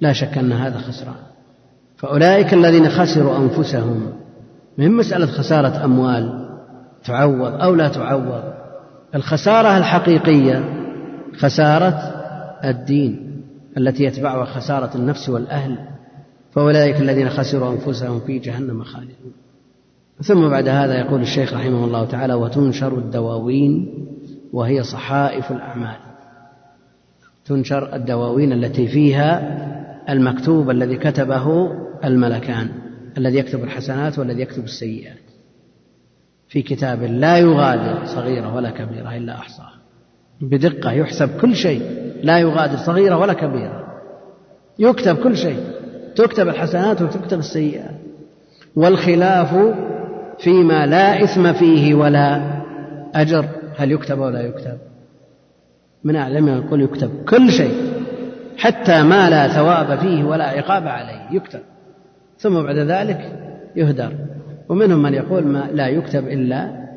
[0.01, 1.15] لا شك أن هذا خسران.
[1.97, 4.13] فأولئك الذين خسروا أنفسهم
[4.79, 6.49] من مسألة خسارة أموال
[7.05, 8.43] تعوض أو لا تعوض.
[9.15, 10.65] الخسارة الحقيقية
[11.37, 11.95] خسارة
[12.65, 13.43] الدين
[13.77, 15.79] التي يتبعها خسارة النفس والأهل.
[16.53, 19.33] فأولئك الذين خسروا أنفسهم في جهنم خالدون.
[20.23, 23.95] ثم بعد هذا يقول الشيخ رحمه الله تعالى وتنشر الدواوين
[24.53, 25.97] وهي صحائف الأعمال.
[27.45, 29.58] تنشر الدواوين التي فيها
[30.09, 31.73] المكتوب الذي كتبه
[32.05, 32.69] الملكان
[33.19, 35.19] الذي يكتب الحسنات والذي يكتب السيئات.
[36.49, 39.75] في كتاب لا يغادر صغيرة ولا كبيرة إلا أحصاها
[40.41, 41.83] بدقة يحسب كل شيء.
[42.23, 43.87] لا يغادر صغيرة ولا كبيرة.
[44.79, 45.61] يكتب كل شيء.
[46.17, 47.95] تكتب الحسنات وتكتب السيئات.
[48.77, 49.75] والخلاف
[50.39, 52.43] فيما لا إثم فيه ولا
[53.15, 53.45] أجر
[53.77, 54.79] هل يكتب ولا يكتب؟
[56.05, 57.88] من أعلم يقول يكتب كل شيء.
[58.59, 61.61] حتى ما لا ثواب فيه ولا عقاب عليه يكتب.
[62.39, 63.33] ثم بعد ذلك
[63.77, 64.13] يهدر.
[64.69, 66.89] ومنهم من يقول ما لا يكتب إلا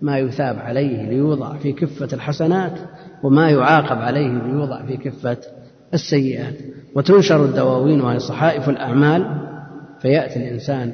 [0.00, 2.78] ما يثاب عليه ليوضع في كفة الحسنات
[3.22, 5.36] وما يعاقب عليه ليوضع في كفة
[5.94, 6.54] السيئات.
[6.94, 9.48] وتنشر الدواوين وهي صحائف الأعمال
[10.00, 10.92] فيأتي الإنسان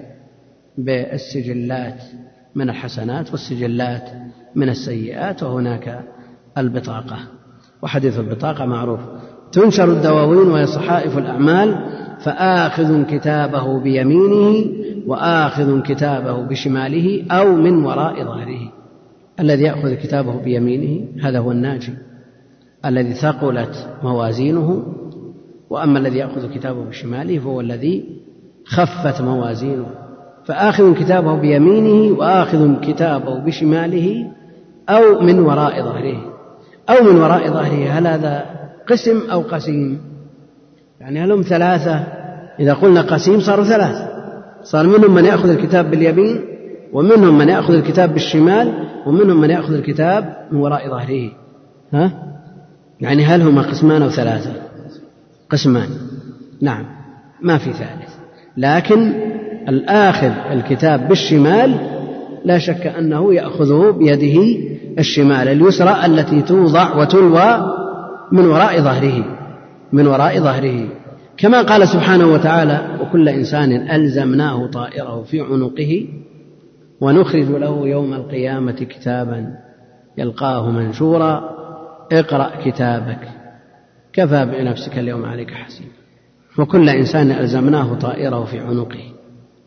[0.78, 2.02] بالسجلات
[2.55, 4.10] من الحسنات والسجلات
[4.55, 6.01] من السيئات وهناك
[6.59, 7.18] البطاقة.
[7.82, 9.01] وحديث البطاقة معروف.
[9.55, 11.78] تنشر الدواوين وهي صحائف الأعمال
[12.20, 14.66] فآخذ كتابه بيمينه
[15.06, 18.72] وآخذ كتابه بشماله أو من وراء ظهره.
[19.40, 21.93] الذي يأخذ كتابه بيمينه هذا هو الناجي.
[22.85, 24.82] الذي ثقلت موازينه
[25.70, 28.05] وأما الذي يأخذ كتابه بشماله فهو الذي
[28.64, 29.86] خفت موازينه.
[30.44, 34.31] فآخذ كتابه بيمينه وآخذ كتابه بشماله
[34.89, 36.35] أو من وراء ظهره.
[36.89, 40.01] أو من وراء ظهره هل هذا قسم أو قسيم.
[41.01, 41.94] يعني هل هم ثلاثة.
[42.61, 44.09] إذا قلنا قسيم صاروا ثلاثة.
[44.62, 46.40] صار منهم من يأخذ الكتاب باليمين
[46.93, 48.73] ومنهم من يأخذ الكتاب بالشمال
[49.06, 51.31] ومنهم من يأخذ الكتاب من وراء ظهره.
[51.93, 52.12] ها؟
[53.01, 54.52] يعني هل هما قسمان أو ثلاثة؟
[55.51, 55.89] قسمان.
[56.61, 56.85] نعم.
[57.43, 58.15] ما في ثالث.
[58.56, 59.12] لكن
[59.69, 61.74] الآخذ الكتاب بالشمال
[62.44, 64.59] لا شك أنه يأخذه بيده
[64.98, 65.48] الشمال.
[65.48, 67.74] اليسرى التي توضع وتلوى
[68.35, 69.24] من وراء ظهره
[69.93, 70.89] من وراء ظهره.
[71.36, 76.09] كما قال سبحانه وتعالى وكل إنسان ألزمناه طائره في عنقه
[77.01, 79.47] ونخرج له يوم القيامة كتابا
[80.19, 81.51] يلقاه منشورا
[82.12, 83.28] اقرأ كتابك
[84.12, 85.89] كفى بنفسك اليوم عليك حسيب
[86.59, 89.05] وكل إنسان ألزمناه طائره في عنقه.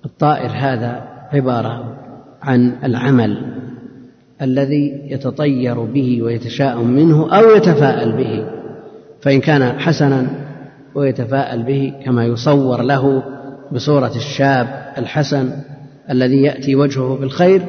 [0.06, 1.98] الطائر هذا عبارة
[2.42, 3.38] عن العمل
[4.42, 8.57] الذي يتطير به ويتشاءم منه أو يتفاءل به.
[9.28, 10.28] فإن كان حسنا
[10.96, 13.24] ويتفاءل به كما يصور له
[13.72, 15.52] بصورة الشاب الحسن
[16.12, 17.62] الذي يأتي وجهه بالخير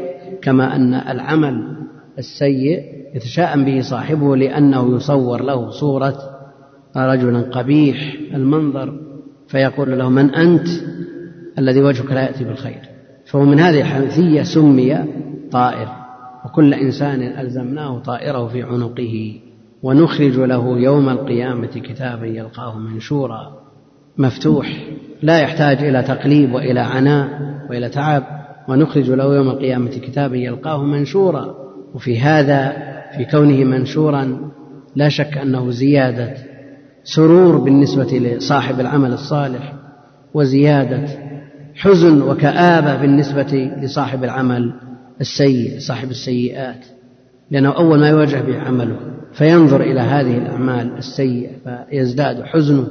[0.42, 1.76] كما أن العمل
[2.18, 2.82] السيء
[3.14, 6.18] يتشاءم به صاحبه لأنه يصور له صورة
[6.96, 9.00] رجلا قبيح المنظر
[9.48, 10.68] فيقول له من أنت؟
[11.58, 12.80] الذي وجهك لا يأتي بالخير.
[13.26, 15.04] فهو من هذه الحيثية سمي
[15.50, 15.88] طائر
[16.44, 19.40] وكل إنسان ألزمناه طائره في عنقه.
[19.82, 23.52] ونخرج له يوم القيامة كتابا يلقاه منشورا
[24.18, 24.66] مفتوح
[25.22, 27.28] لا يحتاج إلى تقليب وإلى عناء
[27.70, 28.22] وإلى تعب
[28.68, 31.54] ونخرج له يوم القيامة كتابا يلقاه منشورا.
[31.94, 32.72] وفي هذا
[33.16, 34.50] في كونه منشورا
[34.96, 36.34] لا شك أنه زيادة
[37.04, 39.74] سرور بالنسبة لصاحب العمل الصالح
[40.34, 41.08] وزيادة
[41.74, 44.72] حزن وكآبة بالنسبة لصاحب العمل
[45.20, 46.86] السيء صاحب السيئات
[47.50, 49.17] لأنه أول ما يواجه به عمله.
[49.32, 52.88] فينظر إلى هذه الأعمال السيئة فيزداد حزنه.